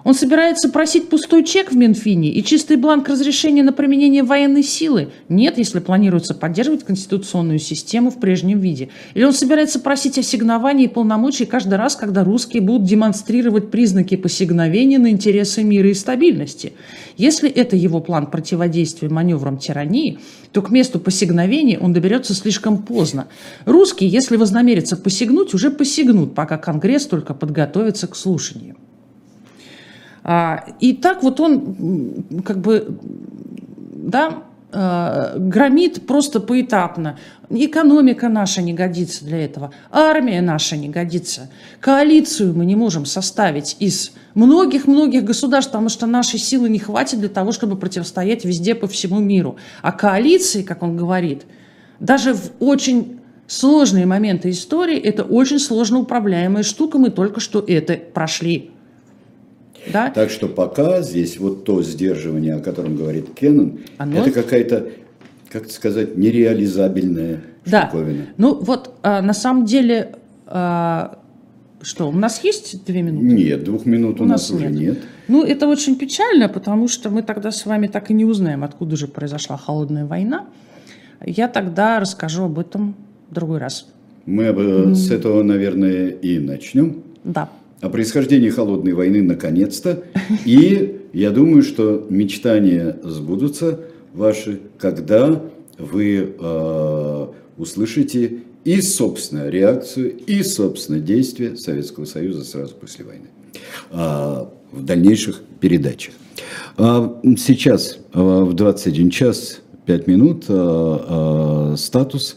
Он 0.05 0.15
собирается 0.15 0.69
просить 0.69 1.09
пустой 1.09 1.45
чек 1.45 1.71
в 1.71 1.77
Минфине 1.77 2.31
и 2.31 2.43
чистый 2.43 2.77
бланк 2.77 3.09
разрешения 3.09 3.63
на 3.63 3.73
применение 3.73 4.25
военной 4.25 4.65
силы? 4.65 5.11
Нет, 5.29 5.59
если 5.59 5.79
планируется 5.79 6.35
поддерживать 6.35 6.85
конституционную 6.85 7.61
систему 7.61 8.11
в 8.11 8.19
прежнем 8.19 8.59
виде. 8.59 8.89
Или 9.15 9.25
он 9.25 9.33
собирается 9.33 9.79
просить 9.79 10.19
ассигнования 10.19 10.87
и 10.87 10.89
полномочий 10.89 11.45
каждый 11.45 11.75
раз, 11.75 11.95
когда 11.95 12.25
русские 12.25 12.63
будут 12.63 12.85
демонстрировать 12.85 13.71
признаки 13.71 14.17
посигновения 14.17 14.99
на 14.99 15.11
интересы 15.11 15.63
мира 15.63 15.89
и 15.89 15.95
стабильности? 15.95 16.73
Если 17.17 17.49
это 17.49 17.77
его 17.77 18.01
план 18.01 18.27
противодействия 18.27 19.09
маневрам 19.09 19.57
тирании, 19.57 20.19
то 20.51 20.63
к 20.63 20.71
месту 20.71 20.99
посигновения 20.99 21.79
он 21.79 21.93
доберется 21.93 22.35
слишком 22.35 22.83
поздно. 22.83 23.29
Русские, 23.67 24.11
если 24.11 24.37
вознамерятся 24.37 24.97
посигнуть, 24.97 25.55
уже 25.55 25.71
посигнут, 25.71 26.35
пока 26.35 26.59
Конгресс 26.59 27.07
только 27.07 27.35
подготовится 27.35 28.09
к 28.09 28.17
слушанию. 28.17 28.77
А, 30.25 30.65
и 30.81 30.93
так 30.93 31.23
вот 31.23 31.41
он 31.41 32.43
как 32.45 32.61
бы, 32.61 32.99
да, 33.03 34.43
а, 34.75 35.35
громит 35.37 36.07
просто 36.07 36.41
поэтапно. 36.41 37.19
Экономика 37.51 38.29
наша 38.29 38.63
не 38.63 38.73
годится 38.73 39.25
для 39.25 39.45
этого, 39.45 39.73
армия 39.91 40.41
наша 40.41 40.77
не 40.77 40.89
годится, 40.89 41.51
коалицию 41.81 42.57
мы 42.57 42.65
не 42.65 42.75
можем 42.75 43.05
составить 43.05 43.77
из 43.81 44.13
многих-многих 44.35 45.25
государств, 45.25 45.73
потому 45.73 45.91
что 45.91 46.07
нашей 46.07 46.39
силы 46.39 46.71
не 46.71 46.79
хватит 46.79 47.21
для 47.21 47.29
того, 47.29 47.53
чтобы 47.53 47.77
противостоять 47.77 48.47
везде 48.47 48.75
по 48.75 48.87
всему 48.87 49.21
миру. 49.21 49.57
А 49.83 49.93
коалиции, 49.93 50.63
как 50.63 50.83
он 50.83 50.97
говорит, 50.97 51.43
даже 52.01 52.33
в 52.33 52.53
очень 52.59 53.21
сложные 53.47 54.07
моменты 54.07 54.49
истории, 54.49 54.99
это 54.99 55.23
очень 55.23 55.59
сложно 55.59 55.99
управляемая 55.99 56.63
штука, 56.63 56.97
мы 56.97 57.11
только 57.11 57.41
что 57.41 57.61
это 57.61 57.95
прошли. 57.95 58.72
Да? 59.91 60.11
Так 60.11 60.31
что 60.31 60.49
пока 60.49 61.03
здесь 61.03 61.39
вот 61.39 61.65
то 61.65 61.83
сдерживание, 61.83 62.55
о 62.55 62.61
котором 62.61 62.97
говорит 62.97 63.35
Кеннон, 63.35 63.81
Оно... 63.99 64.21
это 64.21 64.31
какая-то 64.31 64.91
как 65.53 65.71
сказать, 65.71 66.17
нереализабельная 66.17 67.41
да. 67.67 67.83
штуковина. 67.83 68.27
Ну 68.39 68.55
вот, 68.55 68.95
а, 69.03 69.21
на 69.21 69.35
самом 69.35 69.67
деле, 69.67 70.15
а, 70.47 71.19
что, 71.83 72.09
у 72.09 72.13
нас 72.13 72.43
есть 72.43 72.85
две 72.87 73.03
минуты? 73.03 73.27
Нет, 73.27 73.63
двух 73.65 73.85
минут 73.85 74.21
у, 74.21 74.25
у 74.25 74.27
нас, 74.27 74.49
нас 74.49 74.59
уже 74.59 74.71
нет. 74.71 74.81
нет. 74.81 74.99
Ну, 75.29 75.45
это 75.45 75.69
очень 75.69 75.99
печально, 75.99 76.49
потому 76.49 76.89
что 76.89 77.11
мы 77.11 77.23
тогда 77.23 77.51
с 77.51 77.67
вами 77.67 77.87
так 77.87 78.11
и 78.11 78.15
не 78.15 78.25
узнаем, 78.25 78.65
откуда 78.65 78.97
же 78.97 79.09
произошла 79.09 79.59
холодная 79.59 80.07
война. 80.07 80.47
Я 81.25 81.49
тогда 81.49 82.01
расскажу 82.01 82.45
об 82.45 82.59
этом 82.59 82.95
в 83.31 83.35
другой 83.35 83.59
раз. 83.59 83.87
Мы 84.25 84.45
mm. 84.45 84.95
с 84.95 85.11
этого, 85.11 85.43
наверное, 85.43 86.09
и 86.09 86.39
начнем. 86.39 87.03
Да. 87.25 87.51
О 87.83 87.89
происхождении 87.89 88.49
холодной 88.49 88.93
войны 88.93 89.23
наконец-то. 89.23 90.05
И 90.45 91.01
я 91.13 91.31
думаю, 91.33 91.65
что 91.65 92.07
мечтания 92.09 92.97
сбудутся 93.03 93.81
ваши, 94.15 94.61
когда 94.79 95.43
вы 95.79 96.33
э, 96.39 97.27
услышите 97.59 98.39
и 98.65 98.81
собственную 98.81 99.51
реакцию, 99.51 100.17
и 100.17 100.45
собственное 100.45 101.01
действие 101.01 101.57
Советского 101.57 102.05
Союза 102.05 102.45
сразу 102.45 102.73
после 102.77 103.05
войны 103.05 103.27
э, 103.91 103.97
в 103.97 104.85
дальнейших 104.85 105.43
передачах. 105.59 106.15
А 106.77 107.21
сейчас 107.37 107.99
э, 108.15 108.21
в 108.21 108.53
21 108.55 109.11
час 109.11 109.61
5 109.87 110.07
минут 110.07 110.45
э, 110.49 110.53
э, 110.53 111.75
статус 111.77 112.37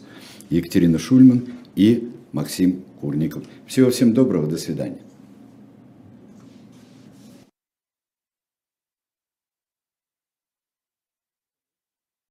Екатерина 0.50 0.98
Шульман 0.98 1.46
и 1.76 2.10
Максим 2.32 2.82
Курников. 3.00 3.44
Всего 3.68 3.92
всем 3.92 4.14
доброго, 4.14 4.48
до 4.48 4.58
свидания. 4.58 5.05